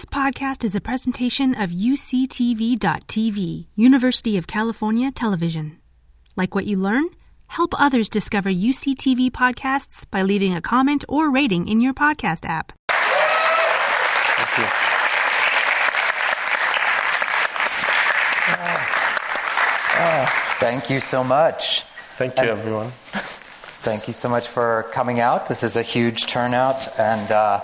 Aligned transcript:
This 0.00 0.06
podcast 0.06 0.64
is 0.64 0.74
a 0.74 0.80
presentation 0.80 1.54
of 1.54 1.68
UCTV.tv, 1.68 3.66
University 3.74 4.38
of 4.38 4.46
California 4.46 5.10
Television. 5.10 5.76
Like 6.36 6.54
what 6.54 6.64
you 6.64 6.78
learn? 6.78 7.10
Help 7.48 7.78
others 7.78 8.08
discover 8.08 8.48
UCTV 8.48 9.30
podcasts 9.30 10.10
by 10.10 10.22
leaving 10.22 10.54
a 10.54 10.62
comment 10.62 11.04
or 11.06 11.30
rating 11.30 11.68
in 11.68 11.82
your 11.82 11.92
podcast 11.92 12.48
app. 12.48 12.72
Thank 14.38 14.56
you. 14.56 14.64
Oh, 20.02 20.24
thank 20.60 20.88
you 20.88 21.00
so 21.00 21.22
much. 21.22 21.82
Thank 22.16 22.38
you, 22.38 22.44
everyone. 22.44 22.90
Thank 23.82 24.08
you 24.08 24.14
so 24.14 24.30
much 24.30 24.48
for 24.48 24.86
coming 24.94 25.20
out. 25.20 25.46
This 25.48 25.62
is 25.62 25.76
a 25.76 25.82
huge 25.82 26.26
turnout, 26.26 26.88
and 26.98 27.30
uh, 27.30 27.60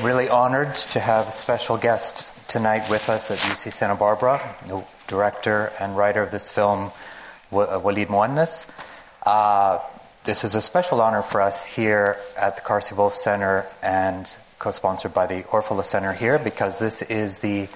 really 0.00 0.28
honored 0.28 0.74
to 0.74 0.98
have 0.98 1.28
a 1.28 1.30
special 1.30 1.76
guest 1.76 2.48
tonight 2.48 2.88
with 2.88 3.08
us 3.10 3.30
at 3.30 3.38
UC 3.38 3.72
Santa 3.72 3.94
Barbara, 3.94 4.40
the 4.66 4.84
director 5.06 5.70
and 5.78 5.96
writer 5.96 6.22
of 6.22 6.30
this 6.30 6.50
film, 6.50 6.90
uh, 7.52 7.78
Walid 7.82 8.08
Mouaness. 8.08 8.66
Uh, 9.26 9.78
this 10.24 10.44
is 10.44 10.54
a 10.54 10.62
special 10.62 11.00
honor 11.02 11.20
for 11.20 11.42
us 11.42 11.66
here 11.66 12.16
at 12.38 12.56
the 12.56 12.62
Carsey 12.62 12.96
Wolf 12.96 13.14
Center 13.14 13.66
and 13.82 14.34
co-sponsored 14.58 15.12
by 15.12 15.26
the 15.26 15.42
Orfalea 15.44 15.84
Center 15.84 16.14
here 16.14 16.38
because 16.38 16.78
this 16.78 17.02
is 17.02 17.40
the 17.40 17.68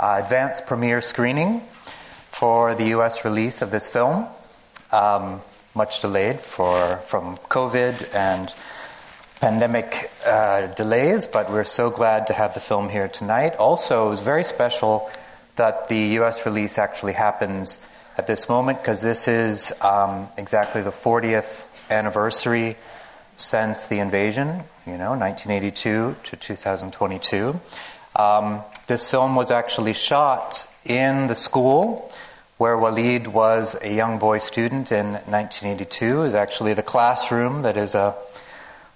uh, 0.00 0.20
advanced 0.22 0.66
premiere 0.66 1.00
screening 1.00 1.60
for 2.30 2.74
the 2.74 2.88
U.S. 2.88 3.24
release 3.24 3.62
of 3.62 3.70
this 3.70 3.88
film. 3.88 4.26
Um, 4.90 5.40
much 5.74 6.00
delayed 6.00 6.40
for 6.40 6.96
from 7.06 7.36
COVID 7.36 8.14
and 8.14 8.52
pandemic 9.42 10.08
uh, 10.24 10.68
delays, 10.68 11.26
but 11.26 11.50
we're 11.50 11.64
so 11.64 11.90
glad 11.90 12.28
to 12.28 12.32
have 12.32 12.54
the 12.54 12.60
film 12.60 12.88
here 12.88 13.08
tonight. 13.08 13.56
Also, 13.56 14.06
it 14.06 14.10
was 14.10 14.20
very 14.20 14.44
special 14.44 15.10
that 15.56 15.88
the 15.88 15.98
U.S. 16.18 16.46
release 16.46 16.78
actually 16.78 17.14
happens 17.14 17.84
at 18.16 18.28
this 18.28 18.48
moment 18.48 18.78
because 18.78 19.02
this 19.02 19.26
is 19.26 19.72
um, 19.82 20.28
exactly 20.38 20.80
the 20.80 20.90
40th 20.90 21.66
anniversary 21.90 22.76
since 23.34 23.88
the 23.88 23.98
invasion. 23.98 24.62
You 24.86 24.96
know, 24.96 25.10
1982 25.16 26.14
to 26.22 26.36
2022. 26.36 27.60
Um, 28.14 28.60
this 28.86 29.10
film 29.10 29.34
was 29.34 29.50
actually 29.50 29.94
shot 29.94 30.68
in 30.84 31.26
the 31.26 31.34
school 31.34 32.12
where 32.58 32.78
Walid 32.78 33.26
was 33.26 33.74
a 33.82 33.92
young 33.92 34.20
boy 34.20 34.38
student 34.38 34.92
in 34.92 35.14
1982 35.14 36.22
is 36.22 36.34
actually 36.36 36.74
the 36.74 36.82
classroom 36.84 37.62
that 37.62 37.76
is 37.76 37.96
a 37.96 38.14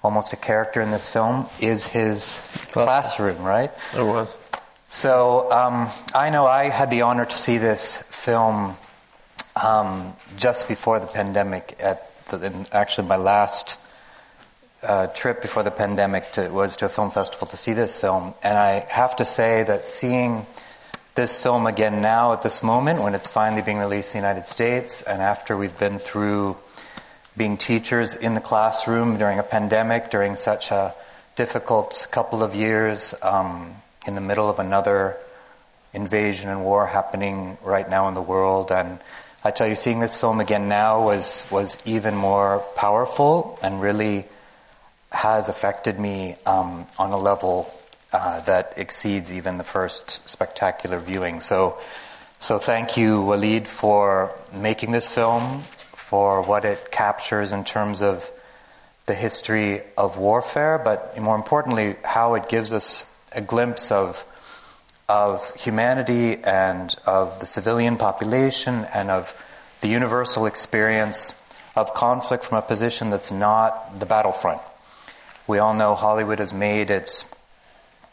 almost 0.07 0.33
a 0.33 0.37
character 0.37 0.81
in 0.81 0.93
this 0.93 1.09
film 1.09 1.47
is 1.61 1.85
his 1.89 2.49
classroom, 2.71 3.43
right? 3.43 3.73
It 3.93 4.05
was. 4.05 4.39
So 4.87 5.51
um, 5.51 5.89
I 6.15 6.31
know 6.31 6.47
I 6.47 6.69
had 6.69 6.93
the 6.93 7.03
honor 7.03 7.25
to 7.25 7.37
see 7.37 7.59
this 7.59 8.03
film 8.03 8.77
um, 9.61 10.13
just 10.37 10.69
before 10.69 11.01
the 11.01 11.09
pandemic. 11.09 11.75
At 11.81 12.25
the, 12.27 12.69
actually, 12.71 13.09
my 13.09 13.17
last 13.17 13.85
uh, 14.85 15.09
trip 15.09 15.43
before 15.43 15.65
the 15.65 15.73
pandemic 15.73 16.31
to, 16.33 16.51
was 16.51 16.77
to 16.77 16.87
a 16.87 16.89
film 16.89 17.11
festival 17.11 17.49
to 17.49 17.57
see 17.57 17.73
this 17.73 18.01
film, 18.01 18.33
and 18.45 18.57
I 18.57 18.87
have 18.89 19.17
to 19.17 19.25
say 19.25 19.65
that 19.65 19.89
seeing 19.89 20.47
this 21.17 21.43
film 21.43 21.67
again 21.67 22.01
now 22.01 22.33
at 22.33 22.43
this 22.43 22.63
moment 22.63 23.03
when 23.03 23.15
it's 23.15 23.27
finally 23.27 23.63
being 23.63 23.79
released 23.79 24.15
in 24.15 24.21
the 24.21 24.27
United 24.29 24.47
States 24.47 25.01
and 25.03 25.23
after 25.23 25.57
we've 25.57 25.79
been 25.79 25.99
through 25.99 26.55
being 27.37 27.57
teachers 27.57 28.15
in 28.15 28.35
the 28.35 28.41
classroom 28.41 29.19
during 29.19 29.39
a 29.39 29.43
pandemic, 29.43 30.11
during 30.11 30.37
such 30.37 30.71
a 30.71 30.95
difficult 31.37 32.07
couple 32.11 32.43
of 32.43 32.55
years, 32.55 33.15
um, 33.23 33.75
in 34.07 34.15
the 34.15 34.21
middle 34.21 34.49
of 34.49 34.59
another 34.59 35.17
invasion 35.93 36.49
and 36.51 36.65
war 36.65 36.87
happening 36.87 37.59
right 37.63 37.89
now 37.89 38.09
in 38.09 38.15
the 38.15 38.23
world. 38.23 38.71
And 38.71 38.99
I 39.45 39.51
tell 39.51 39.67
you, 39.67 39.77
seeing 39.77 40.01
this 40.01 40.19
film 40.19 40.41
again 40.41 40.69
now 40.69 41.05
was, 41.05 41.47
was 41.51 41.79
even 41.87 42.15
more 42.15 42.65
powerful 42.77 43.59
and 43.63 43.81
really 43.81 44.27
has 45.13 45.49
affected 45.49 45.99
me 45.99 46.37
um, 46.47 46.87
on 46.99 47.11
a 47.11 47.17
level 47.17 47.73
uh, 48.13 48.41
that 48.41 48.75
exceeds 48.77 49.33
even 49.33 49.59
the 49.59 49.65
first 49.65 50.29
spectacular 50.29 50.99
viewing. 50.99 51.41
So, 51.41 51.79
so 52.39 52.59
thank 52.59 52.97
you, 52.97 53.23
Walid, 53.23 53.67
for 53.67 54.33
making 54.53 54.93
this 54.93 55.09
film, 55.13 55.63
for 56.07 56.41
what 56.43 56.65
it 56.65 56.93
captures 56.93 57.53
in 57.53 57.65
terms 57.65 58.01
of 58.01 58.31
the 59.07 59.15
history 59.15 59.81
of 59.99 60.17
warfare, 60.17 60.79
but 60.79 61.19
more 61.19 61.35
importantly, 61.35 61.97
how 62.05 62.35
it 62.35 62.49
gives 62.49 62.73
us 62.73 63.13
a 63.35 63.41
glimpse 63.41 63.91
of 63.91 64.25
of 65.09 65.55
humanity 65.55 66.37
and 66.45 66.95
of 67.07 67.39
the 67.41 67.47
civilian 67.47 67.97
population 67.97 68.87
and 68.93 69.11
of 69.11 69.35
the 69.81 69.89
universal 69.89 70.47
experience 70.47 71.41
of 71.77 71.93
conflict 71.95 72.45
from 72.45 72.59
a 72.59 72.63
position 72.63 73.11
that's 73.11 73.31
not 73.31 74.01
the 74.01 74.07
battlefront. 74.07 74.61
We 75.47 75.59
all 75.59 75.75
know 75.75 75.95
Hollywood 75.95 76.39
has 76.39 76.53
made 76.53 76.91
its 76.91 77.35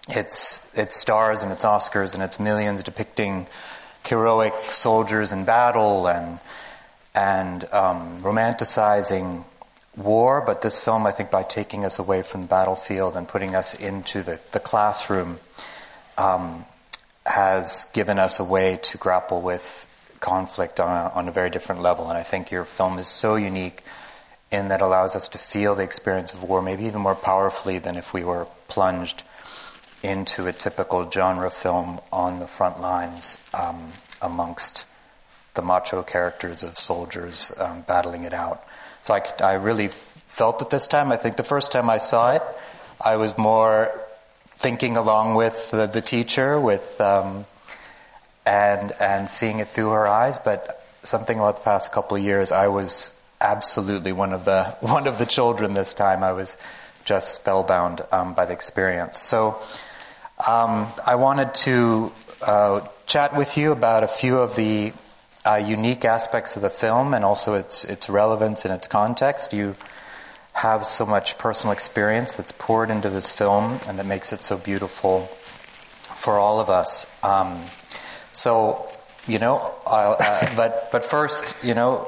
its, 0.10 0.75
its 0.78 0.96
stars 0.96 1.44
and 1.44 1.52
its 1.52 1.64
Oscars 1.64 2.14
and 2.16 2.24
its 2.24 2.40
millions 2.40 2.84
depicting 2.84 3.48
heroic 4.06 4.54
soldiers 4.64 5.31
in 5.31 5.46
battle 5.46 6.08
and, 6.08 6.40
and 7.16 7.66
um, 7.72 8.22
romanticizing 8.22 9.46
war. 9.96 10.41
But 10.46 10.62
this 10.62 10.84
film, 10.84 11.06
I 11.06 11.12
think, 11.12 11.31
by 11.31 11.44
taking 11.44 11.85
us 11.85 12.00
away 12.00 12.24
from 12.24 12.41
the 12.41 12.47
battlefield 12.47 13.16
and 13.16 13.28
putting 13.28 13.56
us 13.56 13.74
into 13.74 14.24
the, 14.24 14.40
the 14.51 14.59
classroom, 14.59 15.40
um, 16.18 16.66
has 17.25 17.90
given 17.94 18.19
us 18.19 18.40
a 18.40 18.44
way 18.44 18.78
to 18.84 18.97
grapple 18.97 19.41
with 19.41 19.90
conflict 20.19 20.79
on 20.79 20.88
a, 20.88 21.09
on 21.13 21.28
a 21.28 21.31
very 21.31 21.50
different 21.50 21.81
level. 21.81 22.09
And 22.09 22.18
I 22.18 22.24
think 22.24 22.51
your 22.51 22.66
film 22.66 22.97
is 22.97 23.07
so 23.07 23.35
unique 23.35 23.84
in 24.51 24.68
that 24.69 24.81
allows 24.81 25.16
us 25.16 25.28
to 25.30 25.38
feel 25.38 25.75
the 25.75 25.84
experience 25.84 26.34
of 26.34 26.44
war 26.44 26.62
maybe 26.62 26.85
even 26.85 27.01
more 27.01 27.16
powerfully 27.16 27.80
than 27.80 27.97
if 27.97 28.13
we 28.13 28.24
were 28.24 28.45
plunged 28.68 29.24
into 30.03 30.47
a 30.47 30.53
typical 30.53 31.09
genre 31.09 31.50
film 31.50 32.00
on 32.12 32.40
the 32.40 32.47
front 32.47 32.80
lines 32.80 33.44
um, 33.53 33.91
amongst 34.22 34.85
the 35.53 35.62
macho 35.62 36.03
characters 36.03 36.64
of 36.64 36.78
soldiers 36.78 37.56
um, 37.59 37.81
battling 37.81 38.24
it 38.24 38.34
out. 38.34 38.64
So 39.03 39.14
I, 39.14 39.22
I 39.44 39.53
really 39.53 39.90
felt 39.90 40.62
it 40.62 40.69
this 40.69 40.88
time. 40.88 41.12
I 41.12 41.18
think 41.18 41.36
the 41.36 41.44
first 41.44 41.72
time 41.72 41.90
I 41.90 41.97
saw 41.97 42.31
it, 42.34 42.41
I 43.03 43.18
was 43.18 43.38
more 43.38 43.92
thinking 44.56 44.97
along 44.97 45.36
with 45.36 45.72
the, 45.72 45.88
the 45.88 46.02
teacher, 46.02 46.59
with 46.59 47.00
um, 47.02 47.46
and 48.46 48.94
and 49.00 49.30
seeing 49.30 49.59
it 49.59 49.68
through 49.68 49.92
her 49.92 50.08
eyes. 50.08 50.40
But 50.40 50.86
something 51.03 51.38
about 51.38 51.58
the 51.58 51.63
past 51.63 51.92
couple 51.92 52.18
of 52.18 52.24
years, 52.24 52.52
I 52.52 52.68
was 52.68 53.22
absolutely 53.42 54.13
one 54.13 54.31
of 54.34 54.46
the 54.46 54.63
one 54.80 55.06
of 55.06 55.18
the 55.18 55.25
children 55.25 55.74
this 55.74 55.94
time. 55.94 56.24
I 56.24 56.31
was 56.31 56.58
just 57.06 57.36
spellbound 57.36 58.02
um, 58.12 58.34
by 58.34 58.46
the 58.46 58.53
experience. 58.53 59.18
So 59.18 59.59
um, 60.47 60.88
I 61.06 61.16
wanted 61.16 61.53
to 61.53 62.12
uh, 62.42 62.88
chat 63.06 63.36
with 63.36 63.58
you 63.58 63.74
about 63.74 64.03
a 64.03 64.08
few 64.08 64.38
of 64.38 64.56
the 64.56 64.94
uh, 65.46 65.56
unique 65.56 66.06
aspects 66.06 66.56
of 66.56 66.62
the 66.62 66.70
film 66.70 67.14
and 67.14 67.24
also 67.26 67.54
its 67.54 67.84
its 67.84 68.09
relevance 68.09 68.66
and 68.66 68.74
its 68.74 68.88
context. 68.88 69.54
You 69.54 69.76
have 70.54 70.86
so 70.86 71.06
much 71.06 71.38
personal 71.38 71.74
experience 71.74 72.36
that's 72.36 72.52
poured 72.52 72.90
into 72.90 73.09
this 73.09 73.31
film 73.31 73.80
and 73.88 73.98
that 73.98 74.06
makes 74.06 74.31
it 74.31 74.42
so 74.42 74.58
beautiful 74.58 75.22
for 76.16 76.38
all 76.38 76.59
of 76.59 76.70
us. 76.70 77.18
Um, 77.24 77.59
so, 78.31 78.88
you 79.28 79.40
know, 79.40 79.74
uh, 79.86 80.56
but 80.56 80.90
but 80.92 81.04
first, 81.04 81.64
you 81.64 81.74
know, 81.74 82.08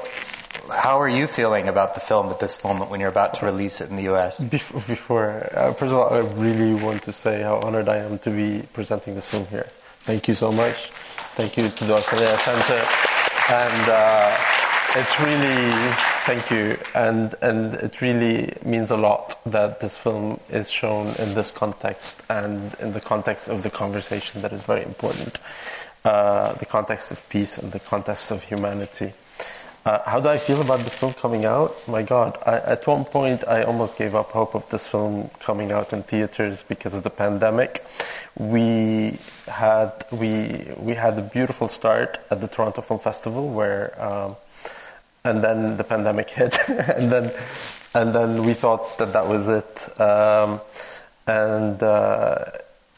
how 0.70 1.00
are 1.00 1.08
you 1.08 1.26
feeling 1.26 1.68
about 1.68 1.94
the 1.94 2.00
film 2.00 2.28
at 2.30 2.38
this 2.38 2.62
moment 2.64 2.90
when 2.90 3.00
you're 3.00 3.10
about 3.10 3.34
to 3.34 3.44
release 3.44 3.80
it 3.80 3.90
in 3.90 3.96
the 3.96 4.14
US? 4.14 4.42
Before, 4.42 5.48
uh, 5.52 5.72
first 5.72 5.92
of 5.92 5.94
all, 5.94 6.12
I 6.12 6.20
really 6.20 6.74
want 6.74 7.02
to 7.02 7.12
say 7.12 7.42
how 7.42 7.60
honored 7.60 7.88
I 7.88 7.98
am 7.98 8.18
to 8.20 8.30
be 8.30 8.62
presenting 8.72 9.14
this 9.14 9.26
film 9.26 9.46
here. 9.46 9.68
Thank 10.00 10.28
you 10.28 10.34
so 10.34 10.50
much. 10.52 10.90
Thank 11.36 11.56
you 11.56 11.68
to 11.68 11.84
the 11.84 11.94
Orfalea 11.94 12.38
Center. 12.38 13.15
And 13.48 13.88
uh, 13.88 14.36
it's 14.96 15.20
really, 15.20 15.70
thank 16.24 16.50
you. 16.50 16.76
And, 16.94 17.34
and 17.42 17.74
it 17.74 18.00
really 18.00 18.52
means 18.64 18.90
a 18.90 18.96
lot 18.96 19.38
that 19.46 19.78
this 19.78 19.96
film 19.96 20.40
is 20.48 20.68
shown 20.68 21.08
in 21.18 21.34
this 21.34 21.52
context 21.52 22.24
and 22.28 22.74
in 22.80 22.92
the 22.92 23.00
context 23.00 23.48
of 23.48 23.62
the 23.62 23.70
conversation 23.70 24.42
that 24.42 24.52
is 24.52 24.62
very 24.62 24.82
important. 24.82 25.38
Uh, 26.04 26.54
the 26.54 26.66
context 26.66 27.12
of 27.12 27.28
peace 27.28 27.56
and 27.56 27.70
the 27.70 27.78
context 27.78 28.32
of 28.32 28.42
humanity. 28.42 29.12
Uh, 29.86 30.02
how 30.04 30.18
do 30.18 30.28
I 30.28 30.36
feel 30.36 30.60
about 30.60 30.80
the 30.80 30.90
film 30.90 31.14
coming 31.14 31.44
out? 31.44 31.72
My 31.86 32.02
God, 32.02 32.36
I, 32.44 32.56
at 32.56 32.84
one 32.88 33.04
point 33.04 33.46
I 33.46 33.62
almost 33.62 33.96
gave 33.96 34.16
up 34.16 34.32
hope 34.32 34.56
of 34.56 34.68
this 34.68 34.84
film 34.84 35.30
coming 35.38 35.70
out 35.70 35.92
in 35.92 36.02
theaters 36.02 36.64
because 36.66 36.92
of 36.92 37.04
the 37.04 37.10
pandemic. 37.10 37.86
We 38.34 39.16
had 39.46 39.92
we 40.10 40.66
we 40.76 40.94
had 40.94 41.16
a 41.20 41.22
beautiful 41.22 41.68
start 41.68 42.18
at 42.32 42.40
the 42.40 42.48
Toronto 42.48 42.80
Film 42.82 42.98
Festival 42.98 43.48
where, 43.48 43.94
um, 44.02 44.34
and 45.22 45.44
then 45.44 45.76
the 45.76 45.84
pandemic 45.84 46.30
hit, 46.38 46.58
and 46.68 47.12
then 47.12 47.32
and 47.94 48.12
then 48.12 48.42
we 48.44 48.54
thought 48.54 48.98
that 48.98 49.12
that 49.12 49.28
was 49.28 49.46
it, 49.46 50.00
um, 50.00 50.60
and. 51.28 51.80
Uh, 51.80 52.44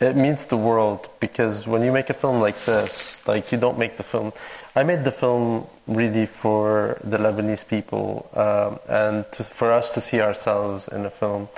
it 0.00 0.14
means 0.14 0.46
the 0.46 0.56
world 0.56 1.08
because 1.18 1.66
when 1.66 1.82
you 1.82 1.90
make 1.90 2.08
a 2.08 2.14
film 2.14 2.40
like 2.40 2.56
this, 2.64 3.26
like 3.26 3.50
you 3.50 3.58
don't 3.58 3.78
make 3.78 3.96
the 3.96 4.04
film. 4.04 4.32
I 4.76 4.82
made 4.82 5.04
the 5.04 5.10
film 5.10 5.66
really 5.86 6.26
for 6.26 6.98
the 7.02 7.16
Lebanese 7.16 7.66
people 7.66 8.28
um, 8.34 8.78
and 8.88 9.30
to, 9.32 9.44
for 9.44 9.72
us 9.72 9.94
to 9.94 10.00
see 10.00 10.20
ourselves 10.20 10.88
in 10.88 11.04
a 11.04 11.10
film. 11.10 11.48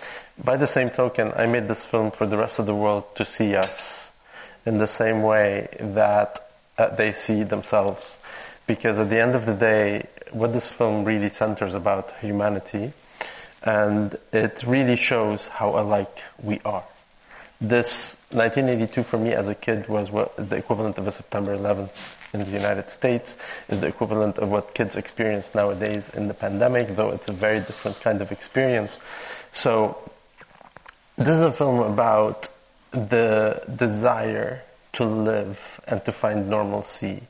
By 0.42 0.56
the 0.56 0.66
same 0.66 0.90
token, 0.90 1.32
I 1.36 1.46
made 1.46 1.68
this 1.68 1.84
film 1.84 2.12
for 2.12 2.26
the 2.26 2.36
rest 2.36 2.58
of 2.58 2.66
the 2.66 2.74
world 2.74 3.04
to 3.16 3.24
see 3.24 3.56
us 3.56 4.10
in 4.64 4.78
the 4.78 4.86
same 4.86 5.22
way 5.22 5.68
that 5.80 6.38
uh, 6.78 6.94
they 6.94 7.12
see 7.12 7.42
themselves. 7.42 8.18
Because 8.66 8.98
at 8.98 9.10
the 9.10 9.20
end 9.20 9.34
of 9.34 9.44
the 9.46 9.54
day, 9.54 10.06
what 10.32 10.52
this 10.52 10.70
film 10.70 11.04
really 11.04 11.28
centers 11.28 11.74
about 11.74 12.12
humanity, 12.18 12.92
and 13.64 14.16
it 14.32 14.62
really 14.66 14.96
shows 14.96 15.48
how 15.48 15.70
alike 15.78 16.22
we 16.42 16.60
are. 16.64 16.84
This 17.60 18.16
1982 18.30 19.02
for 19.02 19.18
me 19.18 19.32
as 19.32 19.48
a 19.48 19.54
kid 19.54 19.88
was 19.88 20.10
what 20.10 20.34
the 20.36 20.56
equivalent 20.56 20.96
of 20.96 21.06
a 21.06 21.10
September 21.10 21.54
11th 21.56 22.16
in 22.32 22.44
the 22.44 22.50
United 22.50 22.90
States 22.90 23.36
is 23.68 23.80
the 23.80 23.88
equivalent 23.88 24.38
of 24.38 24.50
what 24.50 24.74
kids 24.74 24.96
experience 24.96 25.54
nowadays 25.54 26.08
in 26.10 26.28
the 26.28 26.34
pandemic, 26.34 26.96
though 26.96 27.10
it's 27.10 27.28
a 27.28 27.32
very 27.32 27.58
different 27.58 28.00
kind 28.00 28.22
of 28.22 28.30
experience. 28.30 28.98
So 29.52 29.98
this 31.16 31.28
is 31.28 31.42
a 31.42 31.52
film 31.52 31.80
about 31.80 32.48
the 32.92 33.62
desire 33.76 34.62
to 34.92 35.04
live 35.04 35.80
and 35.86 36.04
to 36.04 36.12
find 36.12 36.48
normalcy 36.48 37.22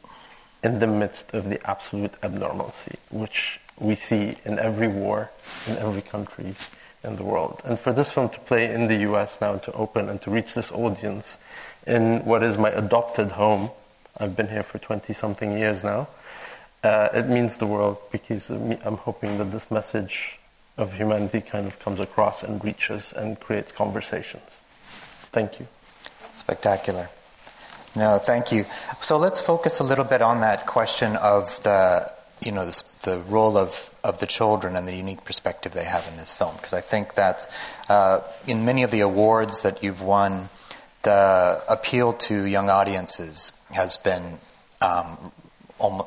in 0.62 0.79
the 0.79 0.87
midst 0.87 1.35
of 1.35 1.49
the 1.49 1.58
absolute 1.69 2.12
abnormalcy, 2.23 2.97
which 3.11 3.61
we 3.79 3.94
see 3.94 4.37
in 4.44 4.58
every 4.58 4.88
war, 4.88 5.31
in 5.67 5.76
every 5.79 6.02
country 6.02 6.55
in 7.02 7.17
the 7.17 7.23
world. 7.23 7.62
And 7.64 7.79
for 7.79 7.93
this 7.93 8.12
film 8.12 8.29
to 8.29 8.41
play 8.41 8.70
in 8.73 8.88
the 8.88 8.97
US 9.11 9.41
now, 9.41 9.56
to 9.56 9.73
open 9.73 10.08
and 10.08 10.20
to 10.23 10.31
reach 10.31 10.55
this 10.55 10.70
audience 10.70 11.38
in 11.87 12.25
what 12.25 12.43
is 12.43 12.58
my 12.58 12.70
adopted 12.70 13.32
home, 13.32 13.70
I've 14.20 14.37
been 14.37 14.49
here 14.49 14.62
for 14.62 14.78
20 14.78 15.12
something 15.14 15.52
years 15.52 15.82
now, 15.82 16.08
uh, 16.84 17.08
it 17.14 17.26
means 17.26 17.56
the 17.56 17.67
world 17.67 17.99
because 18.12 18.50
I'm 18.50 18.99
hoping 18.99 19.38
that 19.38 19.50
this 19.50 19.70
message 19.70 20.38
of 20.76 20.94
humanity 20.94 21.40
kind 21.40 21.67
of 21.67 21.78
comes 21.78 22.00
across 22.00 22.43
and 22.43 22.62
reaches 22.64 23.12
and 23.12 23.40
creates 23.40 23.72
conversations. 23.72 24.58
Thank 25.32 25.61
you. 25.61 25.67
Spectacular. 26.32 27.08
No, 27.96 28.19
thank 28.19 28.52
you. 28.52 28.64
So 29.00 29.17
let's 29.17 29.40
focus 29.40 29.81
a 29.81 29.84
little 29.84 30.05
bit 30.05 30.23
on 30.23 30.40
that 30.40 30.66
question 30.66 31.16
of 31.16 31.62
the, 31.64 32.12
you 32.40 32.52
know, 32.52 32.64
the, 32.64 32.84
the 33.02 33.19
role 33.28 33.56
of, 33.56 33.94
of 34.05 34.20
the 34.20 34.26
children 34.26 34.76
and 34.76 34.87
the 34.87 34.94
unique 34.94 35.25
perspective 35.25 35.73
they 35.73 35.84
have 35.84 36.06
in 36.08 36.16
this 36.16 36.32
film. 36.32 36.55
Because 36.56 36.73
I 36.73 36.81
think 36.81 37.14
that 37.14 37.46
uh, 37.88 38.20
in 38.46 38.64
many 38.64 38.82
of 38.84 38.90
the 38.90 39.00
awards 39.00 39.62
that 39.62 39.82
you've 39.82 40.02
won, 40.02 40.49
the 41.02 41.62
appeal 41.69 42.12
to 42.12 42.44
young 42.44 42.69
audiences 42.69 43.64
has 43.73 43.97
been 43.97 44.38
um, 44.81 45.32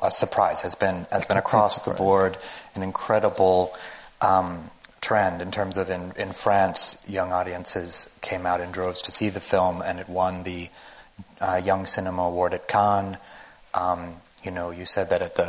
a 0.01 0.12
surprise, 0.12 0.62
has 0.62 0.75
been, 0.75 1.07
has 1.12 1.25
been 1.25 1.38
across 1.38 1.81
the 1.81 1.94
board 1.94 2.38
an 2.75 2.84
incredible 2.84 3.74
um, 4.22 4.69
trend 5.01 5.42
in 5.42 5.51
terms 5.51 5.78
of 5.78 5.90
in, 5.90 6.13
in 6.18 6.31
France, 6.31 7.04
young 7.07 7.31
audiences 7.31 8.18
came 8.22 8.45
out 8.45 8.62
in 8.62 8.72
droves 8.72 9.01
to 9.04 9.12
see 9.12 9.30
the 9.30 9.40
film, 9.40 9.81
and 9.81 10.00
it 10.00 10.10
won 10.10 10.44
the 10.44 10.69
uh, 11.42 11.62
Young 11.63 11.86
Cinema 11.86 12.24
Award 12.24 12.54
at 12.54 12.68
Cannes. 12.68 13.18
Um, 13.74 14.16
you 14.44 14.51
know, 14.51 14.72
you 14.72 14.86
said 14.86 15.10
that 15.10 15.22
at 15.22 15.36
the 15.36 15.44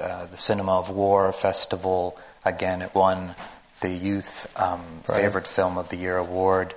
uh, 0.00 0.26
the 0.26 0.36
Cinema 0.36 0.78
of 0.78 0.90
War 0.90 1.32
festival, 1.32 2.18
again, 2.44 2.82
it 2.82 2.94
won 2.94 3.34
the 3.80 3.90
Youth 3.90 4.52
um, 4.60 4.80
right. 5.08 5.20
Favorite 5.20 5.46
Film 5.46 5.78
of 5.78 5.88
the 5.88 5.96
Year 5.96 6.16
award. 6.16 6.74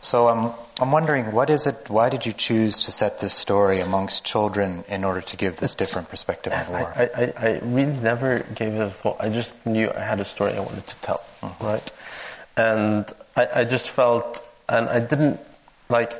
So 0.00 0.28
I'm 0.28 0.52
I'm 0.78 0.92
wondering, 0.92 1.32
what 1.32 1.48
is 1.48 1.66
it? 1.66 1.88
Why 1.88 2.10
did 2.10 2.26
you 2.26 2.32
choose 2.32 2.84
to 2.84 2.92
set 2.92 3.20
this 3.20 3.32
story 3.32 3.80
amongst 3.80 4.26
children 4.26 4.84
in 4.88 5.04
order 5.04 5.22
to 5.22 5.36
give 5.36 5.56
this 5.56 5.74
different 5.74 6.10
perspective 6.10 6.52
on 6.52 6.68
war? 6.70 6.92
I, 6.94 7.08
I, 7.16 7.32
I 7.38 7.60
really 7.62 7.98
never 8.00 8.40
gave 8.54 8.74
it 8.74 8.80
a 8.80 8.90
thought. 8.90 9.16
I 9.20 9.30
just 9.30 9.64
knew 9.64 9.90
I 9.90 10.00
had 10.00 10.20
a 10.20 10.24
story 10.24 10.52
I 10.52 10.60
wanted 10.60 10.86
to 10.86 10.96
tell, 11.00 11.20
mm-hmm. 11.40 11.64
right? 11.64 11.92
And 12.58 13.10
I, 13.36 13.60
I 13.60 13.64
just 13.64 13.88
felt, 13.88 14.42
and 14.68 14.86
I 14.90 15.00
didn't 15.00 15.40
like 15.88 16.12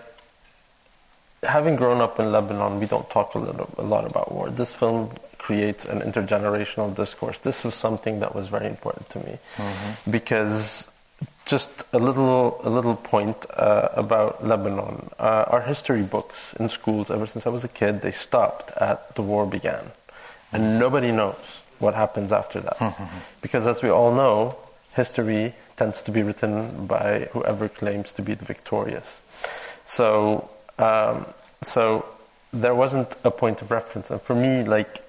having 1.42 1.76
grown 1.76 2.00
up 2.00 2.18
in 2.18 2.32
Lebanon, 2.32 2.80
we 2.80 2.86
don't 2.86 3.08
talk 3.10 3.34
a, 3.34 3.38
little, 3.38 3.70
a 3.76 3.82
lot 3.82 4.06
about 4.06 4.32
war. 4.32 4.48
This 4.48 4.72
film 4.72 5.10
creates 5.36 5.84
an 5.84 6.00
intergenerational 6.00 6.94
discourse. 6.94 7.40
This 7.40 7.62
was 7.62 7.74
something 7.74 8.20
that 8.20 8.34
was 8.34 8.48
very 8.48 8.66
important 8.66 9.08
to 9.10 9.18
me 9.18 9.38
mm-hmm. 9.56 10.10
because 10.10 10.90
just 11.46 11.86
a 11.92 11.98
little 11.98 12.60
a 12.64 12.68
little 12.68 12.96
point 12.96 13.46
uh, 13.54 13.88
about 13.94 14.44
Lebanon. 14.44 15.08
Uh, 15.18 15.44
our 15.48 15.62
history 15.62 16.02
books 16.02 16.52
in 16.54 16.68
schools, 16.68 17.10
ever 17.10 17.26
since 17.26 17.46
I 17.46 17.50
was 17.50 17.64
a 17.64 17.68
kid, 17.68 18.02
they 18.02 18.10
stopped 18.10 18.70
at 18.72 19.14
the 19.14 19.22
war 19.22 19.46
began, 19.46 19.92
and 20.52 20.78
nobody 20.78 21.12
knows 21.12 21.36
what 21.78 21.94
happens 21.94 22.32
after 22.32 22.60
that, 22.60 22.78
because 23.40 23.66
as 23.66 23.82
we 23.82 23.88
all 23.88 24.12
know, 24.14 24.56
history 24.94 25.54
tends 25.76 26.02
to 26.02 26.10
be 26.10 26.22
written 26.22 26.86
by 26.86 27.28
whoever 27.32 27.68
claims 27.68 28.12
to 28.14 28.22
be 28.22 28.34
the 28.34 28.44
victorious. 28.44 29.20
So 29.84 30.50
um, 30.78 31.26
so 31.62 32.04
there 32.52 32.74
wasn't 32.74 33.14
a 33.24 33.30
point 33.30 33.62
of 33.62 33.70
reference. 33.70 34.10
And 34.10 34.20
for 34.20 34.34
me, 34.34 34.64
like, 34.64 35.02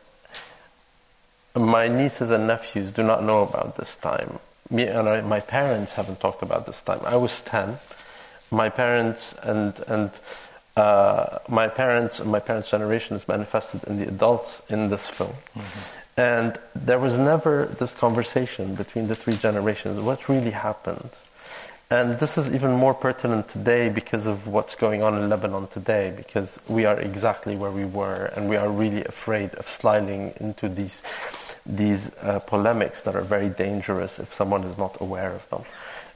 my 1.55 1.87
nieces 1.87 2.29
and 2.29 2.47
nephews 2.47 2.91
do 2.91 3.03
not 3.03 3.23
know 3.23 3.43
about 3.43 3.77
this 3.77 3.95
time. 3.95 4.39
Me 4.69 4.83
and 4.83 5.07
I, 5.07 5.21
my 5.21 5.39
parents 5.39 5.93
haven't 5.93 6.19
talked 6.19 6.41
about 6.41 6.65
this 6.65 6.81
time. 6.81 6.99
I 7.05 7.15
was 7.15 7.41
10. 7.41 7.77
My 8.51 8.69
parents 8.69 9.33
and, 9.43 9.79
and 9.87 10.11
uh, 10.75 11.39
my 11.49 11.67
parents 11.67 12.19
and 12.19 12.31
my 12.31 12.39
parents' 12.39 12.69
generation 12.69 13.15
is 13.15 13.27
manifested 13.27 13.83
in 13.85 13.97
the 13.97 14.07
adults 14.07 14.61
in 14.69 14.89
this 14.89 15.09
film. 15.09 15.33
Mm-hmm. 15.55 15.99
And 16.17 16.57
there 16.75 16.99
was 16.99 17.17
never 17.17 17.65
this 17.79 17.93
conversation 17.93 18.75
between 18.75 19.07
the 19.07 19.15
three 19.15 19.35
generations. 19.35 19.99
What 19.99 20.27
really 20.27 20.51
happened? 20.51 21.11
And 21.89 22.19
this 22.19 22.37
is 22.37 22.53
even 22.53 22.71
more 22.73 22.93
pertinent 22.93 23.47
today 23.47 23.87
because 23.87 24.27
of 24.27 24.45
what's 24.45 24.75
going 24.75 25.03
on 25.03 25.17
in 25.17 25.29
Lebanon 25.29 25.67
today, 25.67 26.13
because 26.15 26.59
we 26.67 26.83
are 26.83 26.99
exactly 26.99 27.55
where 27.55 27.71
we 27.71 27.85
were, 27.85 28.25
and 28.35 28.49
we 28.49 28.57
are 28.57 28.69
really 28.69 29.05
afraid 29.05 29.55
of 29.55 29.69
sliding 29.69 30.33
into 30.41 30.67
these, 30.67 31.01
these 31.67 32.11
uh, 32.21 32.39
polemics 32.47 33.03
that 33.03 33.15
are 33.15 33.21
very 33.21 33.49
dangerous 33.49 34.19
if 34.19 34.33
someone 34.33 34.63
is 34.63 34.77
not 34.77 34.99
aware 35.01 35.33
of 35.33 35.47
them. 35.49 35.63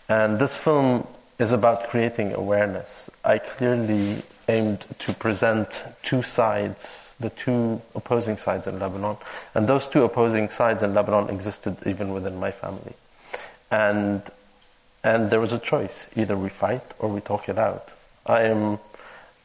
And 0.07 0.39
this 0.39 0.55
film 0.55 1.05
is 1.39 1.51
about 1.51 1.89
creating 1.89 2.33
awareness. 2.33 3.09
I 3.23 3.39
clearly 3.39 4.23
aimed 4.47 4.85
to 4.99 5.13
present 5.13 5.83
two 6.03 6.21
sides, 6.21 7.13
the 7.19 7.29
two 7.29 7.81
opposing 7.95 8.37
sides 8.37 8.67
in 8.67 8.79
Lebanon, 8.79 9.17
and 9.53 9.67
those 9.67 9.87
two 9.87 10.03
opposing 10.03 10.49
sides 10.49 10.83
in 10.83 10.93
Lebanon 10.93 11.29
existed 11.29 11.77
even 11.85 12.13
within 12.13 12.39
my 12.39 12.51
family. 12.51 12.93
And 13.69 14.23
and 15.03 15.31
there 15.31 15.39
was 15.39 15.51
a 15.51 15.57
choice 15.59 16.07
either 16.15 16.37
we 16.37 16.49
fight 16.49 16.83
or 16.99 17.09
we 17.09 17.21
talk 17.21 17.49
it 17.49 17.57
out. 17.57 17.91
I 18.25 18.43
am 18.43 18.77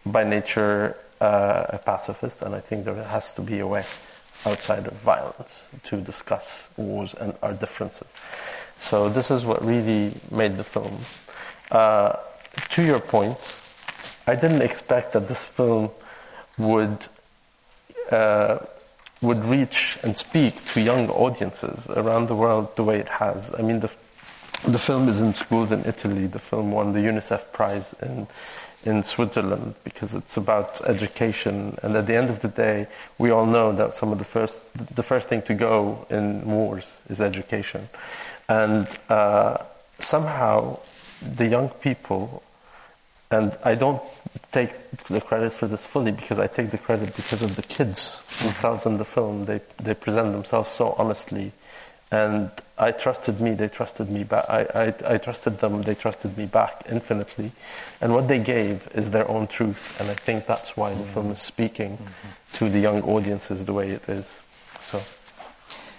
by 0.04 0.23
nature 0.23 0.97
uh, 1.21 1.64
a 1.71 1.78
pacifist, 1.78 2.42
and 2.42 2.54
I 2.54 2.61
think 2.61 2.85
there 2.85 2.95
has 2.95 3.33
to 3.33 3.40
be 3.40 3.61
a 3.61 3.66
way 3.66 3.85
outside 4.45 4.87
of 4.87 4.93
violence 4.95 5.52
to 5.85 5.97
discuss 6.00 6.69
wars 6.76 7.14
and 7.14 7.35
our 7.43 7.52
differences. 7.52 8.09
So, 8.78 9.09
this 9.09 9.31
is 9.31 9.45
what 9.45 9.64
really 9.64 10.12
made 10.31 10.57
the 10.57 10.64
film. 10.64 10.99
Uh, 11.71 12.16
to 12.71 12.83
your 12.83 13.00
point, 13.00 13.55
I 14.26 14.35
didn't 14.35 14.62
expect 14.62 15.12
that 15.12 15.28
this 15.28 15.45
film 15.45 15.90
would. 16.59 17.07
Uh, 18.11 18.59
would 19.23 19.43
reach 19.45 19.99
and 20.02 20.14
speak 20.16 20.62
to 20.66 20.81
young 20.81 21.09
audiences 21.09 21.88
around 21.88 22.28
the 22.28 22.35
world 22.37 22.76
the 22.76 22.85
way 22.85 22.99
it 23.00 23.09
has. 23.09 23.50
I 23.59 23.62
mean, 23.62 23.81
the 23.81 23.90
the 24.64 24.78
film 24.78 25.09
is 25.09 25.21
in 25.21 25.35
schools 25.35 25.71
in 25.71 25.85
Italy. 25.85 26.26
The 26.26 26.38
film 26.38 26.73
won 26.73 26.93
the 26.93 27.00
UNICEF 27.00 27.52
Prize 27.52 27.95
in, 28.02 28.26
in 28.87 29.02
Switzerland 29.02 29.75
because 29.85 30.14
it's 30.14 30.37
about 30.37 30.81
education. 30.88 31.76
And 31.83 31.97
at 31.97 32.07
the 32.07 32.14
end 32.14 32.31
of 32.31 32.40
the 32.40 32.49
day, 32.49 32.87
we 33.19 33.31
all 33.31 33.45
know 33.45 33.73
that 33.73 33.95
some 33.95 34.12
of 34.12 34.19
the 34.19 34.25
first, 34.25 34.62
the 34.95 35.02
first 35.02 35.28
thing 35.28 35.43
to 35.43 35.55
go 35.55 36.07
in 36.09 36.47
wars 36.47 36.87
is 37.11 37.21
education. 37.21 37.88
And 38.49 38.87
uh, 39.09 39.59
somehow, 39.99 40.78
the 41.21 41.49
young 41.49 41.69
people, 41.69 42.43
and 43.31 43.59
I 43.64 43.75
don't 43.75 44.00
take 44.52 44.71
the 45.09 45.21
credit 45.21 45.52
for 45.52 45.66
this 45.66 45.85
fully 45.85 46.12
because 46.12 46.38
I 46.38 46.47
take 46.47 46.71
the 46.71 46.78
credit 46.78 47.16
because 47.16 47.43
of 47.43 47.57
the 47.57 47.62
kids 47.62 48.23
themselves 48.43 48.87
in 48.87 48.99
the 48.99 49.05
film. 49.05 49.47
They, 49.47 49.61
they 49.83 49.95
present 49.95 50.33
themselves 50.33 50.71
so 50.71 50.95
honestly 50.97 51.52
and 52.11 52.50
I 52.78 52.92
trusted 52.92 53.40
me, 53.40 53.54
they 53.54 53.68
trusted 53.68 54.11
me 54.11 54.25
back. 54.25 54.45
I, 54.49 54.61
I, 54.75 55.14
I, 55.14 55.18
trusted 55.18 55.61
them, 55.61 55.83
they 55.83 55.95
trusted 55.95 56.37
me 56.37 56.45
back 56.45 56.83
infinitely. 56.90 57.52
And 58.02 58.12
what 58.12 58.28
they 58.28 58.38
gave 58.38 58.88
is 58.95 59.12
their 59.12 59.28
own 59.30 59.47
truth. 59.47 59.99
And 59.99 60.11
I 60.11 60.14
think 60.14 60.47
that's 60.47 60.76
why 60.76 60.90
the 60.90 61.02
mm-hmm. 61.02 61.12
film 61.12 61.30
is 61.30 61.40
speaking 61.40 61.97
mm-hmm. 61.97 62.56
to 62.59 62.68
the 62.68 62.78
young 62.78 63.00
audiences 63.02 63.64
the 63.64 63.73
way 63.73 63.92
it 63.92 64.06
is. 64.09 64.26
So, 64.83 65.00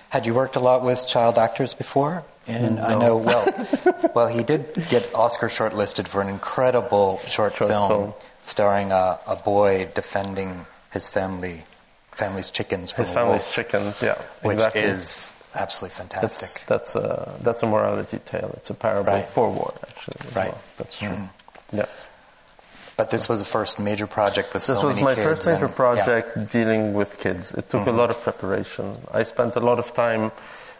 Had 0.10 0.27
you 0.27 0.36
worked 0.36 0.55
a 0.55 0.60
lot 0.60 0.84
with 0.84 1.07
child 1.07 1.39
actors 1.39 1.74
before? 1.74 2.24
And 2.46 2.75
no. 2.75 2.84
I 2.84 3.00
know, 3.00 3.17
well, 3.29 4.12
well, 4.13 4.27
he 4.27 4.43
did 4.43 4.72
get 4.89 5.13
Oscar 5.15 5.48
shortlisted 5.48 6.07
for 6.07 6.22
an 6.22 6.29
incredible 6.29 7.17
short, 7.25 7.55
short 7.55 7.69
film, 7.72 7.89
film, 7.89 8.13
starring 8.41 8.91
a, 8.91 9.19
a 9.27 9.36
boy 9.36 9.89
defending 9.96 10.65
his 10.93 11.10
family, 11.10 11.63
family's 12.12 12.51
chickens 12.51 12.91
from 12.91 13.05
His 13.05 13.13
family's 13.13 13.41
wolf, 13.41 13.53
chickens, 13.53 14.01
yeah, 14.01 14.15
which 14.43 14.55
exactly. 14.55 14.81
is 14.81 15.37
absolutely 15.57 15.95
fantastic. 15.95 16.67
That's 16.67 16.93
that's 16.93 16.95
a 16.95 17.35
that's 17.41 17.63
a 17.63 17.67
morality 17.67 18.19
tale. 18.25 18.51
It's 18.57 18.69
a 18.69 18.73
parable 18.73 19.13
Right. 19.13 19.25
for 19.25 19.49
war, 19.49 19.73
actually. 19.87 20.17
Right. 20.35 20.51
Well. 20.51 20.61
That's 20.77 20.97
true. 20.99 21.09
Mhm. 21.09 21.29
Yes. 21.73 21.89
But 22.97 23.11
this 23.11 23.29
was 23.29 23.39
the 23.39 23.45
first 23.57 23.79
major 23.79 24.07
project 24.07 24.53
with 24.53 24.65
This 24.65 24.79
so 24.79 24.85
was 24.85 24.99
my 24.99 25.13
first 25.13 25.45
major 25.47 25.65
and- 25.65 25.75
project 25.75 26.49
dealing 26.51 26.93
with 26.93 27.19
kids. 27.19 27.53
It 27.53 27.69
took 27.69 27.81
Mm-hmm. 27.81 27.89
a 27.95 28.01
lot 28.01 28.09
of 28.09 28.17
preparation. 28.23 28.97
I 29.13 29.21
spent 29.23 29.55
a 29.55 29.59
lot 29.69 29.77
of 29.77 29.93
time 29.93 30.31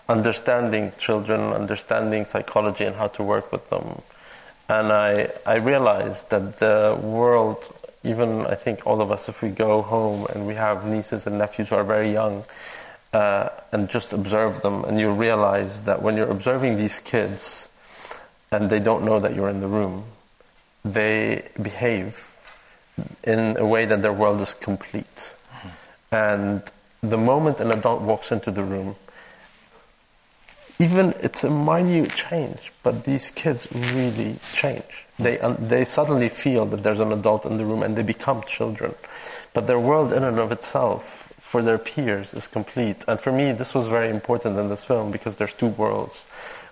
understanding 0.10 0.94
children, 0.98 1.54
understanding 1.54 2.26
psychology 2.26 2.86
and 2.86 2.96
how 2.96 3.08
to 3.08 3.24
work 3.24 3.52
with 3.52 3.70
them. 3.70 4.02
And 4.70 4.92
I, 4.92 5.30
I 5.46 5.56
realized 5.56 6.30
that 6.30 6.60
the 6.60 6.98
world, 7.02 7.70
even 8.04 8.46
I 8.48 8.56
think 8.56 8.86
all 8.88 9.02
of 9.02 9.12
us, 9.12 9.30
if 9.30 9.42
we 9.42 9.50
go 9.50 9.82
home 9.82 10.26
and 10.34 10.48
we 10.48 10.56
have 10.56 10.86
nieces 10.86 11.28
and 11.28 11.38
nephews 11.38 11.70
who 11.70 11.76
are 11.76 11.84
very 11.84 12.10
young, 12.12 12.44
uh, 13.14 13.50
and 13.72 13.90
just 13.90 14.14
observe 14.14 14.62
them, 14.62 14.84
and 14.86 15.00
you 15.00 15.12
realize 15.12 15.84
that 15.84 16.02
when 16.02 16.18
you're 16.18 16.30
observing 16.30 16.78
these 16.78 17.00
kids 17.00 17.70
and 18.52 18.70
they 18.70 18.80
don't 18.80 19.04
know 19.04 19.20
that 19.20 19.36
you're 19.36 19.50
in 19.50 19.60
the 19.60 19.68
room, 19.68 20.04
they 20.84 21.48
behave 21.62 22.36
in 23.24 23.58
a 23.58 23.66
way 23.66 23.86
that 23.86 24.02
their 24.02 24.14
world 24.14 24.42
is 24.42 24.54
complete. 24.54 25.36
And 26.12 26.64
the 27.02 27.18
moment 27.18 27.60
an 27.60 27.72
adult 27.72 28.02
walks 28.02 28.32
into 28.32 28.52
the 28.52 28.64
room, 28.64 28.96
even 30.80 31.14
it's 31.22 31.44
a 31.44 31.50
minute 31.50 32.14
change, 32.14 32.72
but 32.84 33.04
these 33.04 33.30
kids 33.32 33.68
really 33.74 34.38
change. 34.54 35.06
They, 35.18 35.38
they 35.60 35.86
suddenly 35.86 36.30
feel 36.30 36.66
that 36.68 36.84
there's 36.84 37.00
an 37.00 37.12
adult 37.12 37.46
in 37.46 37.58
the 37.58 37.66
room 37.66 37.82
and 37.82 37.96
they 37.96 38.04
become 38.04 38.44
children. 38.44 38.94
But 39.54 39.66
their 39.66 39.80
world, 39.80 40.14
in 40.14 40.24
and 40.24 40.38
of 40.38 40.52
itself, 40.52 41.27
for 41.48 41.62
their 41.62 41.78
peers, 41.78 42.34
is 42.34 42.46
complete. 42.46 43.06
And 43.08 43.18
for 43.22 43.32
me, 43.32 43.54
this 43.54 43.74
was 43.74 43.88
very 43.88 44.10
important 44.10 44.60
in 44.60 44.68
this 44.68 44.84
film 44.84 45.12
because 45.12 45.38
there's 45.38 45.54
two 45.54 45.70
worlds. 45.70 46.26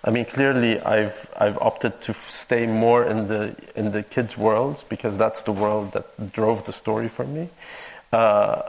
I 0.04 0.10
mean, 0.10 0.26
clearly, 0.26 0.78
I've 0.80 1.30
I've 1.36 1.56
opted 1.58 2.02
to 2.02 2.12
stay 2.12 2.66
more 2.66 3.02
in 3.02 3.26
the 3.28 3.56
in 3.74 3.92
the 3.92 4.02
kids' 4.02 4.36
world 4.36 4.84
because 4.90 5.16
that's 5.16 5.42
the 5.42 5.52
world 5.52 5.92
that 5.92 6.30
drove 6.30 6.66
the 6.66 6.74
story 6.74 7.08
for 7.08 7.24
me. 7.24 7.48
Uh, 8.12 8.60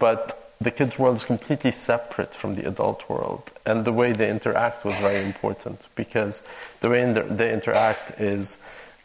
but 0.00 0.52
the 0.60 0.72
kids' 0.72 0.98
world 0.98 1.16
is 1.16 1.24
completely 1.24 1.70
separate 1.70 2.34
from 2.34 2.56
the 2.56 2.66
adult 2.66 3.08
world, 3.08 3.44
and 3.64 3.84
the 3.84 3.92
way 3.92 4.12
they 4.12 4.28
interact 4.28 4.84
was 4.84 4.96
very 4.98 5.22
important 5.24 5.78
because 5.94 6.42
the 6.80 6.90
way 6.90 7.02
inter- 7.02 7.22
they 7.22 7.52
interact 7.52 8.20
is. 8.20 8.58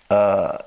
Uh, 0.09 0.57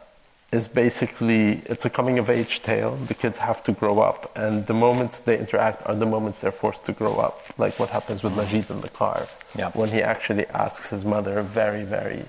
is 0.54 0.68
basically 0.68 1.62
it's 1.66 1.84
a 1.84 1.90
coming 1.90 2.18
of 2.18 2.30
age 2.30 2.62
tale. 2.62 2.94
The 2.94 3.14
kids 3.14 3.38
have 3.38 3.62
to 3.64 3.72
grow 3.72 3.98
up, 3.98 4.30
and 4.36 4.66
the 4.66 4.72
moments 4.74 5.18
they 5.18 5.36
interact 5.38 5.82
are 5.86 5.96
the 5.96 6.06
moments 6.06 6.40
they're 6.40 6.52
forced 6.64 6.84
to 6.86 6.92
grow 6.92 7.16
up. 7.16 7.36
Like 7.58 7.78
what 7.80 7.90
happens 7.90 8.22
with 8.22 8.36
Majid 8.36 8.70
in 8.70 8.80
the 8.80 8.88
car, 8.88 9.26
Yeah. 9.54 9.70
when 9.70 9.90
he 9.90 10.00
actually 10.00 10.46
asks 10.46 10.90
his 10.90 11.04
mother 11.04 11.38
a 11.38 11.42
very, 11.42 11.84
very 11.84 12.26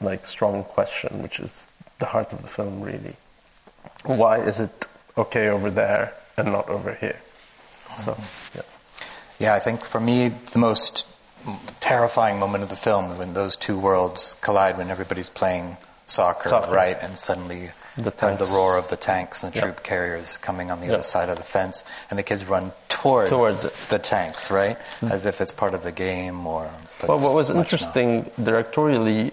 like 0.00 0.24
strong 0.26 0.62
question, 0.62 1.22
which 1.22 1.40
is 1.40 1.66
the 1.98 2.06
heart 2.06 2.32
of 2.32 2.42
the 2.42 2.48
film, 2.48 2.80
really. 2.80 3.16
Why 4.04 4.38
is 4.38 4.60
it 4.60 4.86
okay 5.16 5.48
over 5.48 5.70
there 5.70 6.14
and 6.36 6.52
not 6.52 6.68
over 6.68 6.94
here? 6.94 7.20
So, 7.96 8.12
mm-hmm. 8.12 8.58
yeah. 8.58 8.68
Yeah, 9.42 9.54
I 9.54 9.58
think 9.58 9.84
for 9.84 10.00
me, 10.00 10.28
the 10.28 10.58
most 10.58 11.08
terrifying 11.80 12.38
moment 12.38 12.62
of 12.62 12.70
the 12.70 12.76
film 12.76 13.18
when 13.18 13.34
those 13.34 13.56
two 13.56 13.76
worlds 13.78 14.36
collide, 14.40 14.78
when 14.78 14.90
everybody's 14.90 15.28
playing 15.28 15.76
soccer, 16.12 16.48
Soccer. 16.48 16.72
right, 16.72 16.98
and 17.02 17.16
suddenly 17.16 17.70
The 17.96 18.10
the 18.44 18.48
roar 18.56 18.78
of 18.78 18.88
the 18.88 18.96
tanks 18.96 19.42
and 19.42 19.52
the 19.52 19.56
Yeah. 19.56 19.64
troop 19.64 19.82
carriers 19.82 20.38
coming 20.38 20.70
on 20.70 20.80
the 20.80 20.86
Yeah. 20.86 20.94
other 20.94 21.02
side 21.14 21.28
of 21.28 21.36
the 21.36 21.48
fence, 21.56 21.84
and 22.08 22.18
the 22.18 22.22
kids 22.22 22.42
run 22.48 22.72
toward 22.88 23.28
Towards 23.28 23.64
it. 23.64 23.74
the 23.88 23.98
tanks, 23.98 24.50
right, 24.50 24.78
hmm. 25.00 25.12
as 25.16 25.26
if 25.26 25.40
it's 25.42 25.52
part 25.52 25.74
of 25.74 25.82
the 25.82 25.92
game 25.92 26.46
or. 26.46 26.62
Well, 27.06 27.18
what 27.18 27.34
was 27.34 27.48
much 27.48 27.56
not. 27.56 27.64
interesting 27.66 28.30
directorially, 28.40 29.32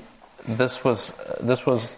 this 0.61 0.83
was 0.83 1.13
this 1.39 1.65
was 1.65 1.97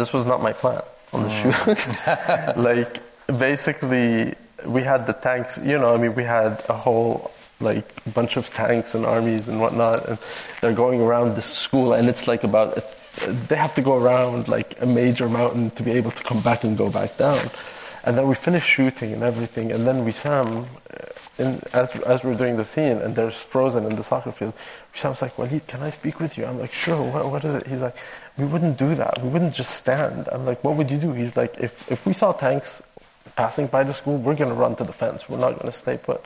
this 0.00 0.12
was 0.12 0.24
not 0.24 0.40
my 0.48 0.52
plan 0.62 0.82
on 1.12 1.20
the 1.24 1.30
hmm. 1.30 1.50
shoot. 1.50 2.56
like 2.70 2.92
basically, 3.38 4.34
we 4.64 4.82
had 4.82 5.06
the 5.06 5.12
tanks. 5.28 5.58
You 5.70 5.78
know, 5.78 5.92
I 5.94 5.98
mean, 6.02 6.14
we 6.14 6.24
had 6.24 6.62
a 6.68 6.74
whole 6.74 7.30
like 7.60 7.86
bunch 8.14 8.36
of 8.36 8.44
tanks 8.54 8.94
and 8.94 9.04
armies 9.04 9.48
and 9.48 9.60
whatnot, 9.60 9.98
and 10.08 10.18
they're 10.60 10.80
going 10.84 11.00
around 11.00 11.34
this 11.36 11.46
school, 11.66 11.92
and 11.92 12.08
it's 12.08 12.26
like 12.32 12.44
about. 12.44 12.70
They 13.48 13.56
have 13.56 13.74
to 13.74 13.82
go 13.82 13.96
around 13.96 14.48
like 14.48 14.80
a 14.80 14.86
major 14.86 15.28
mountain 15.28 15.70
to 15.72 15.82
be 15.82 15.92
able 15.92 16.10
to 16.12 16.22
come 16.22 16.40
back 16.40 16.64
and 16.64 16.76
go 16.76 16.90
back 16.90 17.16
down. 17.16 17.44
And 18.04 18.16
then 18.16 18.28
we 18.28 18.34
finish 18.34 18.64
shooting 18.64 19.12
and 19.12 19.22
everything, 19.22 19.72
and 19.72 19.86
then 19.86 20.04
we 20.04 20.12
uh, 20.24 20.64
in, 21.40 21.60
as, 21.72 21.90
as 22.02 22.22
we're 22.22 22.34
doing 22.34 22.56
the 22.56 22.64
scene, 22.64 22.98
and 22.98 23.16
there's 23.16 23.34
Frozen 23.34 23.86
in 23.86 23.96
the 23.96 24.04
soccer 24.04 24.32
field, 24.32 24.54
Wissam's 24.94 25.22
like, 25.22 25.36
Walid, 25.38 25.66
can 25.66 25.82
I 25.82 25.90
speak 25.90 26.20
with 26.20 26.36
you? 26.36 26.44
I'm 26.44 26.58
like, 26.58 26.72
sure, 26.72 27.02
what, 27.12 27.30
what 27.30 27.44
is 27.44 27.54
it? 27.54 27.66
He's 27.66 27.80
like, 27.80 27.96
we 28.36 28.44
wouldn't 28.44 28.78
do 28.78 28.94
that. 28.94 29.22
We 29.22 29.28
wouldn't 29.28 29.54
just 29.54 29.74
stand. 29.74 30.28
I'm 30.32 30.44
like, 30.44 30.62
what 30.62 30.76
would 30.76 30.90
you 30.90 30.98
do? 30.98 31.12
He's 31.12 31.36
like, 31.36 31.54
if, 31.58 31.90
if 31.90 32.06
we 32.06 32.12
saw 32.12 32.32
tanks 32.32 32.82
passing 33.36 33.66
by 33.66 33.84
the 33.84 33.94
school, 33.94 34.18
we're 34.18 34.34
going 34.34 34.50
to 34.50 34.56
run 34.56 34.76
to 34.76 34.84
the 34.84 34.92
fence. 34.92 35.28
We're 35.28 35.38
not 35.38 35.52
going 35.58 35.66
to 35.66 35.72
stay 35.72 35.96
put. 35.96 36.22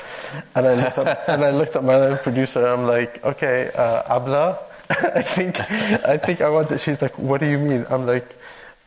And 0.55 0.67
I 0.67 0.75
looked 0.75 0.99
at, 0.99 1.29
and 1.29 1.45
I 1.45 1.51
looked 1.51 1.77
at 1.77 1.85
my 1.85 2.17
producer, 2.17 2.61
and 2.61 2.69
I'm 2.69 2.87
like, 2.87 3.25
okay, 3.25 3.71
uh, 3.75 4.17
Abla, 4.17 4.59
I 4.91 5.23
think, 5.23 5.61
I 6.05 6.19
think 6.19 6.41
I 6.41 6.49
want 6.49 6.69
that. 6.69 6.81
She's 6.81 7.01
like, 7.01 7.19
what 7.19 7.41
do 7.41 7.49
you 7.49 7.59
mean? 7.59 7.87
I'm 7.89 8.07
like, 8.07 8.37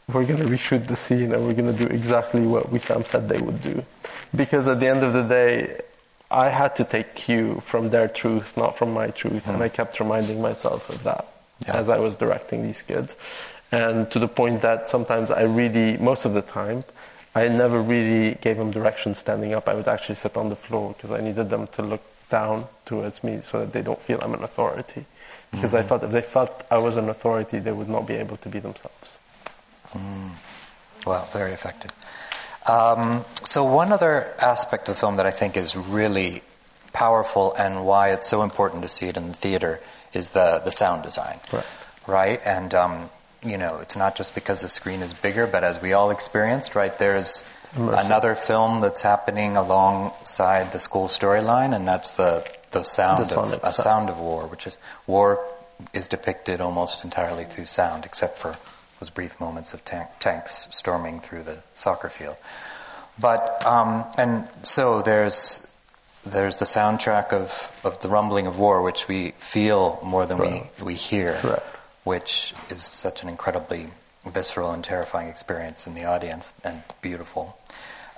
we're 0.07 0.25
going 0.25 0.39
to 0.39 0.45
reshoot 0.45 0.87
the 0.87 0.95
scene 0.95 1.33
and 1.33 1.45
we're 1.45 1.53
going 1.53 1.75
to 1.75 1.85
do 1.85 1.91
exactly 1.93 2.41
what 2.41 2.67
Wissam 2.67 3.05
said 3.05 3.27
they 3.27 3.41
would 3.41 3.61
do. 3.61 3.83
Because 4.35 4.67
at 4.67 4.79
the 4.79 4.87
end 4.87 5.03
of 5.03 5.13
the 5.13 5.23
day, 5.23 5.81
I 6.29 6.49
had 6.49 6.75
to 6.77 6.83
take 6.83 7.15
cue 7.15 7.61
from 7.61 7.89
their 7.89 8.07
truth, 8.07 8.55
not 8.57 8.77
from 8.77 8.93
my 8.93 9.09
truth. 9.09 9.47
And 9.47 9.61
I 9.61 9.67
hmm. 9.67 9.75
kept 9.75 9.99
reminding 9.99 10.41
myself 10.41 10.89
of 10.89 11.03
that 11.03 11.25
Yeah. 11.65 11.77
as 11.77 11.89
I 11.89 11.99
was 11.99 12.15
directing 12.15 12.63
these 12.63 12.83
kids. 12.83 13.15
And 13.71 14.09
to 14.11 14.19
the 14.19 14.27
point 14.27 14.61
that 14.61 14.87
sometimes 14.87 15.29
I 15.31 15.43
really, 15.43 15.97
most 15.97 16.25
of 16.25 16.33
the 16.33 16.41
time, 16.41 16.85
I 17.35 17.47
never 17.49 17.81
really 17.81 18.35
gave 18.35 18.57
them 18.57 18.71
direction 18.71 19.13
standing 19.13 19.53
up. 19.53 19.67
I 19.67 19.73
would 19.73 19.87
actually 19.87 20.15
sit 20.15 20.37
on 20.37 20.49
the 20.49 20.55
floor 20.55 20.93
because 20.93 21.11
I 21.11 21.21
needed 21.21 21.49
them 21.49 21.67
to 21.73 21.81
look 21.81 22.01
down 22.29 22.67
towards 22.85 23.23
me 23.23 23.41
so 23.49 23.59
that 23.59 23.73
they 23.73 23.81
don't 23.81 24.01
feel 24.01 24.19
I'm 24.21 24.33
an 24.33 24.43
authority. 24.43 25.05
Because 25.51 25.73
I 25.73 25.83
felt 25.83 26.03
if 26.03 26.11
they 26.11 26.21
felt 26.21 26.63
I 26.69 26.77
was 26.77 26.97
an 26.97 27.09
authority, 27.09 27.59
they 27.59 27.71
would 27.71 27.89
not 27.89 28.05
be 28.05 28.15
able 28.15 28.37
to 28.37 28.49
be 28.49 28.59
themselves. 28.59 29.17
Well, 31.05 31.25
very 31.31 31.51
effective. 31.51 31.91
Um, 32.67 33.23
so, 33.43 33.63
one 33.63 33.93
other 33.93 34.33
aspect 34.39 34.89
of 34.89 34.95
the 34.95 34.99
film 34.99 35.15
that 35.17 35.25
I 35.25 35.31
think 35.31 35.55
is 35.55 35.75
really 35.77 36.43
powerful 36.93 37.53
and 37.57 37.85
why 37.85 38.11
it's 38.11 38.27
so 38.27 38.41
important 38.41 38.83
to 38.83 38.89
see 38.89 39.05
it 39.05 39.15
in 39.15 39.27
the 39.27 39.33
theater 39.33 39.79
is 40.13 40.31
the, 40.31 40.61
the 40.65 40.71
sound 40.71 41.03
design. 41.03 41.39
Right. 41.53 41.65
Right? 42.07 42.41
And, 42.43 42.73
um, 42.73 43.09
you 43.43 43.57
know, 43.57 43.79
it's 43.81 43.95
not 43.95 44.15
just 44.15 44.35
because 44.35 44.61
the 44.61 44.69
screen 44.69 45.01
is 45.01 45.13
bigger, 45.13 45.47
but 45.47 45.63
as 45.63 45.81
we 45.81 45.93
all 45.93 46.11
experienced, 46.11 46.75
right, 46.75 46.97
there's 46.97 47.49
another 47.75 48.35
film 48.35 48.81
that's 48.81 49.01
happening 49.01 49.55
alongside 49.55 50.71
the 50.71 50.79
school 50.79 51.07
storyline, 51.07 51.75
and 51.75 51.87
that's 51.87 52.15
the, 52.15 52.45
the 52.71 52.83
sound 52.83 53.19
The 53.19 53.23
of 53.23 53.29
sonic 53.29 53.59
a 53.63 53.71
sound. 53.71 53.73
sound 53.73 54.09
of 54.09 54.19
war, 54.19 54.47
which 54.47 54.67
is 54.67 54.77
war 55.05 55.39
is 55.93 56.07
depicted 56.07 56.59
almost 56.61 57.03
entirely 57.03 57.43
through 57.43 57.65
sound, 57.65 58.05
except 58.05 58.37
for 58.37 58.55
those 58.99 59.09
brief 59.11 59.39
moments 59.39 59.73
of 59.73 59.85
tank, 59.85 60.07
tanks 60.19 60.67
storming 60.71 61.19
through 61.19 61.43
the 61.43 61.59
soccer 61.73 62.09
field. 62.09 62.35
But 63.19 63.65
um, 63.65 64.05
and 64.17 64.47
so 64.63 65.01
there's 65.01 65.71
there's 66.25 66.57
the 66.59 66.65
soundtrack 66.65 67.31
of, 67.31 67.79
of 67.85 67.99
the 68.01 68.09
rumbling 68.09 68.47
of 68.47 68.59
war, 68.59 68.81
which 68.81 69.07
we 69.07 69.31
feel 69.37 69.99
more 70.03 70.25
than 70.25 70.37
Right. 70.39 70.69
we 70.79 70.85
we 70.85 70.93
hear, 70.95 71.33
Correct. 71.35 71.65
which 72.03 72.53
is 72.69 72.83
such 72.83 73.23
an 73.23 73.29
incredibly 73.29 73.87
visceral 74.25 74.71
and 74.73 74.83
terrifying 74.83 75.29
experience 75.29 75.87
in 75.87 75.93
the 75.93 76.03
audience 76.05 76.53
and 76.63 76.83
beautiful. 77.01 77.57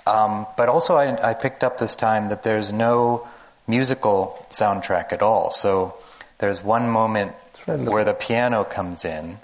Um, 0.06 0.46
but 0.56 0.68
also, 0.68 0.96
I, 0.96 1.30
I 1.30 1.34
picked 1.34 1.62
up 1.62 1.78
this 1.78 1.94
time 1.94 2.30
that 2.30 2.42
there's 2.42 2.72
no 2.72 3.28
musical 3.70 4.44
soundtrack 4.50 5.12
at 5.12 5.22
all. 5.22 5.50
So 5.50 5.94
there's 6.38 6.62
one 6.62 6.88
moment 6.90 7.32
It's 7.54 7.64
very 7.64 7.78
little. 7.78 7.94
where 7.94 8.04
the 8.04 8.14
piano 8.14 8.64
comes 8.64 9.04
in, 9.04 9.38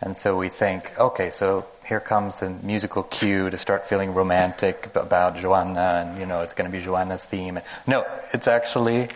and 0.00 0.16
so 0.16 0.36
we 0.38 0.48
think, 0.48 0.98
okay, 0.98 1.30
so 1.30 1.66
here 1.86 2.00
comes 2.00 2.40
the 2.40 2.50
musical 2.62 3.02
cue 3.04 3.50
to 3.50 3.56
start 3.56 3.84
feeling 3.84 4.14
romantic 4.14 4.88
about 4.94 5.36
Joanna, 5.36 6.04
and 6.04 6.18
you 6.18 6.26
know 6.26 6.40
it's 6.40 6.54
going 6.54 6.70
to 6.70 6.76
be 6.76 6.82
Joanna's 6.82 7.26
theme. 7.26 7.58
No, 7.86 8.04
it's 8.32 8.48
actually 8.48 9.08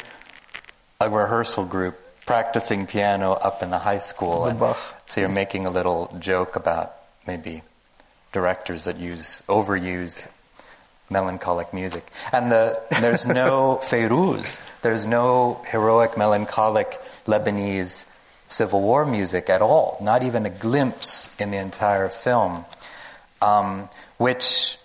a 1.00 1.08
rehearsal 1.08 1.64
group 1.66 1.98
practicing 2.26 2.86
piano 2.86 3.32
up 3.32 3.62
in 3.62 3.70
the 3.70 3.78
high 3.78 3.98
school. 3.98 4.44
The 4.44 4.50
and 4.50 4.76
So 5.06 5.20
you're 5.20 5.30
making 5.30 5.66
a 5.66 5.70
little 5.70 6.14
joke 6.20 6.54
about 6.56 6.94
maybe 7.26 7.62
directors 8.32 8.84
that 8.84 8.98
use 8.98 9.42
overuse 9.48 10.28
melancholic 11.10 11.74
music. 11.74 12.06
And 12.32 12.50
the, 12.50 12.80
there's 13.00 13.26
no 13.26 13.78
Feiruz, 13.82 14.60
there's 14.82 15.06
no 15.06 15.60
heroic, 15.68 16.16
melancholic 16.16 16.98
Lebanese 17.26 18.06
Civil 18.46 18.80
War 18.80 19.04
music 19.04 19.50
at 19.50 19.62
all, 19.62 19.98
not 20.00 20.22
even 20.22 20.46
a 20.46 20.50
glimpse 20.50 21.38
in 21.40 21.50
the 21.50 21.58
entire 21.58 22.08
film. 22.08 22.64
um, 23.42 23.88
which 24.18 24.78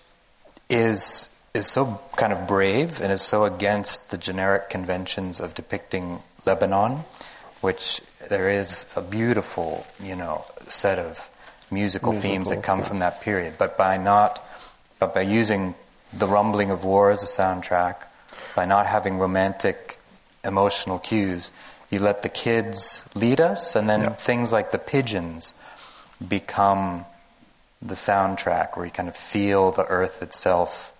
is 0.68 1.32
is 1.54 1.66
so 1.66 2.00
kind 2.16 2.32
of 2.32 2.46
brave 2.46 3.00
and 3.00 3.10
is 3.10 3.22
so 3.22 3.44
against 3.44 4.10
the 4.10 4.18
generic 4.18 4.68
conventions 4.68 5.40
of 5.40 5.54
depicting 5.54 6.20
Lebanon, 6.44 7.04
which 7.62 8.02
there 8.28 8.50
is 8.50 8.92
a 8.94 9.00
beautiful, 9.00 9.86
you 10.02 10.14
know, 10.14 10.44
set 10.68 10.98
of 10.98 11.30
musical, 11.70 12.12
musical 12.12 12.12
themes 12.12 12.50
that 12.50 12.62
come 12.62 12.80
yeah. 12.80 12.84
from 12.84 12.98
that 12.98 13.22
period. 13.22 13.54
But 13.58 13.78
by 13.78 13.96
not, 13.96 14.44
but 14.98 15.14
by 15.14 15.22
using 15.22 15.74
the 16.18 16.26
rumbling 16.26 16.70
of 16.70 16.84
war 16.84 17.10
as 17.10 17.22
a 17.22 17.26
soundtrack, 17.26 17.96
by 18.54 18.64
not 18.64 18.86
having 18.86 19.18
romantic 19.18 19.98
emotional 20.44 20.98
cues, 20.98 21.52
you 21.90 21.98
let 21.98 22.22
the 22.22 22.28
kids 22.28 23.08
lead 23.14 23.40
us, 23.40 23.76
and 23.76 23.88
then 23.88 24.00
yeah. 24.00 24.08
things 24.10 24.52
like 24.52 24.70
the 24.70 24.78
pigeons 24.78 25.54
become 26.26 27.04
the 27.82 27.94
soundtrack, 27.94 28.76
where 28.76 28.86
you 28.86 28.92
kind 28.92 29.08
of 29.08 29.16
feel 29.16 29.70
the 29.70 29.84
earth 29.86 30.22
itself 30.22 30.92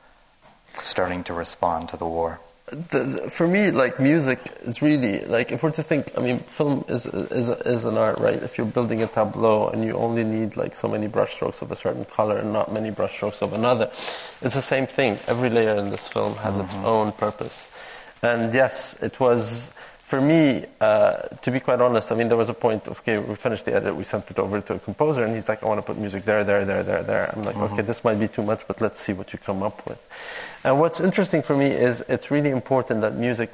starting 0.73 1.25
to 1.25 1.33
respond 1.33 1.89
to 1.89 1.97
the 1.97 2.07
war. 2.07 2.41
The, 2.67 2.99
the, 2.99 3.31
for 3.31 3.47
me, 3.47 3.71
like 3.71 4.01
music 4.01 4.41
is 4.63 4.83
really 4.83 5.25
like 5.27 5.53
if 5.53 5.63
we're 5.63 5.71
to 5.71 5.85
think. 5.85 6.11
I 6.19 6.21
mean, 6.21 6.41
film 6.41 6.85
is 6.89 7.07
is 7.07 7.49
is 7.49 7.85
an 7.85 7.97
art, 7.97 8.19
right? 8.19 8.43
If 8.43 8.59
you're 8.59 8.67
building 8.67 9.05
a 9.05 9.07
tableau 9.07 9.69
and 9.69 9.85
you 9.85 9.93
only 9.93 10.25
need 10.25 10.57
like 10.57 10.75
so 10.75 10.89
many 10.89 11.07
brushstrokes 11.07 11.63
of 11.63 11.71
a 11.71 11.77
certain 11.77 12.05
color 12.07 12.39
and 12.39 12.53
not 12.53 12.73
many 12.73 12.91
brushstrokes 12.91 13.41
of 13.41 13.53
another, 13.53 13.85
it's 14.43 14.57
the 14.57 14.61
same 14.61 14.87
thing. 14.89 15.17
Every 15.29 15.49
layer 15.49 15.77
in 15.77 15.91
this 15.91 16.09
film 16.09 16.35
has 16.37 16.57
mm-hmm. 16.57 16.65
its 16.65 16.75
own 16.75 17.13
purpose, 17.13 17.71
and 18.21 18.53
yes, 18.53 18.97
it 19.01 19.21
was 19.21 19.73
for 20.07 20.21
me, 20.21 20.65
uh, 20.81 21.15
to 21.43 21.51
be 21.51 21.59
quite 21.59 21.81
honest, 21.81 22.13
I 22.13 22.15
mean, 22.15 22.29
there 22.29 22.37
was 22.37 22.49
a 22.49 22.55
point, 22.55 22.87
of, 22.87 23.01
okay, 23.01 23.19
we 23.19 23.35
finished 23.35 23.65
the 23.65 23.75
edit, 23.75 23.97
we 23.97 24.05
sent 24.05 24.31
it 24.31 24.39
over 24.39 24.61
to 24.61 24.75
a 24.75 24.79
composer, 24.79 25.25
and 25.25 25.35
he's 25.35 25.49
like, 25.49 25.65
I 25.65 25.67
want 25.67 25.79
to 25.79 25.83
put 25.83 25.99
music 25.99 26.25
there, 26.25 26.45
there, 26.45 26.65
there, 26.65 26.85
there, 26.85 27.03
there. 27.03 27.35
I'm 27.35 27.45
like, 27.45 27.57
mm-hmm. 27.57 27.75
okay, 27.75 27.83
this 27.83 28.05
might 28.05 28.21
be 28.21 28.29
too 28.29 28.45
much, 28.45 28.61
but 28.69 28.81
let's 28.81 29.01
see 29.01 29.13
what 29.13 29.33
you 29.33 29.41
come 29.41 29.65
up 29.65 29.85
with. 29.85 30.01
And 30.63 30.79
what's 30.79 31.01
interesting 31.01 31.43
for 31.43 31.57
me 31.57 31.73
is 31.73 32.03
it's 32.09 32.31
really 32.31 32.51
important 32.51 33.01
that 33.01 33.17
music 33.17 33.51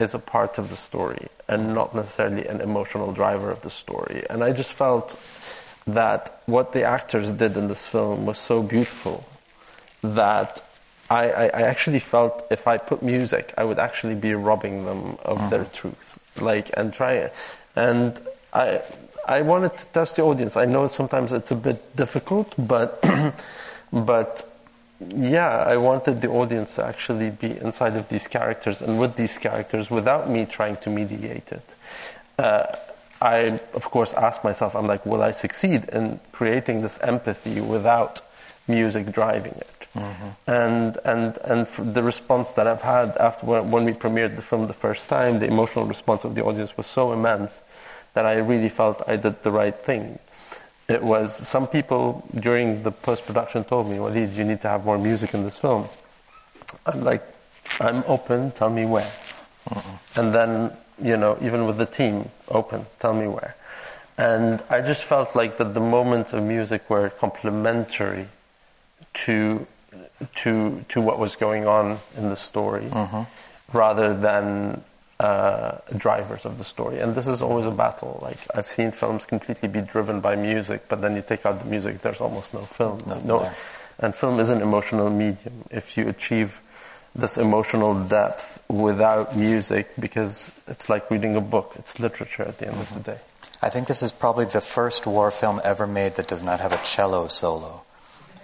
is 0.00 0.12
a 0.12 0.18
part 0.18 0.58
of 0.58 0.70
the 0.70 0.76
story 0.76 1.28
and 1.46 1.72
not 1.72 1.94
necessarily 1.94 2.48
an 2.48 2.60
emotional 2.60 3.12
driver 3.12 3.52
of 3.52 3.62
the 3.62 3.70
story. 3.70 4.24
And 4.28 4.42
I 4.42 4.50
just 4.50 4.72
felt 4.72 5.14
that 5.86 6.42
what 6.46 6.72
the 6.72 6.82
actors 6.82 7.32
did 7.32 7.56
in 7.56 7.68
this 7.68 7.86
film 7.86 8.26
was 8.26 8.38
so 8.40 8.60
beautiful 8.60 9.24
that 10.02 10.62
I, 11.08 11.30
I, 11.30 11.44
I, 11.44 11.62
actually 11.62 12.00
felt 12.00 12.44
if 12.50 12.66
I 12.66 12.78
put 12.78 13.02
music, 13.02 13.54
I 13.56 13.64
would 13.64 13.78
actually 13.78 14.16
be 14.16 14.34
robbing 14.34 14.84
them 14.84 15.18
of 15.24 15.38
mm-hmm. 15.38 15.50
their 15.50 15.64
truth. 15.66 16.18
Like 16.40 16.70
and 16.76 16.92
try, 16.92 17.30
and 17.76 18.20
I 18.52 18.82
I 19.26 19.42
wanted 19.42 19.76
to 19.78 19.86
test 19.86 20.16
the 20.16 20.22
audience. 20.22 20.56
I 20.56 20.66
know 20.66 20.86
sometimes 20.86 21.32
it's 21.32 21.50
a 21.50 21.56
bit 21.56 21.96
difficult, 21.96 22.54
but 22.58 23.02
but 23.92 24.44
yeah, 25.00 25.64
I 25.66 25.76
wanted 25.76 26.20
the 26.20 26.28
audience 26.28 26.76
to 26.76 26.84
actually 26.84 27.30
be 27.30 27.56
inside 27.58 27.96
of 27.96 28.08
these 28.08 28.26
characters 28.26 28.82
and 28.82 28.98
with 28.98 29.16
these 29.16 29.36
characters 29.38 29.90
without 29.90 30.30
me 30.30 30.46
trying 30.46 30.76
to 30.78 30.90
mediate 30.90 31.52
it. 31.52 31.68
Uh, 32.38 32.66
I, 33.20 33.60
of 33.74 33.90
course, 33.90 34.12
asked 34.14 34.44
myself, 34.44 34.76
I'm 34.76 34.86
like, 34.86 35.04
will 35.06 35.22
I 35.22 35.32
succeed 35.32 35.88
in 35.90 36.20
creating 36.32 36.82
this 36.82 36.98
empathy 36.98 37.60
without 37.60 38.20
music 38.68 39.10
driving 39.10 39.52
it? 39.52 39.75
Mm-hmm. 39.96 40.50
And 40.50 40.98
and 41.04 41.38
and 41.44 41.66
the 41.94 42.02
response 42.02 42.52
that 42.52 42.66
I've 42.66 42.82
had 42.82 43.16
after 43.16 43.46
when 43.46 43.84
we 43.84 43.92
premiered 43.92 44.36
the 44.36 44.42
film 44.42 44.66
the 44.66 44.74
first 44.74 45.08
time, 45.08 45.38
the 45.38 45.46
emotional 45.46 45.86
response 45.86 46.24
of 46.24 46.34
the 46.34 46.44
audience 46.44 46.76
was 46.76 46.86
so 46.86 47.12
immense 47.12 47.58
that 48.14 48.26
I 48.26 48.38
really 48.38 48.68
felt 48.68 49.02
I 49.06 49.16
did 49.16 49.42
the 49.42 49.50
right 49.50 49.74
thing. 49.74 50.18
It 50.88 51.02
was 51.02 51.34
some 51.48 51.66
people 51.66 52.24
during 52.34 52.82
the 52.82 52.92
post 52.92 53.26
production 53.26 53.64
told 53.64 53.88
me, 53.88 53.98
"Walid, 53.98 54.30
you 54.30 54.44
need 54.44 54.60
to 54.60 54.68
have 54.68 54.84
more 54.84 54.98
music 54.98 55.34
in 55.34 55.42
this 55.42 55.58
film." 55.58 55.88
I'm 56.84 57.02
like, 57.02 57.22
"I'm 57.80 58.04
open. 58.06 58.52
Tell 58.52 58.70
me 58.70 58.84
where." 58.84 59.10
Mm-hmm. 59.68 60.20
And 60.20 60.34
then 60.34 60.72
you 61.02 61.16
know, 61.16 61.36
even 61.42 61.66
with 61.66 61.78
the 61.78 61.86
team, 61.86 62.30
open. 62.48 62.86
Tell 63.00 63.14
me 63.14 63.26
where. 63.26 63.54
And 64.18 64.62
I 64.70 64.80
just 64.80 65.02
felt 65.02 65.36
like 65.36 65.58
that 65.58 65.74
the 65.74 65.80
moments 65.80 66.32
of 66.32 66.42
music 66.42 66.88
were 66.88 67.10
complementary 67.10 68.28
to 69.24 69.66
to 70.36 70.84
to 70.88 71.00
what 71.00 71.18
was 71.18 71.36
going 71.36 71.66
on 71.66 71.98
in 72.16 72.28
the 72.28 72.36
story, 72.36 72.84
mm-hmm. 72.84 73.22
rather 73.76 74.14
than 74.14 74.82
uh, 75.20 75.78
drivers 75.96 76.44
of 76.44 76.58
the 76.58 76.64
story. 76.64 76.98
And 76.98 77.14
this 77.14 77.26
is 77.26 77.42
always 77.42 77.66
a 77.66 77.70
battle. 77.70 78.18
Like 78.22 78.38
I've 78.54 78.66
seen 78.66 78.90
films 78.92 79.26
completely 79.26 79.68
be 79.68 79.80
driven 79.80 80.20
by 80.20 80.36
music, 80.36 80.88
but 80.88 81.00
then 81.00 81.16
you 81.16 81.22
take 81.22 81.46
out 81.46 81.60
the 81.60 81.66
music, 81.66 82.02
there's 82.02 82.20
almost 82.20 82.54
no 82.54 82.60
film. 82.60 83.00
No, 83.06 83.20
no. 83.20 83.52
And 83.98 84.14
film 84.14 84.40
is 84.40 84.50
an 84.50 84.60
emotional 84.60 85.08
medium. 85.08 85.64
If 85.70 85.96
you 85.96 86.08
achieve 86.08 86.60
this 87.14 87.38
emotional 87.38 87.94
depth 87.94 88.62
without 88.68 89.34
music, 89.34 89.88
because 89.98 90.50
it's 90.66 90.90
like 90.90 91.10
reading 91.10 91.34
a 91.34 91.40
book, 91.40 91.72
it's 91.78 91.98
literature 91.98 92.42
at 92.42 92.58
the 92.58 92.66
end 92.66 92.76
mm-hmm. 92.76 92.96
of 92.96 93.04
the 93.04 93.12
mm-hmm. 93.12 93.18
day. 93.18 93.24
I 93.62 93.70
think 93.70 93.88
this 93.88 94.02
is 94.02 94.12
probably 94.12 94.44
the 94.44 94.60
first 94.60 95.06
war 95.06 95.30
film 95.30 95.62
ever 95.64 95.86
made 95.86 96.16
that 96.16 96.28
does 96.28 96.44
not 96.44 96.60
have 96.60 96.72
a 96.72 96.80
cello 96.84 97.26
solo 97.26 97.84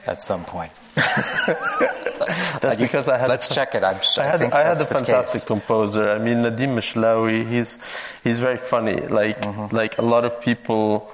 at 0.07 0.23
some 0.23 0.45
point. 0.45 0.73
That's 2.61 2.77
because 2.77 3.09
I 3.09 3.19
had. 3.19 3.29
Let's 3.29 3.49
check 3.49 3.75
it. 3.75 3.83
I'm, 3.83 3.97
I 4.19 4.25
had, 4.25 4.43
I, 4.43 4.61
I 4.61 4.63
had 4.63 4.81
a 4.81 4.85
fantastic 4.85 5.47
composer. 5.47 6.11
I 6.11 6.19
mean, 6.19 6.39
Nadim 6.39 6.77
Mishlawi. 6.77 7.49
He's 7.49 7.79
he's 8.23 8.39
very 8.39 8.59
funny. 8.59 9.01
Like 9.01 9.41
mm-hmm. 9.41 9.75
like 9.75 9.99
a 9.99 10.03
lot 10.03 10.25
of 10.25 10.41
people 10.43 11.11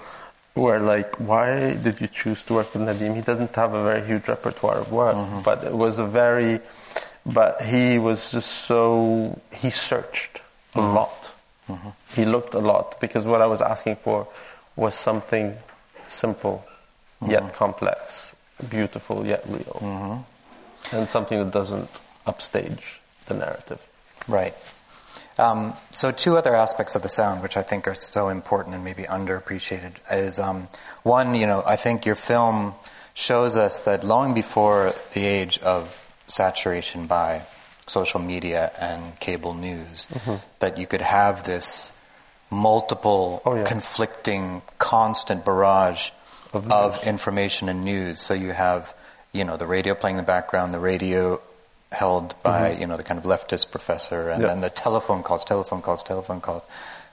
were 0.56 0.80
like, 0.80 1.16
"Why 1.20 1.74
did 1.74 2.00
you 2.00 2.08
choose 2.08 2.42
to 2.44 2.54
work 2.54 2.74
with 2.74 2.82
Nadim? 2.82 3.14
He 3.14 3.22
doesn't 3.22 3.54
have 3.54 3.72
a 3.74 3.82
very 3.84 4.04
huge 4.04 4.26
repertoire 4.26 4.78
of 4.78 4.90
work, 4.90 5.14
mm-hmm. 5.14 5.42
but 5.42 5.62
it 5.62 5.74
was 5.74 6.00
a 6.00 6.04
very, 6.04 6.60
but 7.24 7.62
he 7.62 7.98
was 7.98 8.32
just 8.32 8.50
so 8.66 9.40
he 9.52 9.70
searched 9.70 10.42
a 10.74 10.80
mm-hmm. 10.80 10.94
lot. 10.94 11.32
Mm-hmm. 11.68 11.88
He 12.16 12.24
looked 12.24 12.54
a 12.54 12.60
lot 12.60 13.00
because 13.00 13.26
what 13.26 13.40
I 13.42 13.46
was 13.46 13.62
asking 13.62 13.96
for 13.96 14.26
was 14.74 14.94
something 14.94 15.56
simple 16.06 16.64
yet 17.26 17.42
mm-hmm. 17.42 17.56
complex 17.56 18.27
beautiful 18.68 19.26
yet 19.26 19.42
real, 19.46 19.78
mm-hmm. 19.80 20.96
and 20.96 21.08
something 21.08 21.38
that 21.38 21.52
doesn't 21.52 22.00
upstage 22.26 23.00
the 23.26 23.34
narrative. 23.34 23.86
Right. 24.26 24.54
Um, 25.38 25.74
so, 25.92 26.10
two 26.10 26.36
other 26.36 26.54
aspects 26.54 26.96
of 26.96 27.02
the 27.02 27.08
sound, 27.08 27.42
which 27.42 27.56
I 27.56 27.62
think 27.62 27.86
are 27.86 27.94
so 27.94 28.28
important 28.28 28.74
and 28.74 28.84
maybe 28.84 29.04
underappreciated, 29.04 29.96
is 30.10 30.38
um, 30.38 30.68
one. 31.04 31.34
You 31.34 31.46
know, 31.46 31.62
I 31.66 31.76
think 31.76 32.04
your 32.04 32.16
film 32.16 32.74
shows 33.14 33.56
us 33.56 33.84
that 33.84 34.02
long 34.04 34.34
before 34.34 34.94
the 35.14 35.24
age 35.24 35.58
of 35.60 36.12
saturation 36.26 37.06
by 37.06 37.42
social 37.86 38.20
media 38.20 38.70
and 38.80 39.18
cable 39.20 39.54
news, 39.54 40.06
mm-hmm. 40.06 40.36
that 40.58 40.76
you 40.76 40.86
could 40.86 41.00
have 41.00 41.44
this 41.44 42.02
multiple, 42.50 43.42
oh, 43.44 43.56
yeah. 43.56 43.64
conflicting, 43.64 44.62
constant 44.78 45.44
barrage 45.44 46.10
of, 46.52 46.70
of 46.72 47.06
information 47.06 47.68
and 47.68 47.84
news. 47.84 48.20
So 48.20 48.34
you 48.34 48.52
have, 48.52 48.94
you 49.32 49.44
know, 49.44 49.56
the 49.56 49.66
radio 49.66 49.94
playing 49.94 50.16
in 50.16 50.22
the 50.22 50.26
background, 50.26 50.72
the 50.72 50.78
radio 50.78 51.40
held 51.92 52.34
by, 52.42 52.70
mm-hmm. 52.70 52.80
you 52.80 52.86
know, 52.86 52.96
the 52.96 53.02
kind 53.02 53.18
of 53.18 53.24
leftist 53.24 53.70
professor, 53.70 54.30
and 54.30 54.42
yeah. 54.42 54.48
then 54.48 54.60
the 54.60 54.70
telephone 54.70 55.22
calls, 55.22 55.44
telephone 55.44 55.80
calls, 55.80 56.02
telephone 56.02 56.40
calls, 56.40 56.66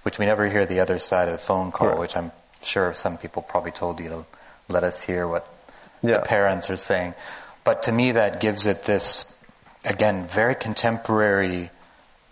which 0.03 0.19
we 0.19 0.25
never 0.25 0.47
hear 0.47 0.65
the 0.65 0.79
other 0.79 0.99
side 0.99 1.27
of 1.27 1.33
the 1.33 1.37
phone 1.37 1.71
call, 1.71 1.87
Correct. 1.87 1.99
which 1.99 2.17
I'm 2.17 2.31
sure 2.61 2.93
some 2.93 3.17
people 3.17 3.41
probably 3.41 3.71
told 3.71 3.99
you 3.99 4.09
to 4.09 4.25
let 4.67 4.83
us 4.83 5.03
hear 5.03 5.27
what 5.27 5.47
yeah. 6.01 6.17
the 6.17 6.19
parents 6.19 6.69
are 6.69 6.77
saying. 6.77 7.13
But 7.63 7.83
to 7.83 7.91
me, 7.91 8.11
that 8.11 8.39
gives 8.39 8.65
it 8.65 8.83
this, 8.83 9.43
again, 9.89 10.27
very 10.27 10.55
contemporary 10.55 11.69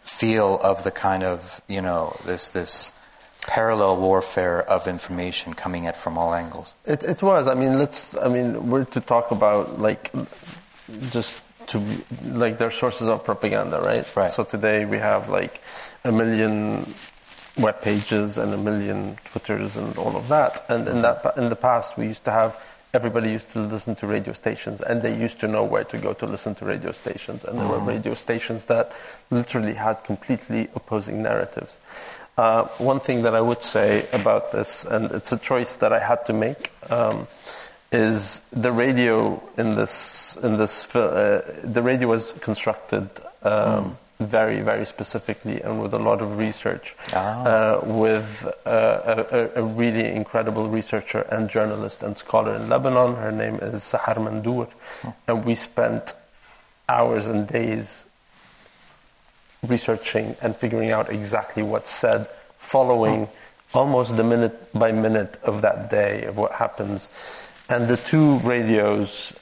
feel 0.02 0.60
of 0.62 0.84
the 0.84 0.92
kind 0.92 1.24
of, 1.24 1.62
you 1.68 1.82
know, 1.82 2.16
this, 2.26 2.50
this 2.52 2.98
parallel 3.48 3.98
warfare 3.98 4.62
of 4.70 4.88
information 4.88 5.54
coming 5.54 5.88
at 5.88 5.96
from 5.96 6.18
all 6.18 6.34
angles. 6.34 6.76
It, 6.86 7.04
it 7.04 7.22
was. 7.22 7.48
I 7.48 7.56
mean, 7.56 7.78
let's. 7.78 8.18
I 8.18 8.30
mean, 8.30 8.70
we're 8.70 8.86
to 8.86 9.02
talk 9.02 9.32
about 9.32 9.80
like 9.80 10.12
just 11.12 11.44
to 11.68 11.82
like 12.24 12.58
their 12.58 12.72
sources 12.72 13.08
of 13.08 13.24
propaganda, 13.24 13.80
right? 13.80 14.16
Right. 14.16 14.30
So 14.30 14.44
today 14.44 14.86
we 14.86 14.98
have 14.98 15.30
like 15.30 15.62
a 16.04 16.12
million 16.12 16.94
web 17.58 17.82
pages 17.82 18.38
and 18.38 18.54
a 18.54 18.58
million 18.58 19.18
Twitters 19.26 19.78
and 19.78 19.96
all 19.98 20.16
of 20.16 20.28
that. 20.30 20.66
And 20.70 20.88
in 20.88 21.02
that 21.02 21.38
in 21.38 21.50
the 21.50 21.56
past, 21.56 21.98
we 21.98 22.08
used 22.08 22.26
to 22.26 22.32
have 22.32 22.64
everybody 22.94 23.32
used 23.32 23.50
to 23.50 23.60
listen 23.60 23.96
to 23.96 24.06
radio 24.06 24.34
stations 24.34 24.80
and 24.82 25.02
they 25.02 25.16
used 25.18 25.40
to 25.40 25.48
know 25.48 25.64
where 25.64 25.84
to 25.84 25.98
go 25.98 26.14
to 26.14 26.28
listen 26.28 26.54
to 26.54 26.64
radio 26.64 26.92
stations 26.92 27.44
and 27.44 27.58
there 27.58 27.66
mm-hmm. 27.66 27.86
were 27.86 27.92
radio 27.92 28.14
stations 28.14 28.66
that 28.66 28.92
literally 29.32 29.74
had 29.74 29.96
completely 30.04 30.70
opposing 30.76 31.24
narratives 31.24 31.78
uh, 32.38 32.64
one 32.80 33.00
thing 33.00 33.24
that 33.24 33.36
I 33.36 33.42
would 33.42 33.62
say 33.62 34.08
about 34.12 34.52
this, 34.52 34.86
and 34.86 35.12
it's 35.12 35.32
a 35.32 35.38
choice 35.38 35.76
that 35.78 35.94
I 35.94 36.00
had 36.00 36.26
to 36.26 36.34
make, 36.34 36.72
um, 36.90 37.28
is 37.92 38.40
the 38.52 38.72
radio 38.72 39.42
in 39.58 39.76
this 39.76 40.36
in 40.44 40.58
this 40.58 40.96
uh, 40.96 41.60
the 41.64 41.82
radio 41.82 42.08
was 42.08 42.32
constructed 42.42 43.08
um, 43.44 43.52
mm. 43.52 43.96
very, 44.20 44.62
very 44.62 44.86
specifically 44.86 45.62
and 45.62 45.82
with 45.82 45.94
a 45.94 46.00
lot 46.00 46.22
of 46.22 46.38
research, 46.38 46.96
Ah. 47.14 47.44
uh, 47.44 47.82
with 47.84 48.48
uh, 48.66 49.26
a, 49.32 49.60
a, 49.62 49.64
really 49.64 50.06
incredible 50.10 50.70
researcher 50.70 51.22
and 51.30 51.50
journalist 51.50 52.04
and 52.04 52.18
scholar 52.18 52.56
in 52.56 52.70
Lebanon. 52.70 53.16
Her 53.16 53.32
name 53.32 53.56
is 53.56 53.84
Sahar 53.84 54.24
Mandour. 54.24 54.68
And 55.28 55.46
we 55.46 55.56
spent 55.56 56.14
hours 56.90 57.28
and 57.28 57.48
days 57.48 58.03
researching 59.68 60.36
and 60.42 60.56
figuring 60.56 60.92
out 60.92 61.10
exactly 61.10 61.64
what's 61.64 61.90
said, 61.90 62.28
following 62.58 63.26
hmm. 63.26 63.78
almost 63.78 64.18
the 64.18 64.24
minute 64.24 64.72
by 64.74 64.92
minute 64.92 65.38
of 65.44 65.62
that 65.62 65.90
day 65.90 66.24
of 66.24 66.38
what 66.38 66.52
happens. 66.54 67.10
And 67.70 67.88
the 67.88 67.98
two 67.98 68.40
radios, 68.40 69.38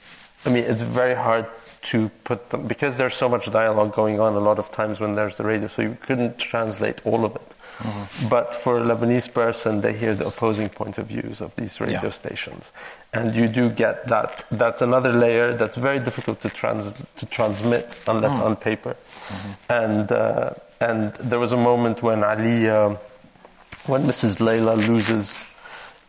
I 0.46 0.50
mean, 0.50 0.64
it's 0.64 0.82
very 0.82 1.14
hard 1.14 1.46
to 1.82 2.08
put 2.24 2.50
them 2.50 2.66
because 2.66 2.96
there's 2.96 3.14
so 3.14 3.28
much 3.28 3.50
dialogue 3.50 3.92
going 3.92 4.20
on 4.20 4.34
a 4.34 4.40
lot 4.40 4.58
of 4.58 4.70
times 4.70 5.00
when 5.00 5.14
there's 5.14 5.36
the 5.36 5.44
radio, 5.44 5.66
so 5.66 5.82
you 5.82 5.96
couldn't 6.00 6.38
translate 6.38 7.04
all 7.04 7.24
of 7.24 7.34
it. 7.34 7.54
But 8.30 8.54
for 8.54 8.78
a 8.78 8.80
Lebanese 8.80 9.32
person, 9.32 9.80
they 9.80 9.92
hear 9.92 10.14
the 10.14 10.26
opposing 10.26 10.68
points 10.68 10.98
of 10.98 11.06
views 11.06 11.40
of 11.40 11.54
these 11.56 11.80
radio 11.80 12.00
Yeah. 12.04 12.10
stations, 12.10 12.70
and 13.12 13.34
you 13.34 13.48
do 13.48 13.70
get 13.70 14.06
that. 14.08 14.44
That's 14.50 14.82
another 14.82 15.12
layer 15.12 15.54
that's 15.54 15.76
very 15.76 15.98
difficult 15.98 16.40
to 16.42 16.48
trans 16.50 16.92
to 17.16 17.26
transmit 17.26 17.96
unless 18.06 18.38
on 18.38 18.56
paper. 18.56 18.94
And 19.68 20.12
uh, 20.12 20.50
and 20.80 21.14
there 21.14 21.38
was 21.40 21.52
a 21.52 21.56
moment 21.56 22.02
when 22.02 22.22
Ali, 22.22 22.68
uh, 22.68 22.96
when 23.86 24.02
Mrs. 24.04 24.38
Layla 24.38 24.76
loses 24.76 25.44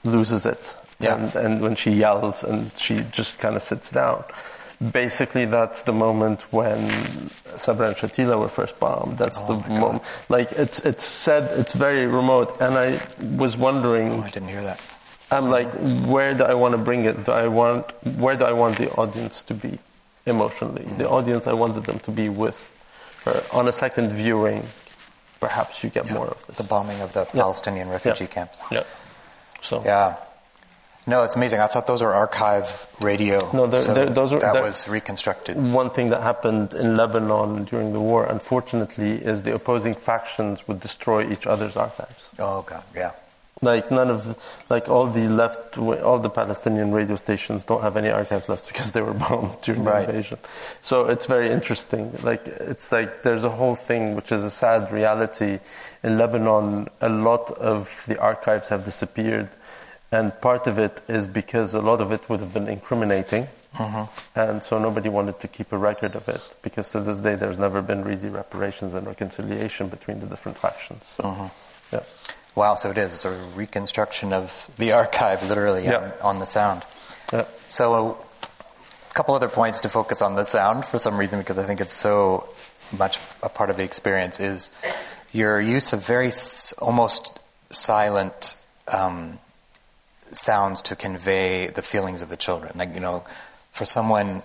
loses 0.04 0.46
it, 0.46 0.76
Yeah. 1.00 1.16
and 1.16 1.36
and 1.36 1.62
when 1.62 1.76
she 1.76 1.92
yells 1.92 2.44
and 2.44 2.72
she 2.78 3.04
just 3.12 3.40
kind 3.40 3.56
of 3.56 3.62
sits 3.64 3.90
down. 3.92 4.24
Basically, 4.92 5.46
that's 5.46 5.84
the 5.84 5.94
moment 5.94 6.42
when 6.52 6.90
Sabra 7.56 7.88
and 7.90 7.96
Shatila 7.96 8.40
were 8.40 8.50
first 8.50 8.80
bombed. 8.80 9.18
That's 9.18 9.44
Oh 9.48 9.56
the 9.56 9.76
moment. 9.76 10.04
Like 10.30 10.52
it's 10.54 10.80
it's 10.80 11.04
said, 11.04 11.58
it's 11.60 11.74
very 11.74 12.06
remote, 12.08 12.60
and 12.60 12.76
I 12.76 13.02
was 13.38 13.56
wondering. 13.58 14.12
Oh, 14.12 14.22
I 14.22 14.30
didn't 14.30 14.50
hear 14.50 14.64
that. 14.64 14.82
I'm 15.32 15.50
like, 15.50 15.68
where 16.06 16.34
do 16.34 16.44
I 16.44 16.54
want 16.54 16.74
to 16.74 16.78
bring 16.78 17.06
it? 17.06 17.24
Do 17.24 17.32
I 17.32 17.48
want 17.48 17.86
where 18.18 18.36
do 18.36 18.46
I 18.46 18.52
want 18.54 18.78
the 18.78 18.92
audience 18.92 19.44
to 19.44 19.54
be 19.54 19.80
emotionally? 20.26 20.84
The 20.84 21.06
mm. 21.06 21.12
audience, 21.12 21.48
I 21.48 21.54
wanted 21.54 21.86
them 21.86 22.00
to 22.00 22.12
be 22.12 22.30
with 22.30 22.58
her. 23.26 23.42
On 23.54 23.68
a 23.68 23.74
second 23.74 24.12
viewing, 24.12 24.64
perhaps 25.40 25.84
you 25.84 25.90
get 25.90 26.12
more 26.12 26.28
of 26.28 26.46
this. 26.48 26.58
The 26.58 26.64
bombing 26.64 27.00
of 27.02 27.14
the 27.14 27.28
Yeah. 27.34 27.42
Palestinian 27.42 27.90
refugee 27.90 28.26
Yeah. 28.26 28.30
camps. 28.30 28.62
Yeah. 28.72 28.84
So 29.62 29.82
Yeah. 29.86 30.16
No, 31.06 31.24
it's 31.24 31.36
amazing. 31.36 31.60
I 31.60 31.68
thought 31.68 31.86
those 31.86 32.02
were 32.02 32.14
archive 32.14 32.88
radio. 33.02 33.50
No, 33.52 33.68
they're- 33.68 33.82
so 33.82 33.94
they're- 33.94 34.06
those 34.06 34.32
were- 34.34 34.40
that 34.40 34.64
was 34.64 34.88
reconstructed. 34.88 35.58
one 35.74 35.90
thing 35.90 36.10
that 36.12 36.22
happened 36.22 36.74
in 36.74 36.96
Lebanon 36.96 37.66
during 37.66 37.92
the 37.92 38.00
war, 38.00 38.24
unfortunately, 38.26 39.14
is 39.24 39.44
the 39.44 39.54
opposing 39.54 39.94
factions 39.96 40.66
would 40.68 40.80
destroy 40.80 41.24
each 41.30 41.46
other's 41.46 41.76
archives. 41.76 42.30
Oh 42.40 42.62
God, 42.62 42.84
yeah. 42.96 43.12
Like 43.62 43.92
none 43.92 44.10
of, 44.10 44.36
like 44.70 44.90
all 44.90 45.08
the 45.08 45.28
left, 45.30 45.78
all 45.78 46.20
the 46.20 46.30
Palestinian 46.30 46.92
radio 46.94 47.16
stations 47.16 47.64
don't 47.64 47.82
have 47.82 47.96
any 47.96 48.10
archives 48.10 48.50
left 48.50 48.68
because 48.68 48.92
they 48.92 49.02
were 49.02 49.14
bombed 49.26 49.56
during 49.62 49.84
Right. 49.86 50.06
the 50.06 50.10
invasion. 50.16 50.38
So 50.82 51.06
it's 51.08 51.26
very 51.28 51.50
interesting. 51.50 52.12
Like 52.24 52.46
it's 52.48 52.92
like 52.92 53.24
there's 53.24 53.44
a 53.46 53.50
whole 53.50 53.76
thing 53.76 54.16
which 54.16 54.32
is 54.34 54.44
a 54.44 54.52
sad 54.52 54.92
reality 54.92 55.60
in 56.04 56.18
Lebanon. 56.18 56.88
A 57.02 57.08
lot 57.10 57.52
of 57.52 58.04
the 58.08 58.18
archives 58.20 58.68
have 58.68 58.84
disappeared, 58.84 59.48
and 60.14 60.26
part 60.42 60.68
of 60.68 60.78
it 60.78 61.02
is 61.08 61.26
because 61.28 61.74
a 61.74 61.82
lot 61.82 62.00
of 62.02 62.12
it 62.12 62.22
would 62.30 62.40
have 62.40 62.54
been 62.54 62.68
incriminating. 62.68 63.48
And 64.36 64.62
so 64.64 64.78
nobody 64.78 65.10
wanted 65.10 65.40
to 65.40 65.48
keep 65.48 65.72
a 65.72 65.78
record 65.78 66.16
of 66.16 66.30
it 66.30 66.42
because 66.62 66.92
to 66.92 67.00
this 67.02 67.20
day 67.20 67.36
there's 67.36 67.58
never 67.58 67.82
been 67.82 68.04
really 68.04 68.30
reparations 68.30 68.94
and 68.94 69.08
reconciliation 69.08 69.88
between 69.88 70.20
the 70.20 70.28
different 70.28 70.58
factions. 70.60 71.06
So, 71.18 71.24
yeah. 71.92 72.04
Wow, 72.56 72.76
so 72.76 72.92
it 72.92 72.98
is. 73.00 73.14
It's 73.16 73.26
a 73.26 73.32
reconstruction 73.56 74.32
of 74.32 74.70
the 74.78 74.92
archive, 74.92 75.42
literally, 75.50 75.86
Yeah. 75.86 75.98
on, 76.22 76.36
on 76.36 76.40
the 76.40 76.46
sound. 76.46 76.84
Yeah. 77.32 77.46
So, 77.66 78.18
a 79.10 79.14
couple 79.16 79.34
other 79.34 79.50
points 79.50 79.80
to 79.82 79.90
focus 79.90 80.22
on 80.22 80.36
the 80.36 80.46
sound 80.46 80.86
for 80.86 81.00
some 81.00 81.18
reason, 81.18 81.40
because 81.40 81.58
I 81.58 81.64
think 81.66 81.82
it's 81.82 81.94
so 82.10 82.48
much 82.96 83.18
a 83.42 83.50
part 83.50 83.72
of 83.72 83.78
the 83.78 83.84
experience, 83.84 84.40
is 84.40 84.70
your 85.32 85.60
use 85.60 85.94
of 85.94 86.06
very 86.06 86.28
s- 86.28 86.74
almost 86.78 87.40
silent 87.72 88.56
um, 88.88 89.40
sounds 90.36 90.82
to 90.84 90.96
convey 90.96 91.68
the 91.68 91.82
feelings 91.82 92.22
of 92.22 92.30
the 92.30 92.38
children. 92.38 92.72
Like, 92.76 92.94
you 92.94 93.00
know, 93.00 93.24
for 93.72 93.86
someone, 93.86 94.44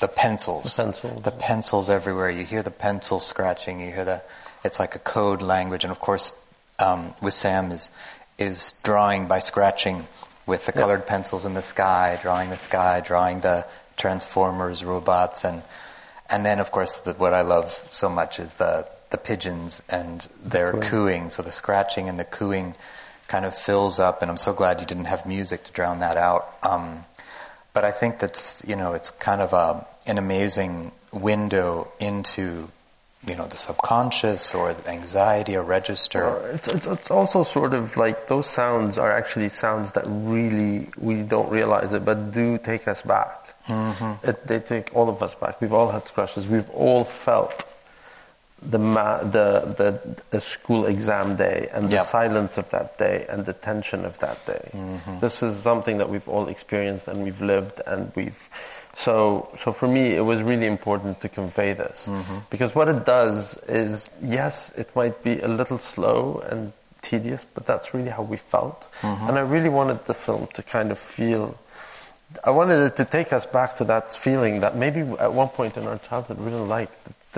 the 0.00 0.08
pencils, 0.08 0.76
The 0.76 0.84
pencils. 0.84 1.22
the 1.22 1.30
pencils 1.30 1.90
everywhere. 1.90 2.30
You 2.30 2.44
hear 2.44 2.62
the 2.62 2.70
pencil 2.70 3.20
scratching. 3.20 3.80
You 3.80 3.92
hear 3.92 4.04
the. 4.04 4.22
It's 4.64 4.80
like 4.80 4.94
a 4.96 4.98
code 4.98 5.40
language, 5.40 5.84
and 5.84 5.90
of 5.90 6.00
course, 6.00 6.44
um, 6.78 7.14
Sam 7.30 7.70
is 7.70 7.90
is 8.38 8.80
drawing 8.84 9.26
by 9.26 9.38
scratching 9.38 10.06
with 10.46 10.66
the 10.66 10.72
colored 10.72 11.06
pencils 11.06 11.44
in 11.44 11.54
the 11.54 11.62
sky, 11.62 12.18
drawing 12.22 12.50
the 12.50 12.56
sky, 12.56 13.00
drawing 13.00 13.40
the 13.40 13.66
transformers, 13.96 14.84
robots, 14.84 15.44
and 15.44 15.62
and 16.30 16.44
then 16.44 16.58
of 16.58 16.70
course 16.70 16.98
the, 16.98 17.12
what 17.14 17.32
I 17.32 17.42
love 17.42 17.70
so 17.90 18.08
much 18.08 18.38
is 18.40 18.54
the 18.54 18.86
the 19.10 19.18
pigeons 19.18 19.82
and 19.90 20.28
their 20.44 20.72
cooing. 20.72 20.82
cooing. 20.82 21.30
So 21.30 21.42
the 21.42 21.52
scratching 21.52 22.08
and 22.08 22.18
the 22.18 22.24
cooing 22.24 22.74
kind 23.28 23.44
of 23.44 23.54
fills 23.54 24.00
up, 24.00 24.22
and 24.22 24.30
I'm 24.30 24.36
so 24.36 24.52
glad 24.52 24.80
you 24.80 24.86
didn't 24.86 25.04
have 25.04 25.24
music 25.26 25.64
to 25.64 25.72
drown 25.72 26.00
that 26.00 26.16
out. 26.16 26.48
Um, 26.62 27.04
but 27.72 27.84
I 27.84 27.92
think 27.92 28.18
that's 28.18 28.64
you 28.66 28.74
know 28.74 28.94
it's 28.94 29.10
kind 29.10 29.40
of 29.40 29.52
a, 29.52 29.86
an 30.06 30.18
amazing 30.18 30.92
window 31.12 31.88
into 32.00 32.70
you 33.26 33.36
know 33.36 33.46
the 33.46 33.56
subconscious 33.56 34.54
or 34.54 34.74
the 34.74 34.88
anxiety 34.90 35.56
or 35.56 35.62
register. 35.62 36.20
Well, 36.20 36.54
it's, 36.54 36.68
it's, 36.68 36.86
it's 36.86 37.10
also 37.10 37.42
sort 37.42 37.74
of 37.74 37.96
like 37.96 38.28
those 38.28 38.48
sounds 38.48 38.98
are 38.98 39.12
actually 39.12 39.50
sounds 39.50 39.92
that 39.92 40.04
really 40.06 40.88
we 40.96 41.22
don't 41.22 41.50
realize 41.50 41.92
it, 41.92 42.04
but 42.04 42.32
do 42.32 42.58
take 42.58 42.88
us 42.88 43.02
back. 43.02 43.54
Mm-hmm. 43.66 44.26
It, 44.28 44.46
they 44.46 44.60
take 44.60 44.94
all 44.96 45.08
of 45.10 45.22
us 45.22 45.34
back. 45.34 45.60
We've 45.60 45.72
all 45.72 45.90
had 45.90 46.04
crushes. 46.04 46.48
We've 46.48 46.70
all 46.70 47.04
felt 47.04 47.66
the 48.62 48.78
ma- 48.78 49.22
the 49.22 49.74
the, 49.76 50.00
the 50.30 50.40
school 50.40 50.86
exam 50.86 51.36
day 51.36 51.68
and 51.72 51.88
the 51.88 51.94
Yep. 51.96 52.04
silence 52.06 52.58
of 52.58 52.68
that 52.70 52.98
day 52.98 53.24
and 53.28 53.46
the 53.46 53.52
tension 53.52 54.04
of 54.04 54.18
that 54.18 54.44
day. 54.46 54.70
Mm-hmm. 54.72 55.20
This 55.20 55.42
is 55.42 55.58
something 55.62 55.98
that 55.98 56.08
we've 56.10 56.28
all 56.28 56.48
experienced 56.48 57.06
and 57.08 57.22
we've 57.22 57.40
lived 57.40 57.80
and 57.86 58.10
we've. 58.16 58.48
So, 58.94 59.48
so 59.56 59.70
for 59.72 59.86
me, 59.86 60.16
it 60.16 60.22
was 60.24 60.42
really 60.42 60.66
important 60.66 61.20
to 61.20 61.28
convey 61.28 61.72
this 61.72 62.08
Mm-hmm. 62.10 62.38
because 62.50 62.74
what 62.74 62.88
it 62.88 63.04
does 63.06 63.56
is, 63.68 64.10
yes, 64.20 64.76
it 64.76 64.94
might 64.96 65.22
be 65.22 65.38
a 65.38 65.46
little 65.48 65.78
slow 65.78 66.42
and 66.50 66.72
tedious, 67.00 67.44
but 67.44 67.64
that's 67.64 67.94
really 67.94 68.10
how 68.10 68.22
we 68.24 68.36
felt. 68.36 68.88
Mm-hmm. 69.02 69.28
And 69.28 69.38
I 69.38 69.42
really 69.42 69.68
wanted 69.68 70.04
the 70.06 70.14
film 70.14 70.48
to 70.54 70.62
kind 70.64 70.90
of 70.90 70.98
feel. 70.98 71.56
I 72.42 72.50
wanted 72.50 72.80
it 72.84 72.96
to 72.96 73.04
take 73.04 73.32
us 73.32 73.46
back 73.46 73.76
to 73.76 73.84
that 73.84 74.12
feeling 74.12 74.60
that 74.60 74.74
maybe 74.76 75.00
at 75.20 75.32
one 75.32 75.48
point 75.48 75.76
in 75.76 75.86
our 75.86 75.98
childhood 75.98 76.38
we 76.38 76.46
didn't 76.50 76.68
like 76.68 76.90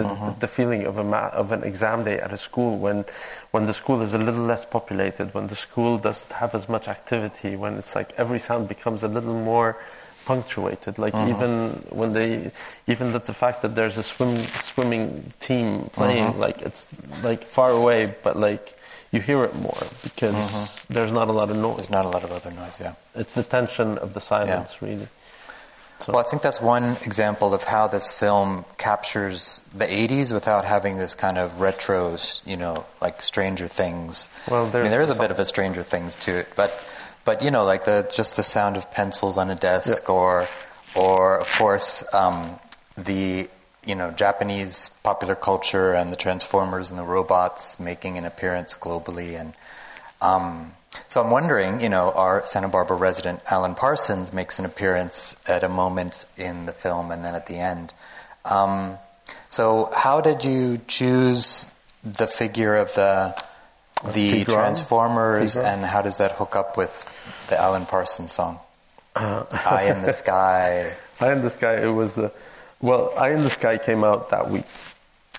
the, 0.03 0.15
the, 0.15 0.37
the 0.41 0.49
feeling 0.49 0.85
of 0.85 0.99
a 0.99 1.05
ma- 1.05 1.29
of 1.29 1.53
an 1.53 1.63
exam 1.65 2.05
day 2.05 2.19
at 2.19 2.33
a 2.33 2.39
school 2.39 2.79
when 2.79 3.05
when 3.51 3.67
the 3.67 3.75
school 3.75 4.03
is 4.03 4.15
a 4.15 4.19
little 4.19 4.45
less 4.45 4.65
populated, 4.65 5.33
when 5.35 5.47
the 5.47 5.55
school 5.55 5.99
doesn't 5.99 6.33
have 6.33 6.55
as 6.55 6.69
much 6.69 6.89
activity, 6.89 7.57
when 7.57 7.75
it's 7.79 7.95
like 7.95 8.13
every 8.17 8.39
sound 8.39 8.69
becomes 8.69 9.03
a 9.03 9.09
little 9.09 9.35
more 9.35 9.77
punctuated. 10.25 10.99
Like 10.99 11.15
uh-huh. 11.15 11.31
even 11.33 11.53
when 11.91 12.13
they 12.13 12.51
even 12.87 13.13
that 13.13 13.27
the 13.27 13.35
fact 13.35 13.63
that 13.63 13.75
there's 13.75 13.99
a 13.99 14.03
swim 14.03 14.39
swimming 14.61 15.33
team 15.41 15.91
playing, 15.93 16.25
uh-huh. 16.25 16.39
like 16.47 16.63
it's 16.63 16.87
like 17.23 17.43
far 17.43 17.71
away, 17.71 18.15
but 18.23 18.37
like 18.37 18.77
you 19.13 19.21
hear 19.21 19.45
it 19.45 19.55
more 19.57 19.83
because 20.03 20.85
there's 20.89 21.13
not 21.13 21.29
a 21.29 21.33
lot 21.33 21.51
of 21.51 21.57
noise. 21.57 21.77
There's 21.77 21.91
not 21.91 22.05
a 22.05 22.09
lot 22.09 22.23
of 22.23 22.31
other 22.31 22.53
noise. 22.53 22.77
Yeah. 22.81 22.95
It's 23.15 23.35
the 23.35 23.43
tension 23.43 23.99
of 23.99 24.15
the 24.15 24.21
silence, 24.21 24.81
really. 24.83 25.09
So, 26.01 26.13
Well, 26.13 26.25
I 26.25 26.29
think 26.29 26.43
that's 26.43 26.61
one 26.61 26.97
example 27.05 27.53
of 27.53 27.65
how 27.65 27.87
this 27.87 28.11
film 28.19 28.65
captures 28.79 29.61
the 29.75 29.85
80s 29.85 30.33
without 30.33 30.65
having 30.65 30.97
this 30.97 31.15
kind 31.15 31.37
of 31.37 31.53
retros, 31.61 32.45
you 32.47 32.57
know, 32.57 32.87
like 33.03 33.21
Stranger 33.21 33.69
Things. 33.69 34.31
Well, 34.51 34.63
I 34.63 34.65
mean, 34.65 34.73
there's 34.73 34.91
there 34.91 35.03
is 35.03 35.11
a 35.11 35.19
bit 35.21 35.31
of 35.31 35.39
a 35.39 35.45
Stranger 35.45 35.83
Things 35.83 36.17
to 36.17 36.39
it, 36.39 36.49
but, 36.57 36.71
but 37.27 37.43
you 37.43 37.51
know, 37.51 37.65
like 37.65 37.85
the 37.85 38.11
just 38.15 38.37
the 38.37 38.43
sound 38.43 38.77
of 38.77 38.91
pencils 38.91 39.37
on 39.37 39.51
a 39.51 39.55
desk, 39.55 40.05
Yeah. 40.09 40.15
or, 40.15 40.49
or 40.95 41.39
of 41.39 41.51
course, 41.59 42.03
um, 42.15 42.59
the 42.97 43.49
you 43.85 43.95
know 43.95 44.11
Japanese 44.11 44.91
popular 45.03 45.35
culture 45.35 45.93
and 45.95 46.13
the 46.13 46.17
Transformers 46.17 46.91
and 46.91 46.99
the 46.99 47.05
robots 47.05 47.79
making 47.81 48.17
an 48.19 48.25
appearance 48.25 48.75
globally, 48.75 49.39
and 49.39 49.55
um, 50.23 50.73
so 51.09 51.23
I'm 51.23 51.31
wondering, 51.31 51.81
you 51.81 51.89
know, 51.89 52.13
our 52.13 52.45
Santa 52.47 52.69
Barbara 52.69 52.97
resident 52.97 53.41
Alan 53.51 53.75
Parsons 53.75 54.33
makes 54.33 54.59
an 54.59 54.65
appearance 54.65 55.43
at 55.49 55.63
a 55.63 55.69
moment 55.69 56.25
in 56.37 56.67
the 56.67 56.73
film 56.73 57.11
and 57.11 57.25
then 57.25 57.35
at 57.35 57.47
the 57.47 57.57
end. 57.57 57.95
Um, 58.45 58.97
so 59.49 59.91
how 59.95 60.21
did 60.21 60.45
you 60.45 60.81
choose 60.87 61.77
the 62.03 62.27
figure 62.27 62.77
of 62.77 62.95
the 62.95 63.41
the 64.15 64.31
Tigran? 64.31 64.53
Transformers, 64.53 65.57
Tigran? 65.57 65.75
and 65.75 65.85
how 65.85 66.03
does 66.03 66.19
that 66.19 66.33
hook 66.33 66.57
up 66.57 66.77
with 66.77 67.47
the 67.49 67.59
Alan 67.59 67.87
Parsons 67.87 68.33
song? 68.33 68.59
Eye 69.15 69.93
in 69.95 70.03
the 70.03 70.13
Sky. 70.25 70.93
Eye 71.21 71.33
in 71.33 71.43
the 71.43 71.51
Sky, 71.51 71.85
it 71.85 71.91
was, 71.91 72.17
uh, 72.17 72.31
well, 72.81 73.13
Eye 73.19 73.33
in 73.33 73.43
the 73.43 73.51
Sky 73.51 73.77
came 73.77 74.05
out 74.05 74.31
that 74.31 74.49
week. 74.49 74.65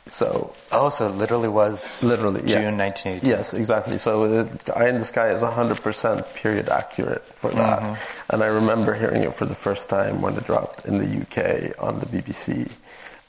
So 0.07 0.53
Oh, 0.71 0.89
so 0.89 1.07
it 1.07 1.15
literally 1.15 1.47
was 1.49 2.03
literally 2.03 2.41
yeah. 2.41 2.61
June 2.61 2.77
1982. 2.77 3.27
Yes, 3.27 3.53
exactly. 3.53 3.97
So 3.97 4.23
it, 4.25 4.69
Eye 4.75 4.87
in 4.89 4.97
the 4.97 5.05
Sky 5.05 5.31
is 5.31 5.41
100% 5.41 6.33
period 6.33 6.69
accurate 6.69 7.23
for 7.23 7.51
that. 7.51 7.79
Mm-hmm. 7.81 8.33
And 8.33 8.43
I 8.43 8.47
remember 8.47 8.93
hearing 8.93 9.23
it 9.23 9.33
for 9.35 9.45
the 9.45 9.55
first 9.55 9.89
time 9.89 10.21
when 10.21 10.35
it 10.35 10.45
dropped 10.45 10.85
in 10.85 10.97
the 10.97 11.21
UK 11.21 11.73
on 11.81 11.99
the 11.99 12.05
BBC 12.07 12.71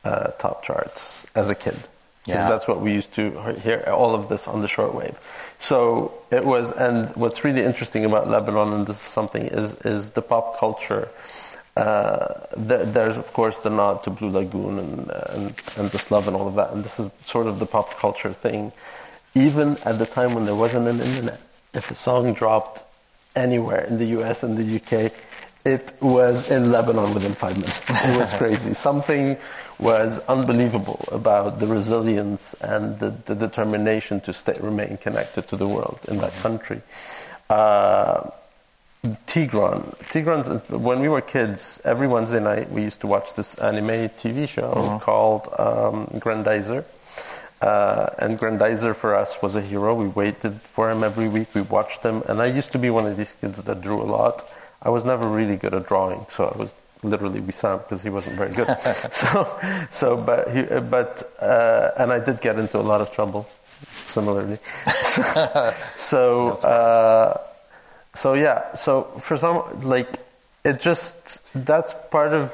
uh, 0.05 0.29
top 0.39 0.63
charts 0.63 1.27
as 1.35 1.51
a 1.51 1.55
kid. 1.55 1.77
Because 2.25 2.43
Yeah. 2.45 2.49
that's 2.49 2.69
what 2.69 2.81
we 2.81 2.93
used 2.93 3.13
to 3.15 3.33
hear 3.63 3.83
all 3.89 4.15
of 4.15 4.29
this 4.29 4.47
on 4.47 4.61
the 4.61 4.69
shortwave. 4.69 5.17
So 5.59 6.13
it 6.31 6.45
was, 6.45 6.71
and 6.73 7.15
what's 7.17 7.45
really 7.45 7.63
interesting 7.65 8.05
about 8.05 8.29
Lebanon, 8.29 8.73
and 8.73 8.87
this 8.87 8.97
is 8.97 9.03
something, 9.03 9.47
is 9.47 9.75
is 9.85 10.11
the 10.13 10.23
pop 10.23 10.57
culture. 10.59 11.09
Uh, 11.77 12.35
th- 12.69 12.89
there's 12.89 13.17
of 13.17 13.33
course 13.33 13.61
the 13.61 13.71
nod 13.71 14.05
to 14.05 14.11
Blue 14.11 14.29
Lagoon 14.31 14.79
and, 14.79 15.11
and 15.31 15.55
and 15.77 15.89
this 15.91 16.11
love 16.11 16.29
and 16.29 16.37
all 16.37 16.47
of 16.47 16.55
that, 16.55 16.73
and 16.73 16.85
this 16.85 17.01
is 17.01 17.11
sort 17.25 17.47
of 17.47 17.59
the 17.59 17.67
pop 17.67 17.97
culture 17.97 18.33
thing. 18.33 18.73
Even 19.35 19.79
at 19.85 19.99
the 19.99 20.05
time 20.05 20.35
when 20.35 20.45
there 20.45 20.55
wasn't 20.55 20.87
an 20.87 21.01
internet, 21.01 21.41
if 21.73 21.91
a 21.91 21.95
song 21.95 22.35
dropped 22.35 22.85
anywhere 23.35 23.85
in 23.85 23.97
the 23.97 24.05
U.S. 24.19 24.43
and 24.43 24.59
the 24.59 24.77
UK, 24.77 25.13
it 25.65 25.95
was 26.01 26.51
in 26.51 26.71
Lebanon 26.71 27.15
within 27.15 27.33
five 27.33 27.57
minutes. 27.57 28.07
It 28.07 28.19
was 28.19 28.31
crazy. 28.39 28.75
Something 28.75 29.37
was 29.79 30.19
unbelievable 30.27 31.05
about 31.11 31.59
the 31.61 31.67
resilience 31.67 32.55
and 32.61 32.99
the, 32.99 33.11
the 33.27 33.35
determination 33.35 34.21
to 34.23 34.33
stay 34.33 34.57
remain 34.61 34.97
connected 34.97 35.49
to 35.49 35.57
the 35.57 35.67
world 35.67 36.01
in 36.09 36.19
that 36.19 36.33
country. 36.35 36.83
Uh, 37.49 38.31
Tigran. 39.05 39.83
Tigran's, 40.11 40.69
when 40.69 41.01
we 41.01 41.09
were 41.09 41.21
kids, 41.21 41.81
every 41.85 42.07
Wednesday 42.07 42.39
night 42.39 42.71
we 42.71 42.83
used 42.83 43.01
to 43.01 43.09
watch 43.09 43.35
this 43.35 43.57
anime 43.57 44.09
TV 44.11 44.49
show 44.49 45.01
called 45.03 45.49
um, 45.59 46.07
Grandizer. 46.21 46.85
Uh, 47.61 48.11
and 48.19 48.39
Grandizer 48.39 48.95
for 48.95 49.17
us 49.17 49.43
was 49.43 49.57
a 49.57 49.61
hero. 49.61 49.95
We 49.95 50.07
waited 50.07 50.55
for 50.61 50.89
him 50.89 51.03
every 51.03 51.29
week. 51.29 51.53
We 51.53 51.63
watched 51.63 52.05
him. 52.05 52.23
And 52.29 52.41
I 52.41 52.47
used 52.47 52.71
to 52.73 52.79
be 52.79 52.91
one 52.91 53.07
of 53.07 53.17
these 53.17 53.35
kids 53.41 53.61
that 53.63 53.81
drew 53.81 54.01
a 54.01 54.05
lot. 54.05 54.49
I 54.81 54.91
was 54.91 55.05
never 55.05 55.29
really 55.29 55.57
good 55.57 55.75
at 55.75 55.87
drawing, 55.89 56.27
so 56.29 56.53
I 56.55 56.57
was 56.57 56.75
literally 57.03 57.41
Wissam 57.41 57.79
because 57.79 58.05
he 58.05 58.11
wasn't 58.11 58.37
very 58.37 58.53
good. 58.53 58.67
so, 59.13 59.59
so, 59.91 60.17
but, 60.17 60.49
he, 60.55 60.63
but, 60.63 61.33
uh, 61.41 61.91
and 61.99 62.13
I 62.13 62.21
did 62.21 62.41
get 62.41 62.57
into 62.57 62.79
a 62.79 62.83
lot 62.83 63.01
of 63.01 63.11
trouble, 63.13 63.49
similarly. 64.07 64.59
so, 65.97 66.51
uh, 66.65 67.43
so 68.15 68.35
yeah, 68.35 68.75
so 68.75 69.05
for 69.21 69.37
some, 69.37 69.81
like, 69.83 70.19
it 70.65 70.79
just, 70.81 71.43
that's 71.55 71.95
part 72.11 72.33
of, 72.33 72.53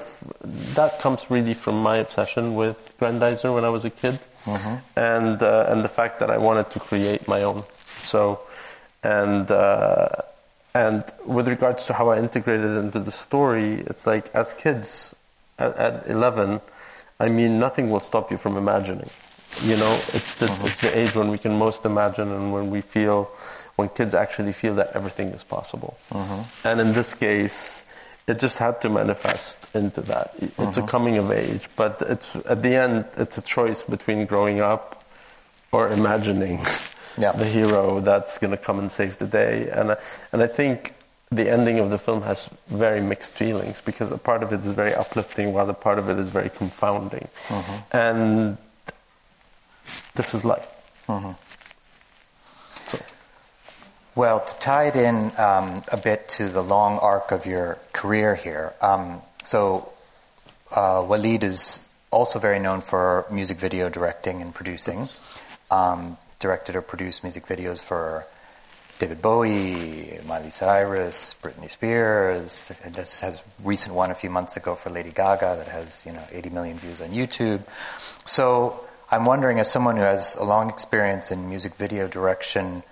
that 0.75 0.99
comes 1.01 1.31
really 1.31 1.55
from 1.55 1.83
my 1.83 1.97
obsession 1.99 2.55
with 2.55 2.95
Grandizer 2.99 3.53
when 3.55 3.65
I 3.65 3.69
was 3.69 3.85
a 3.85 3.91
kid. 3.91 4.19
And, 4.97 5.43
uh, 5.43 5.67
and 5.69 5.85
the 5.85 5.89
fact 5.89 6.21
that 6.21 6.31
I 6.31 6.39
wanted 6.39 6.71
to 6.71 6.81
create 6.81 7.29
my 7.29 7.43
own. 7.43 7.65
So, 8.03 8.41
and, 9.03 9.51
uh, 9.51 10.09
and 10.75 11.05
with 11.27 11.49
regards 11.49 11.87
to 11.87 11.93
how 11.93 12.09
I 12.09 12.19
integrated 12.19 12.65
it 12.65 12.79
into 12.79 13.01
the 13.01 13.13
story, 13.13 13.75
it's 13.87 14.07
like 14.07 14.35
as 14.35 14.53
kids 14.55 15.15
at, 15.59 15.77
at 15.77 16.07
11, 16.09 16.61
I 17.21 17.29
mean, 17.29 17.59
nothing 17.59 17.91
will 17.91 18.01
stop 18.01 18.31
you 18.31 18.39
from 18.39 18.57
imagining. 18.57 19.11
You 19.63 19.77
know, 19.77 20.01
it's 20.15 20.35
the, 20.37 20.47
it's 20.65 20.81
the 20.81 20.97
age 20.97 21.15
when 21.15 21.31
we 21.31 21.39
can 21.39 21.59
most 21.59 21.85
imagine 21.85 22.31
and 22.31 22.53
when 22.53 22.71
we 22.71 22.81
feel, 22.81 23.31
when 23.79 23.89
kids 23.91 24.13
actually 24.13 24.53
feel 24.53 24.75
that 24.75 24.91
everything 24.97 25.29
is 25.29 25.45
possible. 25.45 25.97
Mm-hmm. 26.11 26.67
And 26.67 26.81
in 26.81 26.93
this 26.95 27.15
case, 27.15 27.85
it 28.27 28.41
just 28.41 28.59
had 28.59 28.81
to 28.81 28.89
manifest 28.89 29.69
into 29.73 30.01
that. 30.01 30.33
It's 30.35 30.59
a 30.59 30.81
mm-hmm. 30.81 30.87
coming 30.87 31.17
of 31.17 31.31
age, 31.31 31.69
but 31.77 32.03
it's 32.09 32.35
at 32.35 32.61
the 32.61 32.75
end, 32.75 33.05
it's 33.17 33.39
a 33.39 33.43
choice 33.43 33.85
between 33.85 34.27
growing 34.27 34.59
up 34.59 35.05
or 35.71 35.89
imagining 35.91 36.59
Yeah. 37.19 37.33
the 37.33 37.47
hero 37.47 38.01
that's 38.01 38.39
going 38.39 38.51
to 38.51 38.57
come 38.57 38.81
and 38.81 38.91
save 38.91 39.19
the 39.19 39.27
day. 39.27 39.71
And 39.71 39.93
I, 39.93 39.97
and 40.33 40.43
I 40.43 40.49
think 40.49 40.95
the 41.31 41.49
ending 41.49 41.79
of 41.79 41.91
the 41.91 41.99
film 41.99 42.23
has 42.23 42.51
very 42.67 43.01
mixed 43.01 43.35
feelings 43.35 43.81
because 43.81 44.11
a 44.11 44.19
part 44.19 44.43
of 44.43 44.53
it 44.53 44.61
is 44.61 44.73
very 44.73 44.95
uplifting, 44.95 45.53
while 45.53 45.71
a 45.71 45.75
part 45.75 46.01
of 46.01 46.09
it 46.09 46.19
is 46.19 46.31
very 46.31 46.51
confounding. 46.51 47.29
Mm-hmm. 47.47 47.97
And 47.97 48.59
this 50.17 50.35
is 50.35 50.45
life. 50.45 50.69
So. 51.07 51.37
Well, 54.19 54.41
to 54.41 54.59
tie 54.59 54.89
it 54.89 54.97
in 54.97 55.31
um, 55.39 55.85
a 55.93 55.97
bit 55.97 56.29
to 56.31 56.49
the 56.49 56.61
long 56.61 56.99
arc 56.99 57.31
of 57.31 57.47
your 57.47 57.79
career 57.93 58.35
here, 58.35 58.75
um, 58.83 59.23
so 59.45 59.93
uh, 60.75 61.07
Walid 61.09 61.45
is 61.45 61.89
also 62.11 62.41
very 62.41 62.59
known 62.59 62.81
for 62.81 63.27
music 63.31 63.59
video 63.59 63.89
directing 63.89 64.43
and 64.43 64.53
producing. 64.53 65.09
Um, 65.71 66.19
directed 66.41 66.75
or 66.75 66.83
produced 66.83 67.23
music 67.23 67.47
videos 67.47 67.81
for 67.81 68.27
David 68.99 69.23
Bowie, 69.23 70.19
Miley 70.27 70.51
Cyrus, 70.51 71.37
Britney 71.41 71.71
Spears. 71.71 72.73
And 72.83 72.97
just 72.97 73.21
has 73.21 73.45
recent 73.63 73.95
one 73.95 74.11
a 74.11 74.17
few 74.17 74.31
months 74.31 74.57
ago 74.57 74.75
for 74.75 74.91
Lady 74.91 75.13
Gaga 75.13 75.63
that 75.63 75.69
has 75.69 76.05
you 76.05 76.11
know 76.11 76.25
80 76.33 76.51
million 76.51 76.77
views 76.77 77.01
on 77.01 77.11
YouTube. 77.11 77.63
So 78.25 78.85
I'm 79.13 79.25
wondering, 79.25 79.61
as 79.61 79.71
someone 79.71 79.95
who 79.95 80.03
has 80.03 80.35
a 80.35 80.45
long 80.45 80.71
experience 80.71 81.31
in 81.31 81.49
music 81.49 81.77
video 81.77 82.09
direction, 82.09 82.83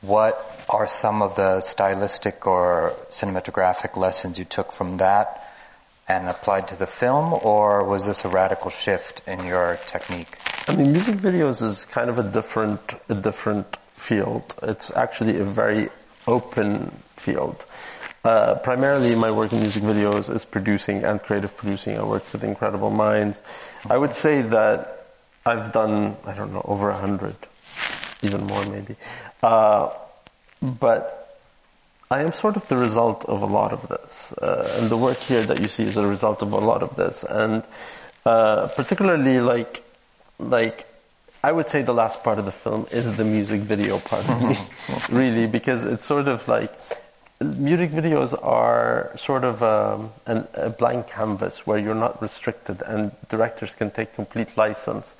what 0.00 0.64
are 0.68 0.86
some 0.86 1.22
of 1.22 1.36
the 1.36 1.60
stylistic 1.60 2.46
or 2.46 2.94
cinematographic 3.08 3.96
lessons 3.96 4.38
you 4.38 4.44
took 4.44 4.72
from 4.72 4.98
that 4.98 5.42
and 6.08 6.28
applied 6.28 6.68
to 6.68 6.76
the 6.76 6.86
film, 6.86 7.32
or 7.42 7.82
was 7.84 8.06
this 8.06 8.24
a 8.24 8.28
radical 8.28 8.70
shift 8.70 9.22
in 9.26 9.44
your 9.44 9.78
technique? 9.86 10.38
I 10.68 10.76
mean, 10.76 10.92
music 10.92 11.16
videos 11.16 11.62
is 11.62 11.84
kind 11.84 12.08
of 12.08 12.18
a 12.18 12.22
different, 12.22 12.94
a 13.08 13.14
different 13.14 13.76
field. 13.96 14.54
It's 14.62 14.94
actually 14.94 15.38
a 15.40 15.44
very 15.44 15.88
open 16.28 16.90
field. 17.16 17.66
Uh, 18.24 18.56
primarily, 18.56 19.14
my 19.14 19.30
work 19.30 19.52
in 19.52 19.60
music 19.60 19.82
videos 19.82 20.32
is 20.32 20.44
producing 20.44 21.04
and 21.04 21.20
creative 21.20 21.56
producing. 21.56 21.96
I 21.96 22.04
work 22.04 22.32
with 22.32 22.42
incredible 22.42 22.90
minds. 22.90 23.40
I 23.88 23.96
would 23.96 24.14
say 24.14 24.42
that 24.42 25.06
I've 25.44 25.72
done, 25.72 26.16
I 26.24 26.34
don't 26.34 26.52
know, 26.52 26.62
over 26.64 26.90
a 26.90 26.96
hundred, 26.96 27.36
even 28.26 28.46
more 28.46 28.64
maybe. 28.66 28.96
Uh, 29.42 29.90
but 30.62 31.38
I 32.10 32.22
am 32.22 32.32
sort 32.32 32.56
of 32.56 32.68
the 32.68 32.76
result 32.76 33.24
of 33.24 33.42
a 33.42 33.46
lot 33.46 33.72
of 33.72 33.88
this. 33.88 34.32
Uh, 34.34 34.78
and 34.78 34.90
the 34.90 34.96
work 34.96 35.18
here 35.18 35.42
that 35.42 35.60
you 35.60 35.68
see 35.68 35.84
is 35.84 35.96
a 35.96 36.06
result 36.06 36.42
of 36.42 36.52
a 36.52 36.58
lot 36.58 36.82
of 36.82 36.94
this. 36.96 37.24
And 37.24 37.64
uh, 38.24 38.68
particularly, 38.68 39.40
like, 39.40 39.82
like, 40.38 40.86
I 41.42 41.52
would 41.52 41.68
say 41.68 41.82
the 41.82 41.94
last 41.94 42.22
part 42.22 42.38
of 42.38 42.44
the 42.44 42.52
film 42.52 42.86
is 42.90 43.16
the 43.16 43.24
music 43.24 43.60
video 43.60 43.98
part 43.98 44.28
of 44.28 44.42
me, 44.42 44.56
really, 45.10 45.46
because 45.46 45.84
it's 45.84 46.04
sort 46.04 46.28
of 46.28 46.46
like 46.46 46.72
music 47.40 47.90
videos 47.90 48.38
are 48.42 49.12
sort 49.16 49.44
of 49.44 49.62
um, 49.62 50.12
an, 50.26 50.46
a 50.54 50.70
blank 50.70 51.08
canvas 51.08 51.66
where 51.66 51.78
you're 51.78 51.94
not 51.94 52.20
restricted 52.22 52.82
and 52.82 53.12
directors 53.28 53.74
can 53.74 53.90
take 53.90 54.14
complete 54.14 54.56
license. 54.56 55.14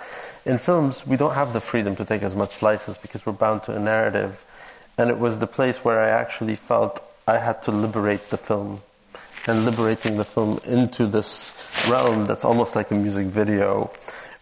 In 0.46 0.58
films, 0.58 1.06
we 1.06 1.16
don't 1.16 1.34
have 1.34 1.52
the 1.52 1.60
freedom 1.60 1.94
to 1.96 2.04
take 2.04 2.22
as 2.22 2.34
much 2.34 2.62
license 2.62 2.96
because 2.96 3.26
we're 3.26 3.32
bound 3.32 3.64
to 3.64 3.76
a 3.76 3.78
narrative. 3.78 4.42
And 4.96 5.10
it 5.10 5.18
was 5.18 5.40
the 5.40 5.46
place 5.46 5.84
where 5.84 6.00
I 6.00 6.08
actually 6.08 6.56
felt 6.56 7.02
I 7.28 7.38
had 7.38 7.62
to 7.64 7.70
liberate 7.70 8.30
the 8.30 8.38
film 8.38 8.80
and 9.46 9.66
liberating 9.66 10.16
the 10.16 10.24
film 10.24 10.58
into 10.64 11.06
this 11.06 11.52
realm 11.88 12.24
that's 12.24 12.44
almost 12.44 12.74
like 12.74 12.90
a 12.90 12.94
music 12.94 13.26
video, 13.26 13.90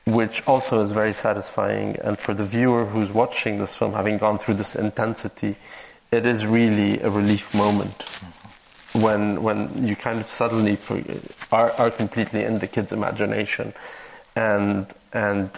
which 0.07 0.47
also 0.47 0.81
is 0.81 0.93
very 0.93 1.13
satisfying. 1.13 1.97
And 1.97 2.19
for 2.19 2.35
the 2.35 2.45
viewer 2.45 2.85
who's 2.87 3.11
watching 3.11 3.59
this 3.59 3.75
film, 3.75 3.95
having 3.95 4.17
gone 4.17 4.39
through 4.39 4.55
this 4.55 4.77
intensity, 4.77 5.57
it 6.15 6.27
is 6.27 6.47
really 6.47 7.01
a 7.01 7.11
relief 7.11 7.55
moment 7.55 8.03
when 8.93 9.43
when 9.43 9.87
you 9.87 9.97
kind 9.97 10.21
of 10.21 10.29
suddenly 10.29 10.79
are 11.51 11.73
are 11.73 11.91
completely 11.91 12.45
in 12.45 12.59
the 12.61 12.67
kid's 12.67 12.93
imagination, 12.93 13.75
and 14.37 14.87
and 15.13 15.51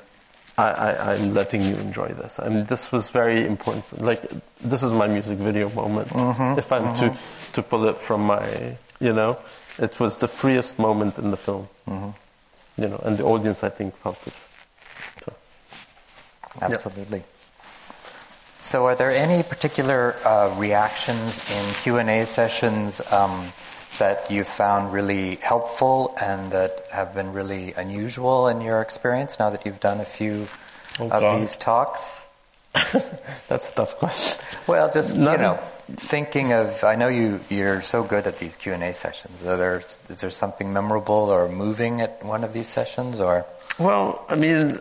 I, 0.59 0.69
I, 0.71 1.13
I'm 1.13 1.35
letting 1.35 1.63
you 1.63 1.75
enjoy 1.77 2.09
this. 2.09 2.39
I 2.39 2.49
mean, 2.49 2.65
this 2.65 2.91
was 2.91 3.11
very 3.11 3.47
important. 3.47 3.85
For, 3.85 3.97
like, 3.97 4.23
this 4.61 4.83
is 4.83 4.93
my 4.93 5.07
music 5.07 5.39
video 5.39 5.69
moment. 5.71 6.09
Mm-hmm. 6.09 6.59
if 6.59 6.73
I'm 6.73 6.95
to 6.95 7.11
mm-hmm. 7.11 7.53
to 7.53 7.63
pull 7.63 7.85
it 7.85 7.99
from 7.99 8.23
my, 8.27 8.77
you 9.01 9.13
know, 9.13 9.39
it 9.79 10.01
was 10.01 10.19
the 10.19 10.29
freest 10.29 10.79
moment 10.79 11.19
in 11.19 11.31
the 11.31 11.37
film. 11.37 11.69
Mm-hmm. 11.87 12.83
You 12.83 12.89
know, 12.89 13.01
and 13.05 13.19
the 13.19 13.25
audience, 13.25 13.63
I 13.63 13.69
think, 13.69 13.97
felt 13.97 14.21
it. 14.27 14.35
So. 15.25 15.35
Absolutely. 16.63 17.23
So, 18.59 18.87
are 18.87 18.95
there 18.95 19.11
any 19.11 19.43
particular 19.43 20.15
uh, 20.25 20.55
reactions 20.59 21.39
in 21.51 21.75
Q 21.83 21.99
and 21.99 22.09
A 22.11 22.25
sessions 22.27 23.01
um, 23.13 23.53
that 23.99 24.31
you 24.31 24.45
found 24.45 24.93
really 24.93 25.37
helpful 25.37 26.15
and 26.23 26.51
that 26.53 26.81
have 26.91 27.15
been 27.15 27.33
really 27.33 27.75
unusual 27.75 28.49
in 28.49 28.61
your 28.61 28.81
experience? 28.81 29.39
Now 29.39 29.51
that 29.51 29.65
you've 29.67 29.81
done 29.81 30.01
a 30.01 30.05
few 30.05 30.49
Oh, 30.99 31.05
of 31.05 31.11
God. 31.21 31.41
these 31.41 31.57
talks. 31.57 32.27
That's 33.49 33.71
a 33.71 33.75
tough 33.75 33.97
question. 33.99 34.45
Well, 34.67 34.91
just 34.91 35.17
Not 35.17 35.33
you 35.33 35.39
know, 35.45 35.53
as- 35.53 35.61
thinking 35.97 36.53
of. 36.55 36.83
I 36.85 36.95
know 36.97 37.09
you. 37.09 37.41
You're 37.51 37.83
so 37.83 38.03
good 38.03 38.27
at 38.27 38.39
these 38.39 38.57
Q 38.57 38.73
and 38.73 38.83
A 38.83 38.93
sessions. 38.95 39.45
Are 39.47 39.59
there? 39.59 39.77
Is 39.77 40.21
there 40.23 40.31
something 40.31 40.73
memorable 40.73 41.29
or 41.31 41.49
moving 41.49 42.01
at 42.01 42.25
one 42.25 42.43
of 42.45 42.55
these 42.55 42.69
sessions, 42.69 43.21
or? 43.21 43.45
Well, 43.79 44.25
I 44.31 44.35
mean, 44.37 44.81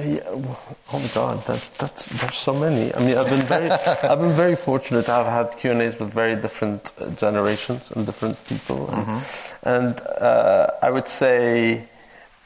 Yeah, 0.00 0.20
oh 0.26 0.78
my 0.92 1.08
God, 1.14 1.42
that, 1.44 1.70
that's 1.78 2.06
there's 2.06 2.36
so 2.36 2.52
many. 2.52 2.94
I 2.94 3.00
mean, 3.00 3.16
I've 3.16 3.28
been 3.28 3.42
very, 3.42 3.70
I've 4.10 4.20
been 4.20 4.34
very 4.34 4.56
fortunate 4.56 5.06
to 5.06 5.12
have 5.12 5.26
had 5.26 5.56
Q 5.58 5.72
and 5.72 5.82
A's 5.82 5.98
with 5.98 6.12
very 6.12 6.36
different 6.36 6.92
uh, 7.00 7.10
generations 7.10 7.90
and 7.90 8.06
different 8.06 8.42
people, 8.46 8.88
and, 8.90 9.06
mm-hmm. 9.06 9.68
and 9.68 10.00
uh, 10.00 10.70
I 10.82 10.90
would 10.90 11.08
say 11.08 11.84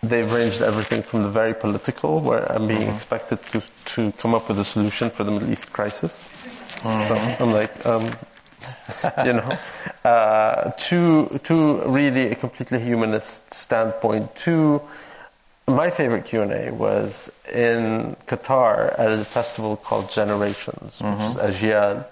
they've 0.03 0.33
ranged 0.33 0.63
everything 0.63 1.03
from 1.03 1.23
the 1.23 1.31
very 1.31 1.55
political, 1.55 2.21
where 2.21 2.51
I'm 2.51 2.67
being 2.67 2.81
mm-hmm. 2.81 2.95
expected 2.95 3.43
to 3.53 3.61
to 3.95 4.13
come 4.13 4.35
up 4.35 4.49
with 4.49 4.59
a 4.59 4.65
solution 4.65 5.11
for 5.11 5.25
the 5.25 5.33
Middle 5.33 5.51
East 5.51 5.73
crisis. 5.73 6.19
Mm-hmm. 6.83 7.09
So 7.09 7.45
I'm 7.45 7.53
like, 7.53 7.87
um, 7.87 8.11
you 9.27 9.35
know, 9.35 9.59
uh, 10.05 10.71
to 10.71 11.41
to 11.45 11.83
really 11.87 12.33
a 12.33 12.35
completely 12.35 12.81
humanist 12.81 13.53
standpoint, 13.55 14.35
to 14.37 14.83
my 15.77 15.91
favorite 15.91 16.25
Q&A 16.25 16.71
was 16.71 17.31
in 17.53 18.17
Qatar 18.27 18.99
at 18.99 19.11
a 19.11 19.25
festival 19.25 19.77
called 19.77 20.11
Generations, 20.11 21.01
which 21.01 21.11
mm-hmm. 21.11 21.23
is 21.23 21.37
Ajyal. 21.37 22.05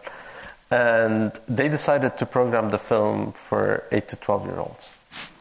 And 0.71 1.33
they 1.49 1.69
decided 1.69 2.17
to 2.19 2.27
program 2.27 2.71
the 2.71 2.79
film 2.79 3.33
for 3.33 3.85
8 3.91 4.09
to 4.09 4.17
12 4.17 4.47
year 4.47 4.59
olds. 4.59 4.91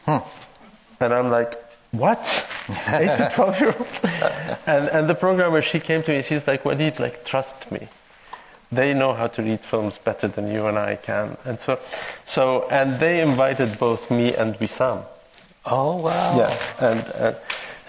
Hmm. 0.06 0.18
And 1.00 1.14
I'm 1.14 1.30
like, 1.30 1.54
what? 1.92 2.48
8 2.88 3.16
to 3.16 3.30
12 3.32 3.60
year 3.60 3.74
olds? 3.78 4.04
and, 4.66 4.88
and 4.88 5.08
the 5.08 5.14
programmer, 5.14 5.62
she 5.62 5.80
came 5.80 6.02
to 6.02 6.10
me, 6.10 6.22
she's 6.22 6.46
like, 6.46 6.64
Walid, 6.64 6.98
like, 6.98 7.24
trust 7.24 7.70
me. 7.70 7.88
They 8.72 8.94
know 8.94 9.14
how 9.14 9.26
to 9.26 9.42
read 9.42 9.60
films 9.60 9.98
better 9.98 10.28
than 10.28 10.48
you 10.48 10.66
and 10.66 10.78
I 10.78 10.96
can. 10.96 11.36
And 11.44 11.60
so, 11.60 11.78
so 12.24 12.68
and 12.70 13.00
they 13.00 13.20
invited 13.20 13.78
both 13.78 14.10
me 14.10 14.34
and 14.34 14.54
Wissam. 14.56 15.04
Oh, 15.66 15.96
wow. 15.96 16.36
Yes. 16.36 16.72
And, 16.80 17.00
and 17.16 17.36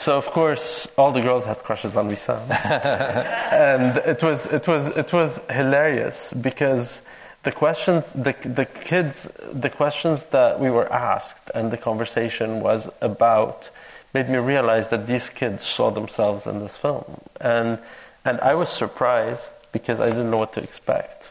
so 0.02 0.18
of 0.18 0.26
course, 0.32 0.88
all 0.98 1.12
the 1.12 1.22
girls 1.22 1.46
had 1.46 1.60
crushes 1.60 1.96
on 1.96 2.10
Wissam, 2.10 2.42
and 3.52 3.98
it 3.98 4.24
was 4.24 4.48
it 4.48 4.68
was 4.68 4.90
it 4.98 5.14
was 5.14 5.40
hilarious 5.48 6.34
because 6.34 7.04
the 7.44 7.52
questions 7.52 8.12
the 8.14 8.36
the 8.44 8.66
kids 8.66 9.32
the 9.54 9.70
questions 9.70 10.26
that 10.28 10.60
we 10.60 10.72
were 10.72 10.92
asked 10.92 11.52
and 11.54 11.70
the 11.70 11.78
conversation 11.78 12.62
was 12.62 12.90
about 13.02 13.70
made 14.12 14.28
me 14.28 14.38
realize 14.38 14.90
that 14.90 15.06
these 15.06 15.30
kids 15.30 15.64
saw 15.64 15.92
themselves 15.92 16.48
in 16.48 16.60
this 16.62 16.76
film, 16.76 17.22
and 17.40 17.78
and 18.26 18.42
I 18.42 18.56
was 18.56 18.70
surprised 18.70 19.54
because 19.72 20.02
I 20.02 20.08
didn't 20.08 20.32
know 20.32 20.38
what 20.38 20.54
to 20.54 20.64
expect. 20.64 21.30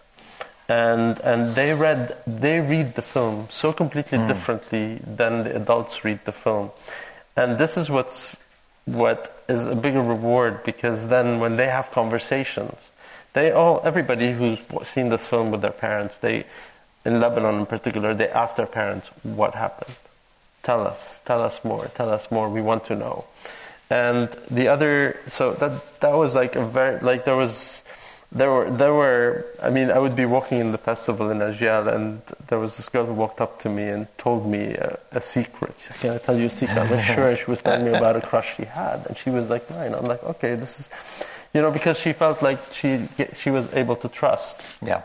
And, 0.68 1.18
and 1.24 1.56
they 1.56 1.74
read 1.74 2.16
they 2.28 2.60
read 2.60 2.94
the 2.94 3.02
film 3.02 3.48
so 3.50 3.72
completely 3.72 4.18
mm. 4.18 4.28
differently 4.28 5.00
than 5.04 5.42
the 5.42 5.56
adults 5.56 6.04
read 6.04 6.20
the 6.24 6.30
film 6.30 6.70
and 7.36 7.58
this 7.58 7.76
is 7.76 7.90
what's 7.90 8.38
what 8.94 9.44
is 9.48 9.66
a 9.66 9.74
bigger 9.74 10.02
reward 10.02 10.62
because 10.64 11.08
then 11.08 11.40
when 11.40 11.56
they 11.56 11.66
have 11.66 11.90
conversations, 11.90 12.90
they 13.32 13.52
all, 13.52 13.80
everybody 13.84 14.32
who's 14.32 14.60
seen 14.82 15.08
this 15.08 15.26
film 15.26 15.50
with 15.50 15.62
their 15.62 15.70
parents, 15.70 16.18
they, 16.18 16.44
in 17.04 17.20
Lebanon 17.20 17.60
in 17.60 17.66
particular, 17.66 18.14
they 18.14 18.28
ask 18.28 18.56
their 18.56 18.66
parents, 18.66 19.08
what 19.22 19.54
happened? 19.54 19.96
Tell 20.62 20.86
us, 20.86 21.20
tell 21.24 21.42
us 21.42 21.64
more, 21.64 21.86
tell 21.94 22.10
us 22.10 22.30
more, 22.30 22.48
we 22.48 22.60
want 22.60 22.84
to 22.86 22.96
know. 22.96 23.24
And 23.88 24.28
the 24.50 24.68
other, 24.68 25.18
so 25.26 25.52
that, 25.54 26.00
that 26.00 26.14
was 26.14 26.34
like 26.34 26.56
a 26.56 26.64
very, 26.64 27.00
like 27.00 27.24
there 27.24 27.36
was, 27.36 27.82
there 28.32 28.50
were 28.50 28.70
there 28.70 28.94
were 28.94 29.44
I 29.60 29.70
mean 29.70 29.90
I 29.90 29.98
would 29.98 30.14
be 30.14 30.24
walking 30.24 30.60
in 30.60 30.70
the 30.72 30.78
festival 30.78 31.30
in 31.30 31.38
Ajyal 31.38 31.92
and 31.92 32.22
there 32.46 32.58
was 32.58 32.76
this 32.76 32.88
girl 32.88 33.04
who 33.06 33.12
walked 33.12 33.40
up 33.40 33.58
to 33.60 33.68
me 33.68 33.88
and 33.88 34.06
told 34.18 34.46
me 34.46 34.74
a, 34.74 34.98
a 35.12 35.20
secret. 35.20 35.74
She 35.78 35.92
said, 35.92 36.00
Can 36.00 36.10
I 36.10 36.18
tell 36.18 36.38
you 36.38 36.46
a 36.46 36.50
secret? 36.50 36.78
I'm 36.78 36.90
like, 36.90 37.04
sure. 37.14 37.36
she 37.36 37.50
was 37.50 37.60
telling 37.60 37.84
me 37.84 37.92
about 37.92 38.16
a 38.16 38.20
crush 38.20 38.56
she 38.56 38.64
had, 38.64 39.04
and 39.06 39.16
she 39.18 39.30
was 39.30 39.50
like 39.50 39.68
nine. 39.70 39.94
I'm 39.94 40.04
like, 40.04 40.22
okay, 40.22 40.54
this 40.54 40.78
is, 40.78 40.88
you 41.52 41.60
know, 41.60 41.72
because 41.72 41.98
she 41.98 42.12
felt 42.12 42.40
like 42.42 42.58
she 42.70 43.08
she 43.34 43.50
was 43.50 43.72
able 43.74 43.96
to 43.96 44.08
trust. 44.08 44.62
Yeah. 44.80 45.02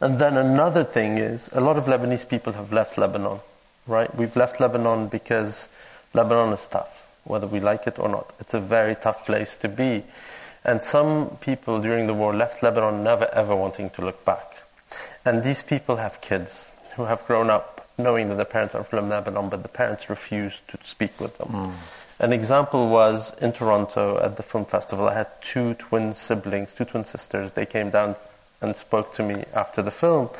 And 0.00 0.18
then 0.18 0.36
another 0.36 0.84
thing 0.84 1.18
is 1.18 1.50
a 1.52 1.60
lot 1.60 1.76
of 1.76 1.84
Lebanese 1.84 2.26
people 2.26 2.52
have 2.54 2.72
left 2.72 2.96
Lebanon, 2.96 3.40
right? 3.86 4.14
We've 4.14 4.36
left 4.36 4.60
Lebanon 4.60 5.08
because 5.08 5.68
Lebanon 6.14 6.52
is 6.54 6.66
tough, 6.68 7.08
whether 7.24 7.46
we 7.46 7.60
like 7.60 7.86
it 7.86 7.98
or 7.98 8.08
not. 8.08 8.32
It's 8.40 8.54
a 8.54 8.60
very 8.60 8.94
tough 8.94 9.26
place 9.26 9.56
to 9.58 9.68
be. 9.68 10.04
And 10.64 10.82
some 10.82 11.36
people 11.40 11.80
during 11.80 12.06
the 12.06 12.14
war 12.14 12.34
left 12.34 12.62
Lebanon 12.62 13.02
never 13.02 13.28
ever 13.32 13.54
wanting 13.54 13.90
to 13.90 14.04
look 14.04 14.24
back. 14.24 14.62
And 15.24 15.42
these 15.42 15.62
people 15.62 15.96
have 15.96 16.20
kids 16.20 16.68
who 16.96 17.04
have 17.04 17.26
grown 17.26 17.50
up 17.50 17.88
knowing 17.98 18.28
that 18.28 18.36
their 18.36 18.44
parents 18.44 18.74
are 18.74 18.84
from 18.84 19.08
Lebanon, 19.08 19.48
but 19.48 19.62
the 19.62 19.68
parents 19.68 20.08
refused 20.08 20.66
to 20.68 20.78
speak 20.82 21.20
with 21.20 21.36
them. 21.38 21.48
Mm. 21.48 21.72
An 22.20 22.32
example 22.32 22.88
was 22.88 23.36
in 23.38 23.52
Toronto 23.52 24.18
at 24.20 24.36
the 24.36 24.42
film 24.42 24.64
festival. 24.64 25.08
I 25.08 25.14
had 25.14 25.28
two 25.40 25.74
twin 25.74 26.14
siblings, 26.14 26.74
two 26.74 26.84
twin 26.84 27.04
sisters. 27.04 27.52
They 27.52 27.66
came 27.66 27.90
down 27.90 28.16
and 28.60 28.74
spoke 28.74 29.12
to 29.14 29.22
me 29.22 29.44
after 29.54 29.82
the 29.82 29.90
film, 29.90 30.30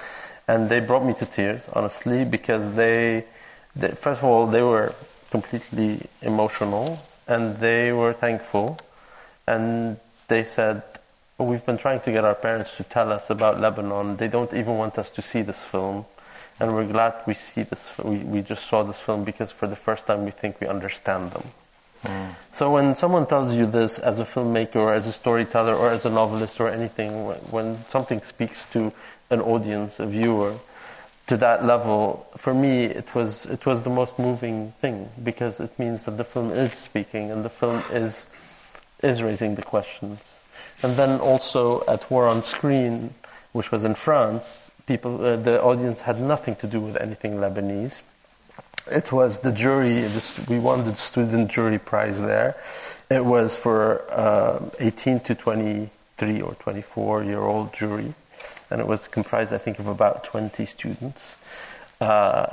and 0.48 0.68
they 0.68 0.80
brought 0.80 1.04
me 1.04 1.14
to 1.14 1.26
tears, 1.26 1.68
honestly, 1.72 2.24
because 2.24 2.72
they, 2.72 3.24
they 3.76 3.88
first 3.88 4.22
of 4.22 4.24
all, 4.24 4.46
they 4.46 4.62
were 4.62 4.94
completely 5.30 6.08
emotional 6.22 6.98
and 7.28 7.56
they 7.58 7.92
were 7.92 8.12
thankful, 8.12 8.78
and 9.46 9.98
they 10.28 10.44
said, 10.44 10.82
We've 11.38 11.64
been 11.64 11.78
trying 11.78 12.00
to 12.00 12.10
get 12.10 12.24
our 12.24 12.34
parents 12.34 12.76
to 12.78 12.84
tell 12.84 13.12
us 13.12 13.30
about 13.30 13.60
Lebanon. 13.60 14.16
They 14.16 14.26
don't 14.26 14.52
even 14.52 14.76
want 14.76 14.98
us 14.98 15.08
to 15.12 15.22
see 15.22 15.42
this 15.42 15.64
film. 15.64 16.04
And 16.58 16.74
we're 16.74 16.88
glad 16.88 17.14
we 17.26 17.34
see 17.34 17.62
this. 17.62 17.96
We, 17.98 18.16
we 18.18 18.42
just 18.42 18.66
saw 18.66 18.82
this 18.82 18.98
film 18.98 19.22
because 19.22 19.52
for 19.52 19.68
the 19.68 19.76
first 19.76 20.08
time 20.08 20.24
we 20.24 20.32
think 20.32 20.60
we 20.60 20.66
understand 20.66 21.30
them. 21.30 21.44
Mm. 22.02 22.34
So 22.52 22.72
when 22.72 22.96
someone 22.96 23.26
tells 23.26 23.54
you 23.54 23.66
this 23.66 24.00
as 24.00 24.18
a 24.18 24.24
filmmaker 24.24 24.76
or 24.76 24.94
as 24.94 25.06
a 25.06 25.12
storyteller 25.12 25.74
or 25.74 25.90
as 25.90 26.04
a 26.04 26.10
novelist 26.10 26.60
or 26.60 26.68
anything, 26.68 27.24
when, 27.24 27.38
when 27.50 27.84
something 27.84 28.20
speaks 28.20 28.66
to 28.72 28.92
an 29.30 29.40
audience, 29.40 30.00
a 30.00 30.06
viewer, 30.06 30.56
to 31.28 31.36
that 31.36 31.64
level, 31.64 32.26
for 32.36 32.54
me, 32.54 32.84
it 32.84 33.14
was 33.14 33.44
it 33.46 33.66
was 33.66 33.82
the 33.82 33.90
most 33.90 34.18
moving 34.18 34.72
thing 34.80 35.10
because 35.22 35.60
it 35.60 35.78
means 35.78 36.04
that 36.04 36.16
the 36.16 36.24
film 36.24 36.50
is 36.50 36.72
speaking 36.72 37.30
and 37.30 37.44
the 37.44 37.50
film 37.50 37.82
is 37.92 38.26
is 39.02 39.22
raising 39.22 39.54
the 39.54 39.62
questions. 39.62 40.20
And 40.82 40.94
then 40.96 41.20
also 41.20 41.84
at 41.86 42.10
War 42.10 42.26
on 42.26 42.42
Screen, 42.42 43.14
which 43.52 43.72
was 43.72 43.84
in 43.84 43.94
France, 43.94 44.70
people, 44.86 45.24
uh, 45.24 45.36
the 45.36 45.62
audience 45.62 46.02
had 46.02 46.20
nothing 46.20 46.56
to 46.56 46.66
do 46.66 46.80
with 46.80 46.96
anything 46.96 47.34
Lebanese. 47.34 48.02
It 48.90 49.12
was 49.12 49.40
the 49.40 49.52
jury, 49.52 50.04
we 50.48 50.58
won 50.58 50.84
the 50.84 50.94
student 50.94 51.50
jury 51.50 51.78
prize 51.78 52.20
there. 52.20 52.56
It 53.10 53.24
was 53.24 53.56
for 53.56 54.04
uh, 54.10 54.60
18 54.78 55.20
to 55.20 55.34
23 55.34 56.40
or 56.40 56.54
24 56.54 57.24
year 57.24 57.40
old 57.40 57.72
jury, 57.74 58.14
and 58.70 58.80
it 58.80 58.86
was 58.86 59.08
comprised, 59.08 59.52
I 59.52 59.58
think, 59.58 59.78
of 59.78 59.86
about 59.86 60.24
20 60.24 60.64
students. 60.66 61.36
Uh, 62.00 62.46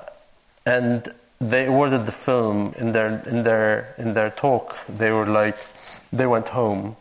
and 0.65 1.07
they 1.39 1.67
awarded 1.67 2.05
the 2.05 2.11
film 2.11 2.73
in 2.77 2.91
their 2.93 3.19
in 3.27 3.43
their 3.43 3.93
in 3.97 4.13
their 4.13 4.29
talk. 4.29 4.77
They 4.87 5.11
were 5.11 5.25
like, 5.25 5.57
they 6.17 6.25
went 6.25 6.49
home 6.49 6.95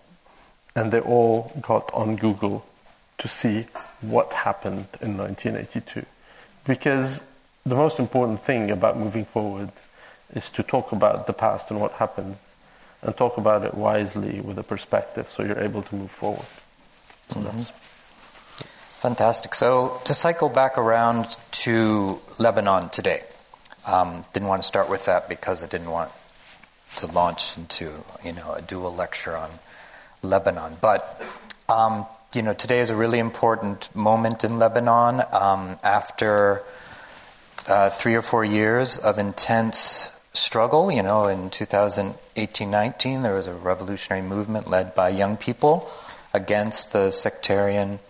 and 0.75 0.91
they 0.93 1.01
all 1.01 1.53
got 1.61 1.93
on 1.95 2.17
Google 2.17 2.67
to 3.19 3.29
see 3.29 3.67
what 4.01 4.33
happened 4.33 4.87
in 5.01 5.17
1982. 5.17 6.05
Because 6.67 7.23
the 7.65 7.77
most 7.77 7.99
important 7.99 8.43
thing 8.43 8.71
about 8.71 8.99
moving 8.99 9.25
forward 9.25 9.71
is 10.35 10.51
to 10.51 10.63
talk 10.63 10.93
about 10.93 11.27
the 11.27 11.33
past 11.33 11.71
and 11.71 11.81
what 11.81 11.93
happened 11.93 12.37
and 13.03 13.17
talk 13.17 13.37
about 13.37 13.63
it 13.63 13.75
wisely 13.75 14.41
with 14.41 14.59
a 14.59 14.63
perspective 14.63 15.29
so 15.29 15.43
you're 15.45 15.61
able 15.61 15.83
to 15.83 15.95
move 15.95 16.11
forward. 16.11 16.47
So 17.29 17.41
mm-hmm. 17.41 17.45
that's 17.45 17.71
fantastic. 19.01 19.55
So 19.55 20.01
to 20.05 20.15
cycle 20.15 20.49
back 20.49 20.77
around 20.77 21.37
to 21.65 22.21
Lebanon 22.39 22.89
today, 22.89 23.23
um, 23.87 24.25
didn't 24.33 24.49
want 24.49 24.63
to 24.63 24.67
start 24.67 24.91
with 24.91 25.05
that 25.07 25.29
because 25.29 25.63
I 25.63 25.67
didn't 25.67 25.91
want 25.91 26.11
to 26.97 27.07
launch 27.07 27.57
into 27.57 27.91
you 28.25 28.33
know 28.33 28.55
a 28.55 28.63
dual 28.63 28.95
lecture 28.95 29.37
on 29.37 29.51
Lebanon. 30.23 30.77
But 30.81 31.23
um, 31.69 32.07
you 32.35 32.43
know 32.43 32.55
today 32.55 32.81
is 32.81 32.91
a 32.91 32.97
really 32.97 33.19
important 33.19 33.95
moment 33.95 34.45
in 34.45 34.59
Lebanon 34.59 35.23
um, 35.33 35.79
after 35.83 36.63
uh, 37.69 37.91
three 37.91 38.15
or 38.15 38.23
four 38.23 38.45
years 38.45 38.99
of 38.99 39.19
intense 39.19 40.21
struggle. 40.35 40.93
You 40.93 41.03
know, 41.03 41.29
in 41.29 41.51
2018-19, 41.51 43.23
there 43.23 43.35
was 43.35 43.47
a 43.47 43.55
revolutionary 43.55 44.23
movement 44.27 44.69
led 44.69 44.95
by 44.95 45.09
young 45.09 45.37
people 45.37 45.89
against 46.33 46.93
the 46.93 47.11
sectarian 47.11 48.01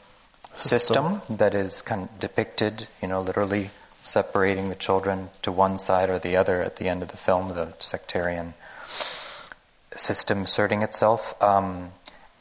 system, 0.55 1.21
system 1.21 1.37
that 1.37 1.55
is 1.55 1.83
kind 1.83 2.03
of 2.03 2.21
depicted, 2.21 2.89
you 3.03 3.09
know, 3.09 3.21
literally 3.21 3.71
separating 4.01 4.69
the 4.69 4.75
children 4.75 5.31
to 5.43 5.53
one 5.53 5.79
side 5.79 6.11
or 6.11 6.19
the 6.19 6.37
other 6.37 6.63
at 6.63 6.77
the 6.77 6.89
end 6.89 7.03
of 7.03 7.09
the 7.09 7.17
film, 7.17 7.49
the 7.51 7.73
sectarian 7.79 8.55
system 9.97 10.43
asserting 10.43 10.83
itself, 10.83 11.41
um, 11.43 11.91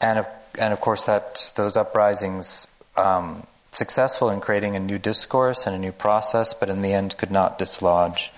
and 0.00 0.18
of, 0.18 0.28
and 0.58 0.72
of 0.72 0.80
course 0.80 1.06
that 1.06 1.52
those 1.56 1.76
uprisings 1.76 2.66
um, 2.96 3.46
successful 3.72 4.30
in 4.30 4.40
creating 4.40 4.76
a 4.76 4.80
new 4.80 4.98
discourse 4.98 5.66
and 5.66 5.74
a 5.74 5.78
new 5.78 5.92
process, 5.92 6.54
but 6.54 6.68
in 6.68 6.82
the 6.82 6.92
end 6.92 7.16
could 7.16 7.30
not 7.30 7.58
dislodge 7.58 8.32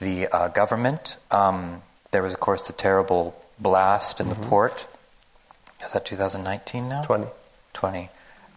the 0.00 0.26
uh, 0.28 0.48
government. 0.48 1.16
Um, 1.30 1.82
there 2.10 2.22
was 2.22 2.34
of 2.34 2.40
course 2.40 2.66
the 2.66 2.72
terrible 2.72 3.34
blast 3.58 4.20
in 4.20 4.26
mm-hmm. 4.26 4.40
the 4.40 4.48
port 4.48 4.86
Is 5.84 5.92
that 5.92 6.04
2019 6.04 6.88
now? 6.88 7.02
20. 7.02 7.26
20. 7.72 8.08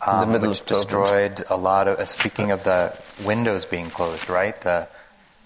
the 0.06 0.12
Um, 0.12 0.32
middle 0.32 0.50
which 0.50 0.62
of 0.62 0.66
COVID. 0.66 0.70
destroyed 0.70 1.44
a 1.50 1.58
lot 1.58 1.88
of. 1.88 2.00
Uh, 2.00 2.06
speaking 2.06 2.52
of 2.52 2.64
the 2.64 2.98
windows 3.24 3.66
being 3.66 3.90
closed, 3.90 4.30
right? 4.30 4.60
The 4.62 4.88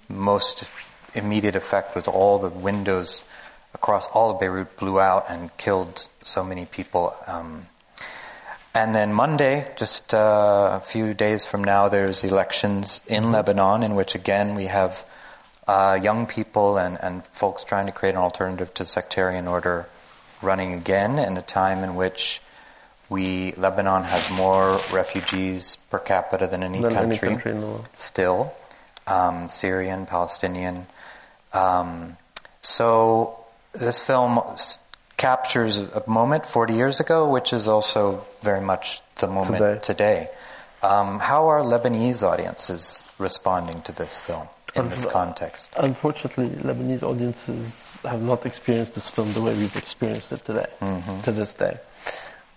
most 0.10 0.72
immediate 1.14 1.56
effect 1.56 1.96
was 1.96 2.08
all 2.08 2.38
the 2.40 2.50
windows 2.50 3.24
across 3.74 4.08
all 4.08 4.32
of 4.32 4.40
Beirut 4.40 4.78
blew 4.78 5.00
out 5.00 5.26
and 5.30 5.56
killed 5.58 6.08
so 6.24 6.44
many 6.44 6.66
people. 6.66 7.14
Um, 7.28 7.68
and 8.74 8.94
then 8.94 9.14
Monday, 9.14 9.72
just 9.76 10.14
uh, 10.14 10.80
a 10.80 10.86
few 10.86 11.14
days 11.14 11.46
from 11.46 11.64
now, 11.64 11.90
there's 11.90 12.24
elections 12.24 13.02
in 13.08 13.24
Mm-hmm. 13.24 13.32
Lebanon, 13.34 13.84
in 13.84 13.96
which 13.96 14.14
again 14.16 14.56
we 14.56 14.66
have 14.66 15.06
uh, 15.68 16.00
young 16.02 16.28
people 16.28 16.78
and, 16.78 16.98
and 17.02 17.26
folks 17.26 17.64
trying 17.64 17.88
to 17.88 17.92
create 17.92 18.14
an 18.14 18.22
alternative 18.22 18.74
to 18.76 18.86
sectarian 18.86 19.48
order 19.48 19.88
running 20.42 20.74
again 20.74 21.18
in 21.18 21.38
a 21.38 21.42
time 21.42 21.84
in 21.84 21.96
which 21.96 22.42
we 23.10 23.54
Lebanon 23.54 24.04
has 24.04 24.30
more 24.32 24.80
refugees 24.92 25.78
per 25.90 26.00
capita 26.00 26.46
than 26.48 26.62
any 26.62 26.80
Than 26.80 26.96
any 26.96 27.18
country, 27.18 27.30
country 27.30 27.52
in 27.52 27.62
the 27.62 27.68
world. 27.68 27.90
still, 27.96 28.54
um, 29.08 29.50
Syrian, 29.50 30.06
Palestinian. 30.06 30.88
Um, 31.54 32.18
so 32.62 33.40
this 33.80 34.06
film 34.06 34.40
captures 35.18 35.78
a 35.78 36.04
moment 36.08 36.46
40 36.46 36.74
years 36.74 37.00
ago, 37.00 37.30
which 37.30 37.54
is 37.54 37.68
also 37.68 38.26
very 38.42 38.62
much 38.62 39.02
the 39.16 39.28
moment 39.28 39.58
Today. 39.58 39.80
today. 39.82 40.30
Um, 40.84 41.20
how 41.20 41.48
are 41.48 41.62
Lebanese 41.62 42.22
audiences 42.24 43.04
responding 43.18 43.82
to 43.84 43.92
this 43.92 44.20
film 44.20 44.48
in 44.76 44.90
this 44.90 45.06
context? 45.06 45.70
Unfortunately, 45.78 46.50
Lebanese 46.50 47.02
audiences 47.02 48.00
have 48.04 48.24
not 48.24 48.46
experienced 48.46 48.94
this 48.94 49.10
film 49.10 49.34
the 49.34 49.42
way 49.42 49.56
we've 49.58 49.76
experienced 49.76 50.32
it 50.34 50.46
today, 50.46 50.68
Mm-hmm. 50.82 51.22
to 51.22 51.32
this 51.32 51.54
day. 51.56 51.78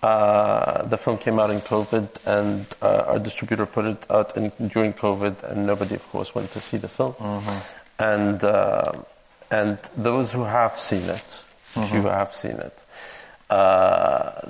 Uh, 0.03 0.83
the 0.87 0.97
film 0.97 1.19
came 1.19 1.39
out 1.39 1.51
in 1.51 1.61
COVID, 1.61 2.09
and 2.27 2.67
uh, 2.83 3.05
our 3.07 3.19
distributor 3.19 3.67
put 3.67 3.85
it 3.87 4.07
out 4.11 4.37
in, 4.37 4.51
during 4.69 4.93
COVID, 4.95 5.43
and 5.45 5.67
nobody, 5.67 5.95
of 5.95 6.07
course, 6.09 6.35
went 6.35 6.51
to 6.53 6.61
see 6.61 6.77
the 6.79 6.89
film. 6.89 7.13
Mm-hmm. 7.15 8.03
And 8.03 8.45
uh, 8.45 8.93
and 9.51 9.79
those 9.97 10.33
who 10.33 10.45
have 10.45 10.79
seen 10.79 11.09
it, 11.11 11.45
Mm-hmm. 11.75 12.01
few 12.01 12.03
have 12.09 12.35
seen 12.35 12.57
it, 12.57 12.83
uh, 13.49 14.41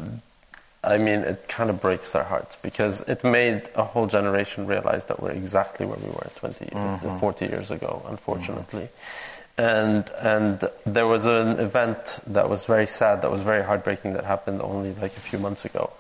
I 0.83 0.97
mean, 0.97 1.21
it 1.21 1.49
kind 1.49 1.69
of 1.69 1.79
breaks 1.79 2.13
their 2.13 2.25
hearts 2.25 2.57
because 2.63 3.03
it 3.03 3.23
made 3.23 3.69
a 3.75 3.85
whole 3.85 4.07
generation 4.07 4.67
realize 4.67 5.05
that 5.07 5.21
we're 5.23 5.33
exactly 5.33 5.85
where 5.85 5.99
we 5.99 6.09
were 6.09 6.31
20, 6.37 7.19
40 7.19 7.47
years 7.47 7.71
ago, 7.71 8.03
unfortunately. 8.09 8.89
And, 9.59 10.09
and 10.23 10.65
there 10.87 11.07
was 11.07 11.27
an 11.27 11.59
event 11.61 12.21
that 12.29 12.49
was 12.49 12.65
very 12.65 12.87
sad, 12.87 13.21
that 13.21 13.31
was 13.31 13.43
very 13.43 13.63
heartbreaking, 13.63 14.15
that 14.15 14.25
happened 14.25 14.63
only 14.63 14.95
like 14.95 15.15
a 15.19 15.21
few 15.21 15.39
months 15.39 15.67
ago. 15.67 15.91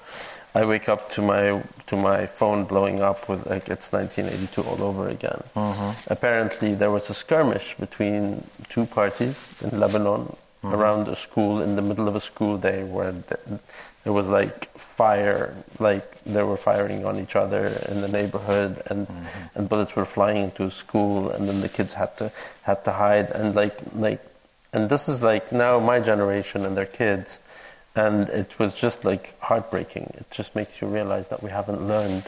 I 0.55 0.65
wake 0.65 0.89
up 0.89 1.11
to 1.11 1.23
my 1.23 1.63
to 1.87 1.97
my 1.97 2.27
phone 2.27 2.65
blowing 2.65 3.03
up 3.03 3.29
with 3.29 3.47
like 3.47 3.69
it's 3.69 3.93
1982 3.93 4.63
all 4.63 4.83
over 4.83 5.09
again. 5.09 5.43
Mm-hmm. 5.55 6.13
Apparently, 6.13 6.75
there 6.75 6.91
was 6.91 7.09
a 7.11 7.15
skirmish 7.15 7.77
between 7.79 8.45
two 8.69 8.87
parties 8.87 9.49
in 9.63 9.79
Lebanon 9.79 10.37
mm-hmm. 10.63 10.75
around 10.75 11.09
a 11.09 11.17
school 11.17 11.61
in 11.61 11.77
the 11.77 11.83
middle 11.83 12.09
of 12.09 12.17
a 12.17 12.21
school 12.21 12.59
day 12.59 12.83
where 12.83 13.13
there 14.05 14.13
was 14.13 14.29
like 14.29 14.67
fire, 14.79 15.55
like 15.79 16.23
they 16.25 16.43
were 16.43 16.57
firing 16.57 17.05
on 17.05 17.19
each 17.19 17.37
other 17.37 17.67
in 17.89 18.01
the 18.01 18.09
neighborhood, 18.09 18.83
and 18.87 19.07
mm-hmm. 19.07 19.59
and 19.59 19.69
bullets 19.69 19.95
were 19.95 20.05
flying 20.05 20.45
into 20.45 20.65
a 20.65 20.71
school, 20.71 21.31
and 21.31 21.49
then 21.49 21.61
the 21.61 21.69
kids 21.69 21.95
had 21.95 22.17
to 22.19 22.33
had 22.63 22.85
to 22.85 22.93
hide, 22.93 23.31
and 23.31 23.55
like 23.55 23.77
like, 23.95 24.21
and 24.73 24.89
this 24.89 25.09
is 25.09 25.23
like 25.23 25.53
now 25.53 25.79
my 25.79 26.01
generation 26.01 26.65
and 26.65 26.77
their 26.77 26.87
kids, 26.87 27.39
and 27.95 28.29
it 28.29 28.59
was 28.59 28.75
just 28.75 29.05
like 29.05 29.39
heartbreaking. 29.41 30.13
It 30.15 30.31
just 30.31 30.55
makes 30.55 30.81
you 30.81 30.89
realize 30.89 31.29
that 31.29 31.43
we 31.43 31.51
haven't 31.51 31.87
learned. 31.87 32.25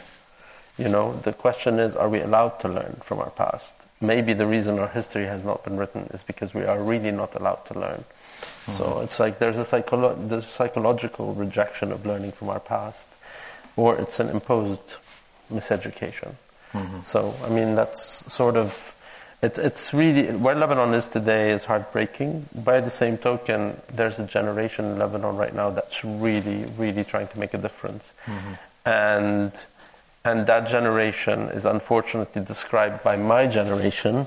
You 0.77 0.89
know, 0.89 1.13
the 1.23 1.33
question 1.33 1.79
is, 1.79 1.95
are 1.95 2.09
we 2.09 2.19
allowed 2.19 2.59
to 2.61 2.67
learn 2.67 2.99
from 3.03 3.19
our 3.19 3.29
past? 3.29 3.73
Maybe 4.01 4.33
the 4.33 4.45
reason 4.45 4.79
our 4.79 4.87
history 4.87 5.25
has 5.25 5.45
not 5.45 5.63
been 5.63 5.77
written 5.77 6.09
is 6.13 6.23
because 6.23 6.53
we 6.53 6.63
are 6.65 6.81
really 6.81 7.11
not 7.11 7.35
allowed 7.35 7.65
to 7.67 7.79
learn. 7.79 8.03
Mm-hmm. 8.41 8.71
So 8.71 8.99
it's 8.99 9.19
like 9.19 9.39
there's 9.39 9.57
a 9.57 9.63
psycholo- 9.63 10.29
there's 10.29 10.45
psychological 10.45 11.33
rejection 11.33 11.91
of 11.91 12.05
learning 12.05 12.33
from 12.33 12.49
our 12.49 12.59
past, 12.59 13.07
or 13.77 13.97
it's 13.97 14.19
an 14.19 14.29
imposed 14.29 14.95
miseducation. 15.51 16.35
Mm-hmm. 16.73 17.01
So 17.03 17.33
I 17.45 17.49
mean 17.49 17.75
that's 17.75 18.31
sort 18.31 18.57
of 18.57 18.95
it's 19.43 19.59
it's 19.59 19.93
really 19.93 20.31
where 20.31 20.55
Lebanon 20.55 20.93
is 20.93 21.07
today 21.07 21.51
is 21.51 21.65
heartbreaking. 21.65 22.47
By 22.63 22.79
the 22.79 22.89
same 22.89 23.17
token, 23.17 23.79
there's 23.93 24.17
a 24.17 24.25
generation 24.25 24.85
in 24.85 24.97
Lebanon 24.97 25.35
right 25.35 25.53
now 25.53 25.69
that's 25.69 26.03
really 26.05 26.65
really 26.77 27.03
trying 27.03 27.27
to 27.27 27.39
make 27.39 27.53
a 27.53 27.57
difference, 27.57 28.13
mm-hmm. 28.25 28.53
and 28.87 29.65
and 30.23 30.47
that 30.47 30.67
generation 30.67 31.49
is 31.49 31.65
unfortunately 31.65 32.41
described 32.43 33.03
by 33.03 33.17
my 33.17 33.45
generation 33.45 34.25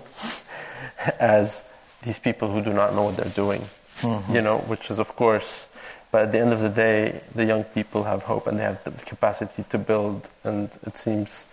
as 1.18 1.64
these 2.02 2.18
people 2.18 2.52
who 2.52 2.60
do 2.60 2.74
not 2.74 2.94
know 2.94 3.04
what 3.04 3.16
they're 3.16 3.32
doing. 3.44 3.62
Mm-hmm. 4.00 4.34
You 4.34 4.42
know, 4.42 4.58
which 4.58 4.90
is 4.90 4.98
of 4.98 5.08
course. 5.16 5.66
But 6.12 6.22
at 6.26 6.32
the 6.32 6.38
end 6.38 6.52
of 6.52 6.60
the 6.60 6.68
day, 6.68 7.20
the 7.34 7.44
young 7.44 7.64
people 7.64 8.04
have 8.04 8.22
hope 8.22 8.46
and 8.46 8.58
they 8.58 8.62
have 8.62 8.82
the 8.84 8.90
capacity 9.04 9.64
to 9.70 9.78
build. 9.78 10.30
And 10.44 10.70
it 10.86 10.96
seems, 10.96 11.44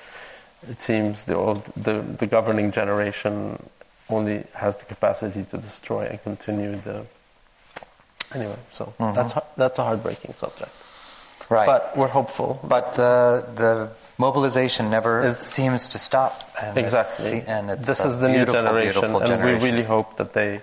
it 0.70 0.82
seems 0.82 1.26
the 1.26 1.36
old, 1.36 1.64
the, 1.76 2.02
the 2.02 2.28
governing 2.28 2.72
generation 2.72 3.62
only 4.10 4.44
has 4.54 4.78
the 4.78 4.86
capacity 4.86 5.44
to 5.46 5.58
destroy 5.58 6.06
and 6.06 6.22
continue 6.24 6.76
the. 6.78 7.06
Anyway, 8.36 8.58
so 8.72 8.94
that's 9.00 9.34
that's 9.56 9.80
a 9.80 9.84
heartbreaking 9.84 10.34
subject. 10.34 10.72
Right. 11.50 11.68
But 11.68 11.96
we're 11.96 12.08
hopeful. 12.08 12.60
But 12.64 12.94
the 12.94 13.46
the 13.56 13.92
mobilization 14.18 14.90
never 14.90 15.20
Is- 15.22 15.38
seems 15.38 15.88
to 15.90 16.00
stop. 16.00 16.50
And 16.62 16.78
exactly. 16.78 17.40
It's, 17.40 17.48
and 17.48 17.70
it's 17.70 17.88
this 17.88 18.06
is 18.06 18.20
the 18.20 18.30
new 18.30 18.46
generation, 18.46 19.02
beautiful 19.02 19.22
and 19.22 19.44
we 19.44 19.54
really 19.56 19.84
hope 19.84 20.18
that 20.18 20.34
they 20.34 20.62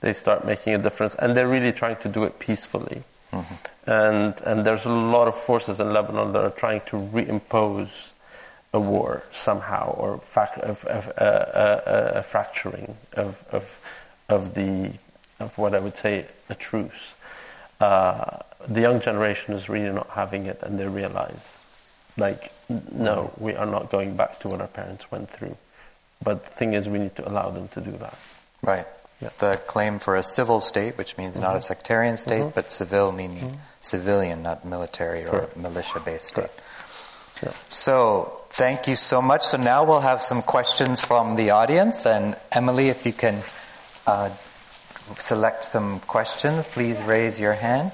they 0.00 0.12
start 0.12 0.44
making 0.44 0.74
a 0.74 0.78
difference, 0.78 1.14
and 1.14 1.36
they're 1.36 1.48
really 1.48 1.72
trying 1.72 1.96
to 1.96 2.08
do 2.08 2.24
it 2.24 2.38
peacefully. 2.38 3.04
Mm-hmm. 3.32 3.90
And 3.90 4.34
and 4.44 4.66
there's 4.66 4.84
a 4.84 4.92
lot 4.92 5.28
of 5.28 5.36
forces 5.36 5.78
in 5.80 5.92
Lebanon 5.92 6.32
that 6.32 6.44
are 6.44 6.50
trying 6.50 6.80
to 6.86 6.96
reimpose 6.96 8.13
a 8.74 8.80
war 8.80 9.22
somehow, 9.30 9.94
or 9.96 10.18
fac- 10.18 10.58
of, 10.58 10.84
of, 10.84 11.08
uh, 11.16 11.22
uh, 11.22 12.12
a 12.16 12.22
fracturing 12.22 12.96
of, 13.14 13.42
of 13.50 13.80
of 14.28 14.54
the 14.54 14.90
of 15.40 15.56
what 15.56 15.74
I 15.74 15.80
would 15.80 15.96
say 15.96 16.26
a 16.50 16.54
truce. 16.54 17.14
Uh, 17.80 18.40
the 18.68 18.80
young 18.80 19.00
generation 19.00 19.54
is 19.54 19.68
really 19.68 19.92
not 19.94 20.10
having 20.10 20.46
it, 20.46 20.58
and 20.62 20.78
they 20.78 20.86
realize, 20.86 21.58
like, 22.16 22.52
no, 22.92 23.32
we 23.38 23.54
are 23.54 23.66
not 23.66 23.90
going 23.90 24.16
back 24.16 24.40
to 24.40 24.48
what 24.48 24.60
our 24.60 24.68
parents 24.68 25.10
went 25.10 25.30
through. 25.30 25.56
But 26.22 26.44
the 26.44 26.50
thing 26.50 26.74
is, 26.74 26.88
we 26.88 26.98
need 26.98 27.14
to 27.16 27.28
allow 27.28 27.50
them 27.50 27.68
to 27.68 27.80
do 27.80 27.92
that. 27.98 28.16
Right. 28.62 28.86
Yeah. 29.20 29.30
The 29.38 29.60
claim 29.66 29.98
for 29.98 30.16
a 30.16 30.22
civil 30.22 30.60
state, 30.60 30.96
which 30.98 31.16
means 31.18 31.36
not 31.36 31.56
a 31.56 31.60
sectarian 31.60 32.16
state, 32.16 32.54
but 32.54 32.72
civil, 32.72 33.12
meaning 33.12 33.58
civilian, 33.80 34.42
not 34.42 34.64
military 34.64 35.26
or 35.26 35.48
militia 35.56 36.00
based 36.00 36.28
state. 36.28 36.50
Yeah. 37.42 37.52
So, 37.68 38.40
thank 38.54 38.86
you 38.86 38.94
so 38.94 39.20
much. 39.20 39.42
So, 39.42 39.56
now 39.56 39.82
we'll 39.82 40.00
have 40.00 40.22
some 40.22 40.40
questions 40.40 41.00
from 41.00 41.34
the 41.34 41.50
audience. 41.50 42.06
And 42.06 42.36
Emily, 42.52 42.88
if 42.88 43.04
you 43.04 43.12
can 43.12 43.42
uh, 44.06 44.30
select 45.16 45.64
some 45.64 45.98
questions, 46.00 46.64
please 46.66 47.00
raise 47.02 47.40
your 47.40 47.54
hand. 47.54 47.90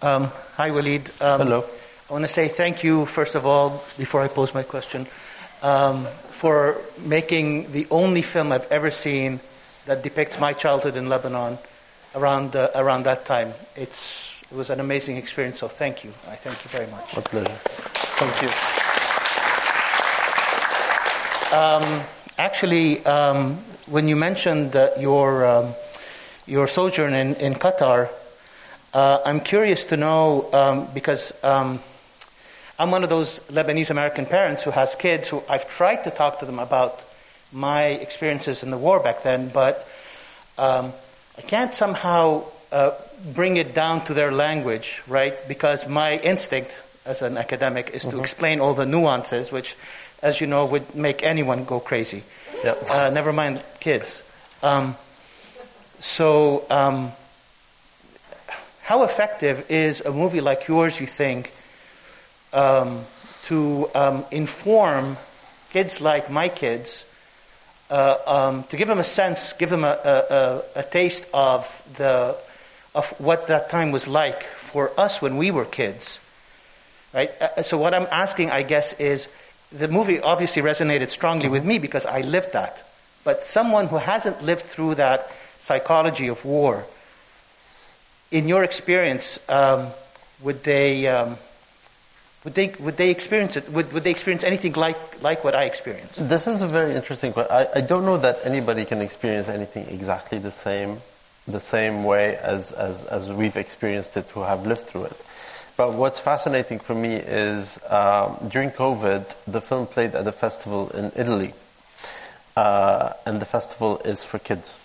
Um, 0.00 0.30
hi, 0.54 0.70
Walid. 0.70 1.10
Um, 1.20 1.40
Hello. 1.40 1.64
I 2.08 2.12
want 2.12 2.22
to 2.22 2.28
say 2.28 2.46
thank 2.46 2.84
you, 2.84 3.04
first 3.04 3.34
of 3.34 3.46
all, 3.46 3.82
before 3.96 4.22
I 4.22 4.28
pose 4.28 4.54
my 4.54 4.62
question, 4.62 5.06
um, 5.62 6.06
for 6.30 6.80
making 6.98 7.72
the 7.72 7.86
only 7.90 8.22
film 8.22 8.52
I've 8.52 8.70
ever 8.70 8.90
seen 8.90 9.40
that 9.86 10.02
depicts 10.02 10.38
my 10.38 10.52
childhood 10.52 10.94
in 10.94 11.08
Lebanon 11.08 11.58
around, 12.14 12.54
uh, 12.54 12.68
around 12.76 13.04
that 13.04 13.24
time. 13.24 13.54
It's, 13.74 14.37
it 14.50 14.56
was 14.56 14.70
an 14.70 14.80
amazing 14.80 15.16
experience, 15.16 15.58
so 15.58 15.68
thank 15.68 16.04
you. 16.04 16.10
I 16.28 16.36
thank 16.36 16.64
you 16.64 16.70
very 16.70 16.90
much. 16.90 17.16
My 17.16 17.22
pleasure. 17.22 17.58
Thank 17.62 18.42
you. 18.42 18.78
Actually, 22.38 23.04
um, 23.04 23.56
when 23.86 24.06
you 24.06 24.14
mentioned 24.14 24.76
uh, 24.76 24.90
your, 24.98 25.44
um, 25.44 25.74
your 26.46 26.68
sojourn 26.68 27.12
in, 27.12 27.34
in 27.34 27.52
Qatar, 27.54 28.08
uh, 28.94 29.18
I'm 29.24 29.40
curious 29.40 29.84
to 29.86 29.96
know 29.96 30.48
um, 30.52 30.88
because 30.94 31.32
um, 31.42 31.80
I'm 32.78 32.92
one 32.92 33.02
of 33.02 33.10
those 33.10 33.40
Lebanese 33.48 33.90
American 33.90 34.24
parents 34.24 34.62
who 34.62 34.70
has 34.70 34.94
kids 34.94 35.28
who 35.28 35.42
I've 35.50 35.68
tried 35.68 36.04
to 36.04 36.10
talk 36.10 36.38
to 36.38 36.46
them 36.46 36.60
about 36.60 37.04
my 37.52 37.86
experiences 37.86 38.62
in 38.62 38.70
the 38.70 38.78
war 38.78 39.00
back 39.00 39.24
then, 39.24 39.48
but 39.48 39.88
um, 40.58 40.92
I 41.36 41.40
can't 41.42 41.74
somehow 41.74 42.44
uh, 42.70 42.92
bring 43.34 43.56
it 43.56 43.74
down 43.74 44.04
to 44.04 44.14
their 44.14 44.32
language, 44.32 45.02
right? 45.06 45.36
Because 45.48 45.88
my 45.88 46.18
instinct 46.18 46.82
as 47.04 47.22
an 47.22 47.36
academic 47.36 47.90
is 47.90 48.04
to 48.04 48.20
explain 48.20 48.60
all 48.60 48.74
the 48.74 48.86
nuances, 48.86 49.50
which, 49.50 49.76
as 50.22 50.40
you 50.40 50.46
know, 50.46 50.66
would 50.66 50.94
make 50.94 51.22
anyone 51.22 51.64
go 51.64 51.80
crazy. 51.80 52.22
Yep. 52.64 52.84
Uh, 52.90 53.10
never 53.14 53.32
mind 53.32 53.62
kids. 53.80 54.22
Um, 54.62 54.96
so, 56.00 56.64
um, 56.70 57.12
how 58.82 59.02
effective 59.02 59.70
is 59.70 60.00
a 60.00 60.12
movie 60.12 60.40
like 60.40 60.68
yours, 60.68 61.00
you 61.00 61.06
think, 61.06 61.52
um, 62.52 63.04
to 63.44 63.90
um, 63.94 64.24
inform 64.30 65.16
kids 65.70 66.00
like 66.00 66.30
my 66.30 66.48
kids, 66.48 67.06
uh, 67.90 68.16
um, 68.26 68.64
to 68.64 68.76
give 68.76 68.88
them 68.88 68.98
a 68.98 69.04
sense, 69.04 69.52
give 69.54 69.70
them 69.70 69.84
a, 69.84 70.62
a, 70.74 70.80
a, 70.80 70.82
taste 70.82 71.28
of, 71.32 71.82
the, 71.96 72.36
of 72.98 73.14
what 73.20 73.46
that 73.46 73.70
time 73.70 73.92
was 73.92 74.08
like 74.08 74.42
for 74.42 74.90
us 74.98 75.22
when 75.22 75.36
we 75.36 75.52
were 75.52 75.64
kids? 75.64 76.20
Right? 77.14 77.30
Uh, 77.40 77.62
so, 77.62 77.78
what 77.78 77.94
I'm 77.94 78.08
asking, 78.10 78.50
I 78.50 78.62
guess, 78.64 78.98
is 78.98 79.28
the 79.70 79.86
movie 79.86 80.20
obviously 80.20 80.62
resonated 80.62 81.08
strongly 81.08 81.48
with 81.48 81.64
me 81.64 81.78
because 81.78 82.04
I 82.04 82.22
lived 82.22 82.52
that. 82.52 82.82
But 83.22 83.44
someone 83.44 83.86
who 83.86 83.96
hasn't 83.96 84.42
lived 84.42 84.62
through 84.62 84.96
that 84.96 85.30
psychology 85.58 86.26
of 86.26 86.44
war, 86.44 86.86
in 88.30 88.48
your 88.48 88.64
experience, 88.64 89.38
um, 89.48 89.88
would 90.42 90.64
they 90.64 91.06
um, 91.06 91.38
would 92.42 92.54
they 92.54 92.74
would 92.80 92.96
they 92.96 93.10
experience 93.10 93.56
it? 93.56 93.70
Would, 93.70 93.92
would 93.92 94.02
they 94.02 94.10
experience 94.10 94.42
anything 94.42 94.72
like 94.72 95.22
like 95.22 95.44
what 95.44 95.54
I 95.54 95.64
experienced? 95.64 96.28
This 96.28 96.48
is 96.48 96.62
a 96.62 96.68
very 96.68 96.96
interesting 96.96 97.32
question. 97.32 97.54
I, 97.54 97.78
I 97.78 97.80
don't 97.80 98.04
know 98.04 98.18
that 98.18 98.40
anybody 98.44 98.84
can 98.84 99.00
experience 99.00 99.48
anything 99.48 99.86
exactly 99.88 100.38
the 100.38 100.50
same 100.50 101.00
the 101.48 101.60
same 101.60 102.04
way 102.04 102.36
as, 102.36 102.72
as, 102.72 103.04
as 103.04 103.32
we've 103.32 103.56
experienced 103.56 104.16
it 104.16 104.26
who 104.30 104.42
have 104.42 104.66
lived 104.66 104.82
through 104.82 105.04
it. 105.04 105.24
But 105.76 105.94
what's 105.94 106.20
fascinating 106.20 106.78
for 106.78 106.94
me 106.94 107.14
is 107.16 107.80
um, 107.88 108.36
during 108.48 108.70
COVID, 108.70 109.34
the 109.46 109.60
film 109.60 109.86
played 109.86 110.14
at 110.14 110.26
a 110.26 110.32
festival 110.32 110.90
in 110.90 111.12
Italy. 111.16 111.54
Uh, 112.56 113.12
and 113.24 113.40
the 113.40 113.46
festival 113.46 114.00
is 114.04 114.24
for 114.24 114.38
kids. 114.40 114.76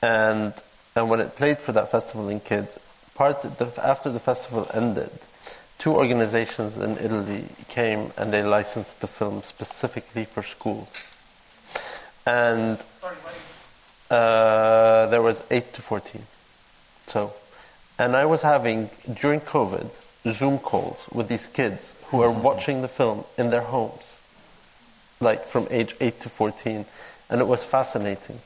And, 0.00 0.54
and 0.94 1.10
when 1.10 1.20
it 1.20 1.34
played 1.34 1.58
for 1.58 1.72
that 1.72 1.90
festival 1.90 2.28
in 2.28 2.38
kids, 2.38 2.78
part 3.14 3.42
the, 3.42 3.72
after 3.84 4.10
the 4.10 4.20
festival 4.20 4.70
ended, 4.72 5.10
two 5.78 5.92
organizations 5.92 6.78
in 6.78 6.96
Italy 6.98 7.46
came 7.68 8.12
and 8.16 8.32
they 8.32 8.44
licensed 8.44 9.00
the 9.00 9.08
film 9.08 9.42
specifically 9.42 10.24
for 10.24 10.44
schools. 10.44 11.08
And 12.24 12.78
uh, 14.10 15.06
there 15.06 15.22
was 15.22 15.42
8 15.50 15.72
to 15.74 15.82
14. 15.82 16.22
So, 17.06 17.32
and 17.98 18.16
I 18.16 18.26
was 18.26 18.42
having, 18.42 18.90
during 19.12 19.40
COVID, 19.40 19.90
Zoom 20.30 20.58
calls 20.58 21.08
with 21.12 21.28
these 21.28 21.46
kids 21.46 21.94
who 22.06 22.22
are 22.22 22.30
watching 22.30 22.82
the 22.82 22.88
film 22.88 23.24
in 23.36 23.50
their 23.50 23.62
homes, 23.62 24.18
like 25.20 25.44
from 25.44 25.66
age 25.70 25.94
8 26.00 26.20
to 26.20 26.28
14. 26.28 26.86
And 27.30 27.40
it 27.40 27.46
was 27.46 27.64
fascinating 27.64 28.40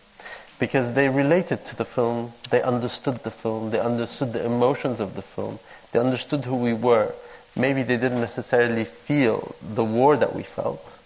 because 0.59 0.93
they 0.93 1.09
related 1.09 1.65
to 1.67 1.77
the 1.77 1.85
film, 1.85 2.33
they 2.51 2.63
understood 2.63 3.19
the 3.25 3.31
film, 3.31 3.71
they 3.71 3.81
understood 3.81 4.33
the 4.33 4.45
emotions 4.45 5.01
of 5.01 5.15
the 5.17 5.23
film, 5.23 5.59
they 5.91 5.99
understood 5.99 6.45
who 6.45 6.57
we 6.57 6.73
were. 6.73 7.13
Maybe 7.57 7.83
they 7.83 7.97
didn't 7.97 8.21
necessarily 8.21 8.85
feel 8.85 9.55
the 9.61 9.85
war 9.85 10.17
that 10.17 10.35
we 10.35 10.45
felt, 10.45 10.99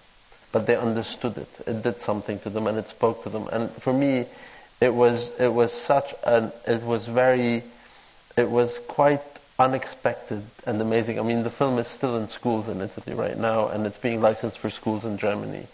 but 0.52 0.66
they 0.66 0.76
understood 0.76 1.38
it. 1.38 1.48
It 1.66 1.82
did 1.82 2.00
something 2.00 2.38
to 2.40 2.50
them 2.50 2.66
and 2.66 2.78
it 2.78 2.88
spoke 2.88 3.22
to 3.24 3.30
them. 3.30 3.48
And 3.50 3.70
for 3.70 3.92
me, 3.92 4.26
it 4.80 4.94
was 4.94 5.32
it 5.38 5.52
was 5.52 5.72
such 5.72 6.14
an 6.24 6.52
it 6.66 6.82
was 6.82 7.06
very 7.06 7.62
it 8.36 8.50
was 8.50 8.78
quite 8.78 9.22
unexpected 9.58 10.42
and 10.66 10.80
amazing. 10.80 11.18
I 11.18 11.22
mean, 11.22 11.42
the 11.42 11.50
film 11.50 11.78
is 11.78 11.86
still 11.88 12.16
in 12.16 12.28
schools 12.28 12.68
in 12.68 12.80
Italy 12.80 13.14
right 13.14 13.38
now, 13.38 13.68
and 13.68 13.86
it's 13.86 13.98
being 13.98 14.20
licensed 14.20 14.58
for 14.58 14.68
schools 14.68 15.04
in 15.04 15.16
Germany. 15.16 15.66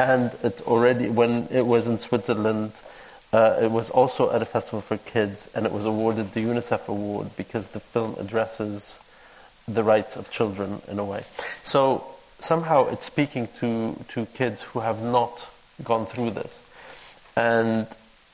And 0.00 0.32
it 0.42 0.60
already 0.66 1.08
when 1.08 1.48
it 1.50 1.66
was 1.66 1.86
in 1.88 1.98
Switzerland. 1.98 2.72
Uh, 3.30 3.58
it 3.60 3.70
was 3.70 3.90
also 3.90 4.32
at 4.32 4.40
a 4.40 4.46
festival 4.46 4.80
for 4.80 4.96
kids, 4.96 5.50
and 5.54 5.66
it 5.66 5.72
was 5.72 5.84
awarded 5.84 6.32
the 6.32 6.42
UNICEF 6.42 6.88
award 6.88 7.28
because 7.36 7.68
the 7.68 7.80
film 7.80 8.16
addresses 8.18 8.98
the 9.66 9.84
rights 9.84 10.16
of 10.16 10.30
children 10.30 10.80
in 10.88 10.98
a 10.98 11.04
way. 11.04 11.22
So 11.62 12.06
somehow 12.40 12.88
it's 12.88 13.04
speaking 13.04 13.48
to, 13.60 14.02
to 14.08 14.24
kids 14.26 14.62
who 14.62 14.80
have 14.80 15.02
not 15.02 15.46
gone 15.84 16.06
through 16.06 16.30
this. 16.30 16.62
And 17.36 17.86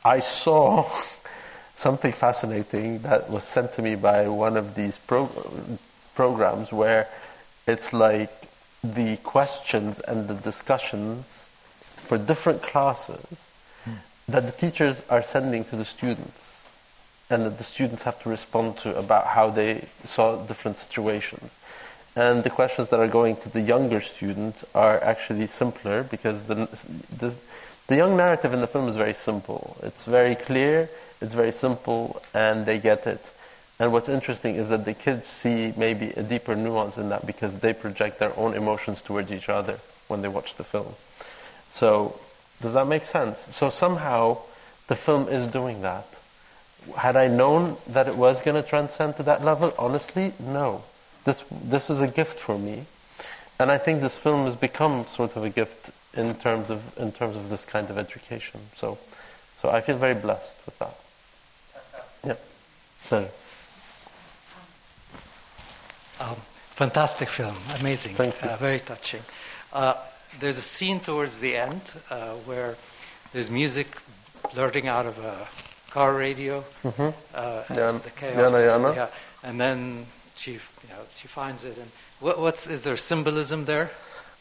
I 0.05 0.21
saw 0.21 0.89
something 1.77 2.13
fascinating 2.13 3.01
that 3.01 3.31
was 3.31 3.45
sent 3.45 3.73
to 3.75 3.83
me 3.83 3.95
by 3.95 4.29
one 4.29 4.57
of 4.57 4.75
these 4.75 4.99
pro- 4.99 5.31
programs 6.15 6.73
where 6.73 7.09
it's 7.67 7.93
like 7.93 8.31
the 8.83 9.17
questions 9.19 10.01
and 10.01 10.29
the 10.29 10.35
discussions 10.35 11.49
for 11.97 12.19
different 12.19 12.63
classes 12.63 13.27
mm. 13.87 13.97
that 14.29 14.45
the 14.45 14.53
teachers 14.53 15.01
are 15.09 15.23
sending 15.23 15.65
to 15.65 15.77
the 15.77 15.85
students 15.85 16.69
and 17.31 17.47
that 17.47 17.57
the 17.59 17.65
students 17.65 18.03
have 18.03 18.23
to 18.23 18.29
respond 18.29 18.77
to 18.77 18.97
about 18.97 19.27
how 19.29 19.49
they 19.49 19.87
saw 20.05 20.37
different 20.45 20.79
situations. 20.79 21.51
And 22.15 22.45
the 22.45 22.51
questions 22.51 22.91
that 22.91 23.01
are 23.01 23.09
going 23.09 23.37
to 23.37 23.49
the 23.49 23.61
younger 23.61 24.01
students 24.01 24.65
are 24.75 25.03
actually 25.03 25.47
simpler 25.47 26.05
because 26.05 26.45
the, 26.45 26.69
the, 27.19 27.35
the 27.87 27.97
young 27.97 28.17
narrative 28.17 28.53
in 28.53 28.61
the 28.61 28.67
film 28.67 28.89
is 28.89 28.97
very 28.97 29.15
simple. 29.15 29.77
It's 29.83 30.05
very 30.05 30.35
clear, 30.35 30.89
it's 31.21 31.35
very 31.35 31.53
simple, 31.53 32.23
and 32.33 32.65
they 32.65 32.79
get 32.79 33.07
it. 33.07 33.31
And 33.79 33.93
what's 33.93 34.09
interesting 34.09 34.55
is 34.55 34.69
that 34.69 34.85
the 34.85 34.95
kids 34.95 35.27
see 35.27 35.75
maybe 35.77 36.11
a 36.11 36.23
deeper 36.23 36.55
nuance 36.55 36.97
in 36.97 37.09
that 37.09 37.27
because 37.27 37.59
they 37.59 37.73
project 37.73 38.19
their 38.19 38.37
own 38.39 38.55
emotions 38.55 39.03
towards 39.03 39.33
each 39.33 39.49
other 39.49 39.79
when 40.09 40.23
they 40.23 40.29
watch 40.29 40.55
the 40.55 40.65
film. 40.65 40.95
So, 41.73 42.19
does 42.63 42.75
that 42.75 42.87
make 42.87 43.05
sense? 43.05 43.39
So, 43.55 43.69
somehow, 43.69 44.39
the 44.87 44.95
film 44.95 45.29
is 45.29 45.49
doing 45.49 45.83
that. 45.83 46.07
Had 46.97 47.17
I 47.17 47.29
known 47.29 47.77
that 47.89 48.07
it 48.07 48.17
was 48.17 48.41
going 48.43 48.63
to 48.63 48.69
transcend 48.69 49.17
to 49.17 49.23
that 49.25 49.45
level, 49.45 49.75
honestly, 49.79 50.33
no. 50.39 50.85
This 51.25 51.43
this 51.51 51.89
is 51.89 52.01
a 52.03 52.09
gift 52.09 52.39
for 52.39 52.59
me, 52.59 52.85
and 53.59 53.73
I 53.73 53.79
think 53.79 54.03
this 54.03 54.17
film 54.17 54.45
has 54.45 54.57
become 54.57 55.07
sort 55.07 55.37
of 55.37 55.45
a 55.45 55.49
gift 55.49 55.91
in 56.17 56.35
terms 56.35 56.71
of 56.71 56.81
in 56.99 57.13
terms 57.13 57.37
of 57.37 57.51
this 57.51 57.65
kind 57.65 57.91
of 57.91 57.99
education. 57.99 58.61
So, 58.75 58.99
so 59.57 59.71
I 59.71 59.81
feel 59.81 59.97
very 59.97 60.15
blessed 60.15 60.55
with 60.67 60.79
that. 60.79 60.97
Yeah. 62.27 62.37
So. 63.03 63.29
Um, 66.21 66.37
fantastic 66.75 67.29
film, 67.29 67.57
amazing, 67.81 68.17
uh, 68.17 68.57
very 68.57 68.79
touching. 68.79 69.21
Uh, 69.73 69.95
there's 70.39 70.59
a 70.59 70.63
scene 70.63 71.01
towards 71.01 71.39
the 71.39 71.57
end 71.57 71.81
uh, 72.09 72.35
where 72.47 72.77
there's 73.33 73.51
music 73.51 73.89
blurting 74.55 74.87
out 74.87 75.07
of 75.07 75.19
a 75.19 75.49
car 75.91 76.17
radio 76.17 76.65
mm-hmm. 76.83 77.11
Uh, 77.35 77.63
Yana, 77.69 78.03
the 78.03 78.11
chaos. 78.11 78.53
Yana, 78.53 78.61
Yana. 78.61 78.97
Yeah, 78.97 79.09
and 79.43 79.61
then 79.61 80.07
she, 80.37 80.53
you 80.53 80.89
know, 80.89 81.03
she 81.15 81.29
finds 81.29 81.65
it. 81.65 81.77
And 81.77 81.91
what, 82.21 82.41
what's 82.41 82.67
is 82.67 82.83
there 82.83 82.97
symbolism 82.97 83.65
there? 83.65 83.91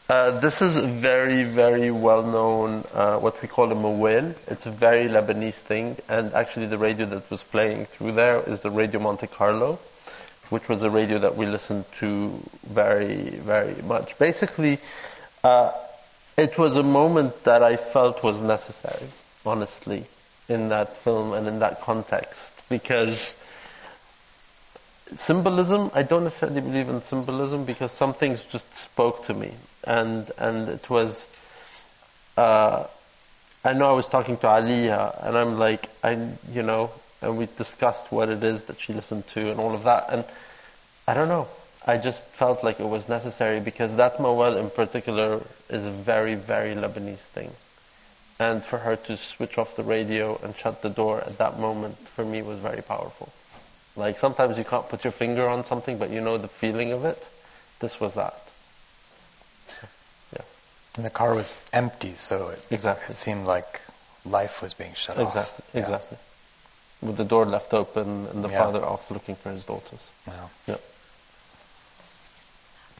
Uh, 0.06 0.38
this 0.38 0.60
is 0.60 0.76
a 0.76 0.86
very, 0.86 1.44
very 1.44 1.90
well 1.90 2.22
known, 2.22 2.84
uh, 2.92 3.16
what 3.16 3.40
we 3.40 3.48
call 3.48 3.72
a 3.72 3.74
mawal. 3.74 4.34
It's 4.48 4.66
a 4.66 4.70
very 4.70 5.08
Lebanese 5.08 5.54
thing, 5.54 5.96
and 6.10 6.34
actually, 6.34 6.66
the 6.66 6.76
radio 6.76 7.06
that 7.06 7.30
was 7.30 7.42
playing 7.42 7.86
through 7.86 8.12
there 8.12 8.40
is 8.40 8.60
the 8.60 8.70
Radio 8.70 9.00
Monte 9.00 9.28
Carlo, 9.28 9.78
which 10.50 10.68
was 10.68 10.82
a 10.82 10.90
radio 10.90 11.18
that 11.20 11.36
we 11.36 11.46
listened 11.46 11.86
to 12.00 12.38
very, 12.66 13.30
very 13.30 13.80
much. 13.80 14.18
Basically, 14.18 14.78
uh, 15.42 15.72
it 16.36 16.58
was 16.58 16.76
a 16.76 16.82
moment 16.82 17.44
that 17.44 17.62
I 17.62 17.76
felt 17.76 18.22
was 18.22 18.42
necessary, 18.42 19.08
honestly, 19.46 20.04
in 20.50 20.68
that 20.68 20.98
film 20.98 21.32
and 21.32 21.48
in 21.48 21.60
that 21.60 21.80
context, 21.80 22.52
because 22.68 23.40
symbolism, 25.16 25.90
I 25.94 26.02
don't 26.02 26.24
necessarily 26.24 26.60
believe 26.60 26.90
in 26.90 27.00
symbolism 27.00 27.64
because 27.64 27.90
some 27.90 28.12
things 28.12 28.44
just 28.44 28.76
spoke 28.76 29.24
to 29.24 29.32
me. 29.32 29.52
And, 29.86 30.30
and 30.38 30.68
it 30.68 30.88
was, 30.90 31.26
uh, 32.36 32.84
I 33.64 33.72
know 33.72 33.90
I 33.90 33.92
was 33.92 34.08
talking 34.08 34.36
to 34.38 34.46
Aliyah 34.46 35.26
and 35.26 35.36
I'm 35.36 35.58
like, 35.58 35.88
I, 36.02 36.28
you 36.52 36.62
know, 36.62 36.90
and 37.22 37.38
we 37.38 37.48
discussed 37.56 38.12
what 38.12 38.28
it 38.28 38.42
is 38.42 38.64
that 38.64 38.80
she 38.80 38.92
listened 38.92 39.26
to 39.28 39.50
and 39.50 39.58
all 39.58 39.74
of 39.74 39.84
that. 39.84 40.06
And 40.10 40.24
I 41.08 41.14
don't 41.14 41.28
know. 41.28 41.48
I 41.86 41.98
just 41.98 42.22
felt 42.24 42.64
like 42.64 42.80
it 42.80 42.88
was 42.88 43.08
necessary 43.08 43.60
because 43.60 43.96
that 43.96 44.16
mawal 44.16 44.58
in 44.58 44.70
particular 44.70 45.42
is 45.68 45.84
a 45.84 45.90
very, 45.90 46.34
very 46.34 46.74
Lebanese 46.74 47.18
thing. 47.18 47.50
And 48.38 48.64
for 48.64 48.78
her 48.78 48.96
to 48.96 49.16
switch 49.16 49.58
off 49.58 49.76
the 49.76 49.84
radio 49.84 50.40
and 50.42 50.56
shut 50.56 50.82
the 50.82 50.90
door 50.90 51.20
at 51.20 51.38
that 51.38 51.58
moment 51.58 51.98
for 52.08 52.24
me 52.24 52.42
was 52.42 52.58
very 52.58 52.82
powerful. 52.82 53.32
Like 53.96 54.18
sometimes 54.18 54.58
you 54.58 54.64
can't 54.64 54.88
put 54.88 55.04
your 55.04 55.12
finger 55.12 55.48
on 55.48 55.64
something, 55.64 55.98
but 55.98 56.10
you 56.10 56.20
know 56.20 56.36
the 56.36 56.48
feeling 56.48 56.92
of 56.92 57.04
it. 57.04 57.24
This 57.80 58.00
was 58.00 58.14
that. 58.14 58.43
Yeah. 60.94 60.98
And 60.98 61.04
the 61.04 61.10
car 61.10 61.34
was 61.34 61.64
empty, 61.72 62.12
so 62.12 62.48
it, 62.48 62.64
exactly. 62.70 63.12
it 63.12 63.16
seemed 63.16 63.46
like 63.46 63.80
life 64.24 64.62
was 64.62 64.74
being 64.74 64.94
shut 64.94 65.18
exactly. 65.18 65.40
off. 65.40 65.60
Exactly. 65.74 65.80
Exactly. 65.80 66.18
With 67.02 67.16
the 67.16 67.24
door 67.24 67.44
left 67.44 67.74
open 67.74 68.26
and 68.32 68.42
the 68.42 68.48
Yeah. 68.48 68.64
father 68.64 68.82
off 68.84 69.10
looking 69.10 69.34
for 69.36 69.50
his 69.50 69.64
daughters. 69.64 70.10
Wow. 70.26 70.50
Yeah. 70.66 70.76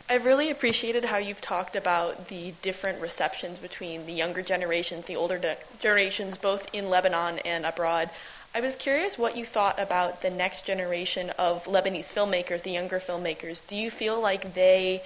I've 0.06 0.26
really 0.26 0.50
appreciated 0.50 1.06
how 1.06 1.16
you've 1.16 1.40
talked 1.40 1.74
about 1.74 2.28
the 2.28 2.52
different 2.60 3.00
receptions 3.00 3.58
between 3.58 4.04
the 4.04 4.12
younger 4.12 4.42
generations, 4.42 5.06
the 5.06 5.16
older 5.16 5.38
de- 5.38 5.56
generations, 5.80 6.36
both 6.36 6.68
in 6.74 6.90
Lebanon 6.90 7.38
and 7.38 7.64
abroad. 7.64 8.10
I 8.54 8.60
was 8.60 8.76
curious 8.76 9.18
what 9.18 9.34
you 9.36 9.46
thought 9.46 9.78
about 9.80 10.20
the 10.20 10.28
next 10.28 10.66
generation 10.66 11.30
of 11.38 11.64
Lebanese 11.64 12.12
filmmakers, 12.12 12.62
the 12.62 12.70
younger 12.70 13.00
filmmakers. 13.00 13.66
Do 13.66 13.74
you 13.76 13.90
feel 13.90 14.20
like 14.20 14.52
they 14.52 15.02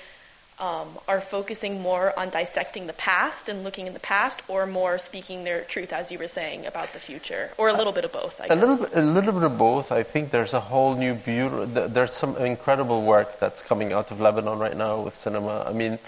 um, 0.61 0.89
are 1.07 1.21
focusing 1.21 1.81
more 1.81 2.19
on 2.19 2.31
dissecting 2.31 2.87
the 2.87 2.93
past 2.93 3.49
and 3.49 3.65
looking 3.65 3.87
in 3.87 3.95
the 3.95 4.01
past, 4.01 4.43
or 4.49 4.67
more 4.67 4.99
speaking 4.99 5.45
their 5.45 5.63
truth, 5.63 5.93
as 5.93 6.11
you 6.11 6.19
were 6.19 6.29
saying, 6.29 6.67
about 6.67 6.89
the 6.89 6.99
future, 6.99 7.51
or 7.57 7.69
a 7.69 7.73
little 7.73 7.93
bit 7.93 8.05
of 8.05 8.13
both? 8.13 8.41
I 8.41 8.47
a 8.47 8.49
guess. 8.49 8.59
little 8.59 8.77
bit, 8.77 8.91
a 8.97 9.03
little 9.03 9.33
bit 9.33 9.43
of 9.43 9.59
both. 9.59 9.93
I 9.93 10.03
think 10.03 10.31
there's 10.31 10.55
a 10.55 10.61
whole 10.61 10.95
new 10.97 11.15
beauty. 11.15 11.67
There's 11.67 12.13
some 12.13 12.37
incredible 12.37 13.03
work 13.03 13.39
that's 13.39 13.63
coming 13.63 13.93
out 13.93 14.11
of 14.11 14.21
Lebanon 14.21 14.59
right 14.59 14.77
now 14.77 15.01
with 15.03 15.15
cinema. 15.15 15.65
I 15.67 15.73
mean, 15.73 15.99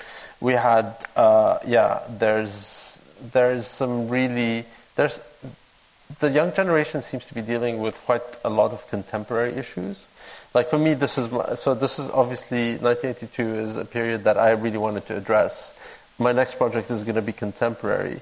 we 0.41 0.55
had, 0.55 0.95
uh, 1.17 1.59
yeah, 1.67 2.01
there's 2.09 2.99
there's 3.33 3.67
some 3.67 4.09
really 4.09 4.65
there's 4.97 5.21
the 6.19 6.31
young 6.31 6.53
generation 6.53 7.03
seems 7.03 7.27
to 7.27 7.35
be 7.35 7.41
dealing 7.41 7.81
with 7.81 7.95
quite 8.05 8.23
a 8.45 8.51
lot 8.51 8.73
of 8.73 8.87
contemporary 8.89 9.53
issues. 9.53 10.09
Like 10.53 10.69
for 10.69 10.79
me, 10.79 10.95
this 10.95 11.17
is 11.17 11.31
my, 11.31 11.55
so. 11.55 11.75
This 11.75 11.99
is 11.99 12.11
obviously 12.11 12.73
1982 12.79 13.43
is 13.43 13.77
a 13.77 13.85
period 13.85 14.25
that 14.25 14.37
I 14.37 14.51
really 14.51 14.79
wanted 14.79 15.07
to 15.07 15.17
address. 15.17 15.77
My 16.19 16.33
next 16.33 16.57
project 16.57 16.91
is 16.91 17.05
going 17.05 17.15
to 17.15 17.23
be 17.23 17.33
contemporary. 17.33 18.21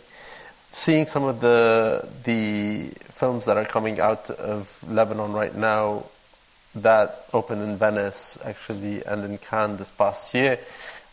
Seeing 0.70 1.07
some 1.07 1.24
of 1.24 1.41
the 1.41 2.07
the 2.24 2.91
films 3.11 3.47
that 3.47 3.57
are 3.57 3.64
coming 3.64 4.01
out 4.01 4.28
of 4.30 4.78
Lebanon 4.86 5.32
right 5.32 5.55
now, 5.55 6.05
that 6.74 7.24
opened 7.32 7.62
in 7.62 7.76
Venice 7.78 8.39
actually 8.45 9.03
and 9.05 9.24
in 9.24 9.39
Cannes 9.39 9.78
this 9.78 9.91
past 9.91 10.34
year, 10.34 10.59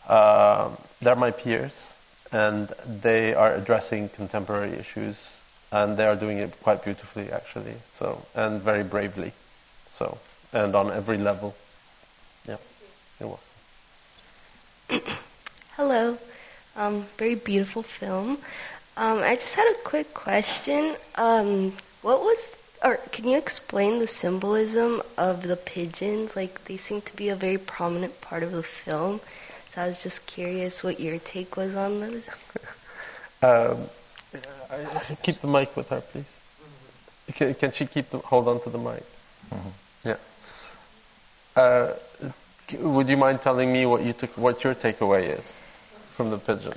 uh, 0.08 0.70
they're 1.00 1.16
my 1.16 1.30
peers, 1.30 1.94
and 2.32 2.68
they 2.86 3.32
are 3.32 3.54
addressing 3.54 4.10
contemporary 4.10 4.72
issues 4.72 5.35
and 5.72 5.96
they 5.96 6.06
are 6.06 6.16
doing 6.16 6.38
it 6.38 6.60
quite 6.62 6.84
beautifully 6.84 7.30
actually. 7.30 7.74
So 7.94 8.24
and 8.34 8.60
very 8.60 8.84
bravely. 8.84 9.32
So 9.88 10.18
and 10.52 10.74
on 10.74 10.90
every 10.90 11.18
level. 11.18 11.54
Yeah. 12.48 12.56
You're 13.20 13.38
welcome. 14.88 15.16
Hello. 15.76 16.18
Um, 16.76 17.06
very 17.16 17.34
beautiful 17.34 17.82
film. 17.82 18.38
Um, 18.98 19.18
i 19.22 19.34
just 19.34 19.56
had 19.56 19.70
a 19.70 19.78
quick 19.82 20.14
question. 20.14 20.96
Um, 21.16 21.72
what 22.02 22.20
was 22.20 22.50
or 22.84 22.98
can 23.10 23.26
you 23.26 23.36
explain 23.38 23.98
the 23.98 24.06
symbolism 24.06 25.02
of 25.16 25.42
the 25.42 25.56
pigeons? 25.56 26.36
Like 26.36 26.64
they 26.64 26.76
seem 26.76 27.00
to 27.02 27.16
be 27.16 27.28
a 27.28 27.36
very 27.36 27.58
prominent 27.58 28.20
part 28.20 28.42
of 28.42 28.52
the 28.52 28.62
film. 28.62 29.20
So 29.68 29.82
i 29.82 29.86
was 29.86 30.02
just 30.02 30.26
curious 30.26 30.84
what 30.84 31.00
your 31.00 31.18
take 31.18 31.56
was 31.56 31.74
on 31.74 32.00
those 32.00 32.30
keep 35.22 35.40
the 35.40 35.46
mic 35.46 35.76
with 35.76 35.88
her, 35.90 36.00
please. 36.00 36.36
Can, 37.34 37.54
can 37.54 37.72
she 37.72 37.86
keep 37.86 38.10
the, 38.10 38.18
hold 38.18 38.48
on 38.48 38.60
to 38.60 38.70
the 38.70 38.78
mic? 38.78 39.02
Mm-hmm. 39.50 39.68
Yeah. 40.08 40.16
Uh, 41.54 41.92
would 42.80 43.08
you 43.08 43.16
mind 43.16 43.40
telling 43.42 43.72
me 43.72 43.86
what 43.86 44.02
you 44.02 44.12
took, 44.12 44.36
what 44.36 44.62
your 44.64 44.74
takeaway 44.74 45.38
is 45.38 45.54
from 46.16 46.30
the 46.30 46.38
pigeon? 46.38 46.72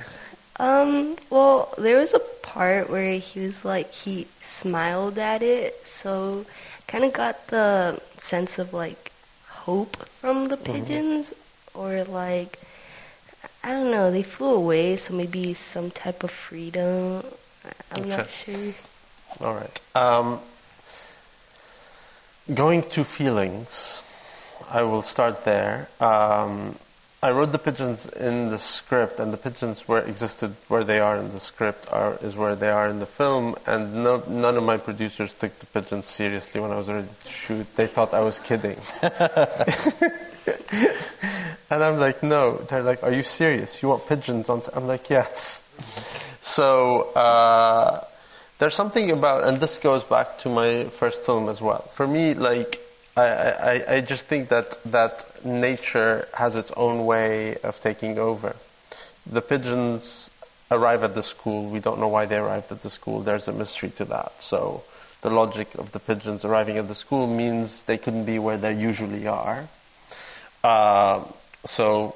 Um. 0.60 1.16
Well, 1.30 1.74
there 1.78 1.98
was 1.98 2.14
a 2.14 2.20
part 2.20 2.90
where 2.90 3.18
he 3.18 3.40
was 3.40 3.64
like 3.64 3.94
he 3.94 4.28
smiled 4.42 5.18
at 5.18 5.42
it, 5.42 5.86
so 5.88 6.46
kind 6.86 7.06
of 7.06 7.14
got 7.14 7.48
the 7.48 8.02
sense 8.18 8.60
of 8.60 8.74
like 8.74 9.12
hope 9.48 9.96
from 10.20 10.50
the 10.50 10.58
mm-hmm. 10.58 10.74
pigeons, 10.74 11.32
mm-hmm. 11.32 11.80
or 11.80 12.04
like 12.04 12.60
I 13.64 13.72
don't 13.72 13.92
know, 13.92 14.12
they 14.12 14.24
flew 14.24 14.56
away, 14.56 14.98
so 14.98 15.14
maybe 15.14 15.54
some 15.54 15.92
type 15.92 16.24
of 16.24 16.32
freedom 16.32 17.24
I'm 17.92 18.02
okay. 18.02 18.10
not 18.10 18.30
sure. 18.30 18.74
All 19.42 19.56
right. 19.56 19.82
Um, 19.96 20.40
going 22.54 22.84
to 22.84 23.04
feelings, 23.04 24.04
I 24.70 24.84
will 24.84 25.02
start 25.02 25.46
there. 25.46 25.90
Um, 26.00 26.76
I 27.22 27.32
wrote 27.32 27.52
the 27.52 27.60
pigeons 27.60 28.08
in 28.08 28.50
the 28.50 28.58
script, 28.58 29.20
and 29.20 29.34
the 29.34 29.38
pigeons 29.38 29.88
where 29.90 30.00
existed 30.00 30.56
where 30.70 30.86
they 30.86 31.00
are 31.00 31.18
in 31.18 31.34
the 31.34 31.40
script 31.42 31.92
are 31.92 32.18
is 32.22 32.38
where 32.38 32.56
they 32.56 32.70
are 32.70 32.88
in 32.88 33.00
the 33.00 33.06
film. 33.06 33.56
And 33.66 34.04
no, 34.04 34.24
none 34.28 34.56
of 34.56 34.64
my 34.64 34.78
producers 34.78 35.34
took 35.34 35.58
the 35.60 35.66
pigeons 35.66 36.06
seriously 36.06 36.62
when 36.62 36.72
I 36.72 36.78
was 36.78 36.88
ready 36.88 37.08
to 37.08 37.30
shoot. 37.30 37.76
They 37.76 37.88
thought 37.88 38.14
I 38.14 38.22
was 38.22 38.40
kidding. 38.40 38.78
and 41.70 41.84
I'm 41.84 42.00
like, 42.00 42.24
no. 42.24 42.56
They're 42.70 42.84
like, 42.84 43.04
are 43.04 43.12
you 43.12 43.24
serious? 43.24 43.84
You 43.84 43.90
want 43.90 44.08
pigeons 44.08 44.48
on? 44.48 44.62
I'm 44.74 44.88
like, 44.88 45.10
yes. 45.10 45.64
So 46.50 47.12
uh, 47.14 48.04
there's 48.58 48.74
something 48.74 49.12
about, 49.12 49.44
and 49.44 49.60
this 49.60 49.78
goes 49.78 50.04
back 50.04 50.40
to 50.40 50.50
my 50.50 50.86
first 50.86 51.24
film 51.24 51.48
as 51.48 51.62
well. 51.62 51.84
For 51.94 52.08
me, 52.08 52.34
like 52.34 52.82
I, 53.16 53.22
I, 53.28 53.94
I 53.96 54.02
just 54.02 54.26
think 54.26 54.50
that 54.50 54.82
that 54.86 55.46
nature 55.46 56.28
has 56.34 56.56
its 56.56 56.72
own 56.76 57.06
way 57.06 57.58
of 57.58 57.80
taking 57.82 58.18
over. 58.18 58.56
The 59.28 59.44
pigeons 59.44 60.32
arrive 60.72 61.04
at 61.04 61.14
the 61.14 61.22
school. 61.22 61.70
We 61.70 61.80
don't 61.80 62.00
know 62.00 62.08
why 62.08 62.26
they 62.26 62.38
arrived 62.38 62.72
at 62.72 62.82
the 62.82 62.90
school. 62.90 63.20
There's 63.20 63.48
a 63.48 63.54
mystery 63.54 63.92
to 63.92 64.06
that. 64.06 64.42
So 64.42 64.82
the 65.22 65.30
logic 65.30 65.76
of 65.76 65.92
the 65.92 66.00
pigeons 66.00 66.44
arriving 66.44 66.80
at 66.80 66.88
the 66.88 66.96
school 66.96 67.28
means 67.28 67.84
they 67.84 68.00
couldn't 68.00 68.26
be 68.26 68.40
where 68.40 68.58
they 68.58 68.74
usually 68.74 69.28
are. 69.28 69.68
Uh, 70.64 71.26
so, 71.64 72.16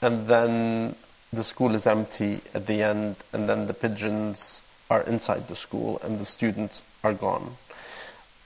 and 0.00 0.28
then 0.28 0.94
the 1.32 1.44
school 1.44 1.74
is 1.74 1.86
empty 1.86 2.40
at 2.54 2.66
the 2.66 2.82
end, 2.82 3.16
and 3.32 3.48
then 3.48 3.66
the 3.66 3.74
pigeons 3.74 4.62
are 4.90 5.02
inside 5.02 5.48
the 5.48 5.56
school, 5.56 6.00
and 6.02 6.18
the 6.18 6.26
students 6.26 6.82
are 7.02 7.14
gone. 7.14 7.56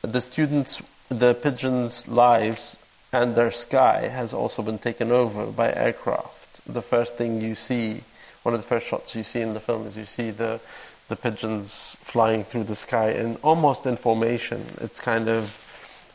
The 0.03 0.21
students, 0.21 0.83
the 1.09 1.35
pigeons' 1.35 2.07
lives 2.07 2.77
and 3.13 3.35
their 3.35 3.51
sky 3.51 4.09
has 4.09 4.33
also 4.33 4.63
been 4.63 4.79
taken 4.79 5.11
over 5.11 5.47
by 5.47 5.73
aircraft. 5.73 6.61
The 6.67 6.83
first 6.83 7.17
thing 7.17 7.41
you 7.41 7.55
see, 7.55 8.03
one 8.43 8.55
of 8.55 8.61
the 8.61 8.67
first 8.67 8.87
shots 8.87 9.15
you 9.15 9.23
see 9.23 9.41
in 9.41 9.55
the 9.55 9.61
film, 9.61 9.87
is 9.87 9.97
you 9.97 10.05
see 10.05 10.31
the 10.31 10.61
the 11.09 11.17
pigeons 11.17 11.97
flying 12.01 12.43
through 12.43 12.65
the 12.65 12.75
sky 12.75 13.11
in 13.11 13.37
almost 13.37 13.87
in 13.87 13.97
formation. 13.97 14.65
It's 14.81 15.01
kind 15.01 15.29
of 15.29 15.63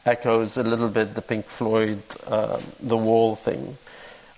echoes 0.06 0.58
a 0.58 0.64
little 0.64 0.90
bit 0.90 1.16
the 1.16 1.22
Pink 1.22 1.46
Floyd, 1.46 2.02
uh, 2.28 2.60
the 2.80 2.98
wall 2.98 3.36
thing. 3.36 3.78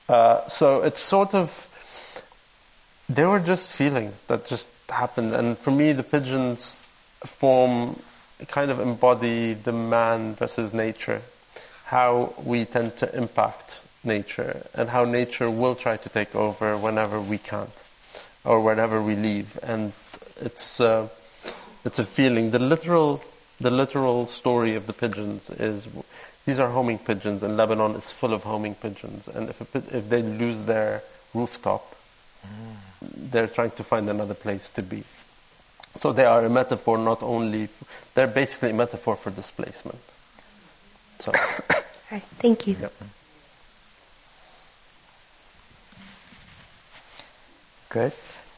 Uh, 0.08 0.46
so 0.48 0.82
it's 0.84 1.02
sort 1.02 1.34
of 1.34 1.68
they 3.16 3.26
were 3.26 3.40
just 3.40 3.72
feelings 3.72 4.20
that 4.28 4.46
just 4.46 4.70
happened. 4.90 5.34
And 5.34 5.58
for 5.58 5.72
me, 5.72 5.92
the 5.92 6.04
pigeons 6.04 6.76
form 7.26 8.00
kind 8.48 8.72
of 8.72 8.80
embody 8.80 9.54
the 9.54 9.72
man 9.72 10.36
versus 10.36 10.74
nature, 10.74 11.22
how 11.86 12.34
we 12.44 12.66
tend 12.66 12.98
to 12.98 13.16
impact 13.16 13.82
nature, 14.04 14.66
and 14.74 14.90
how 14.90 15.06
nature 15.06 15.50
will 15.50 15.76
try 15.76 15.98
to 15.98 16.10
take 16.10 16.36
over 16.36 16.78
whenever 16.78 17.22
we 17.22 17.38
can't, 17.38 17.84
or 18.44 18.62
whenever 18.62 19.02
we 19.02 19.16
leave. 19.16 19.58
And 19.64 19.94
it's 20.38 20.82
uh, 20.82 21.08
it's 21.86 22.00
a 22.00 22.04
feeling. 22.04 22.52
The 22.52 22.60
literal 22.60 23.24
the 23.62 23.72
literal 23.72 24.26
story 24.28 24.76
of 24.76 24.88
the 24.88 24.94
pigeons 24.94 25.50
is 25.52 25.88
these 26.46 26.60
are 26.60 26.70
homing 26.70 27.00
pigeons, 27.00 27.44
and 27.44 27.56
Lebanon 27.56 27.96
is 27.96 28.12
full 28.12 28.34
of 28.34 28.44
homing 28.44 28.76
pigeons. 28.76 29.28
And 29.28 29.50
if 29.50 29.62
a, 29.62 29.98
if 29.98 30.10
they 30.10 30.22
lose 30.22 30.64
their 30.64 31.04
rooftop, 31.34 31.96
mm 32.46 32.93
they're 33.32 33.48
trying 33.48 33.72
to 33.72 33.84
find 33.84 34.10
another 34.10 34.34
place 34.34 34.70
to 34.72 34.82
be. 34.82 35.04
So 35.96 36.12
they 36.12 36.26
are 36.26 36.44
a 36.46 36.50
metaphor 36.50 36.98
not 36.98 37.22
only, 37.22 37.64
f- 37.64 37.84
they're 38.16 38.28
basically 38.28 38.72
a 38.72 38.74
metaphor 38.74 39.16
for 39.16 39.30
displacement. 39.30 40.00
So. 41.20 41.32
All 41.74 41.82
right, 42.12 42.24
thank 42.40 42.68
you. 42.68 42.76
Yep. 42.82 42.94
Good. 47.90 48.14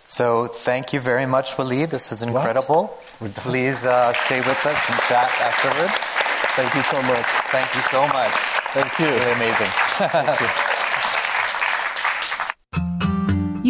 So 0.07 0.47
thank 0.47 0.93
you 0.93 0.99
very 0.99 1.25
much, 1.25 1.57
Walid. 1.57 1.89
This 1.89 2.09
was 2.09 2.21
incredible. 2.21 2.97
Please 3.35 3.83
uh, 3.85 4.13
stay 4.13 4.39
with 4.39 4.65
us 4.65 4.89
and 4.89 4.99
chat 5.01 5.29
afterwards. 5.41 5.93
Thank 6.55 6.73
you 6.73 6.83
so 6.83 7.01
much. 7.01 7.25
Thank 7.51 7.75
you 7.75 7.81
so 7.81 8.07
much. 8.07 8.31
Thank 8.71 8.99
you. 8.99 9.07
Really 9.07 9.31
amazing. 9.33 10.65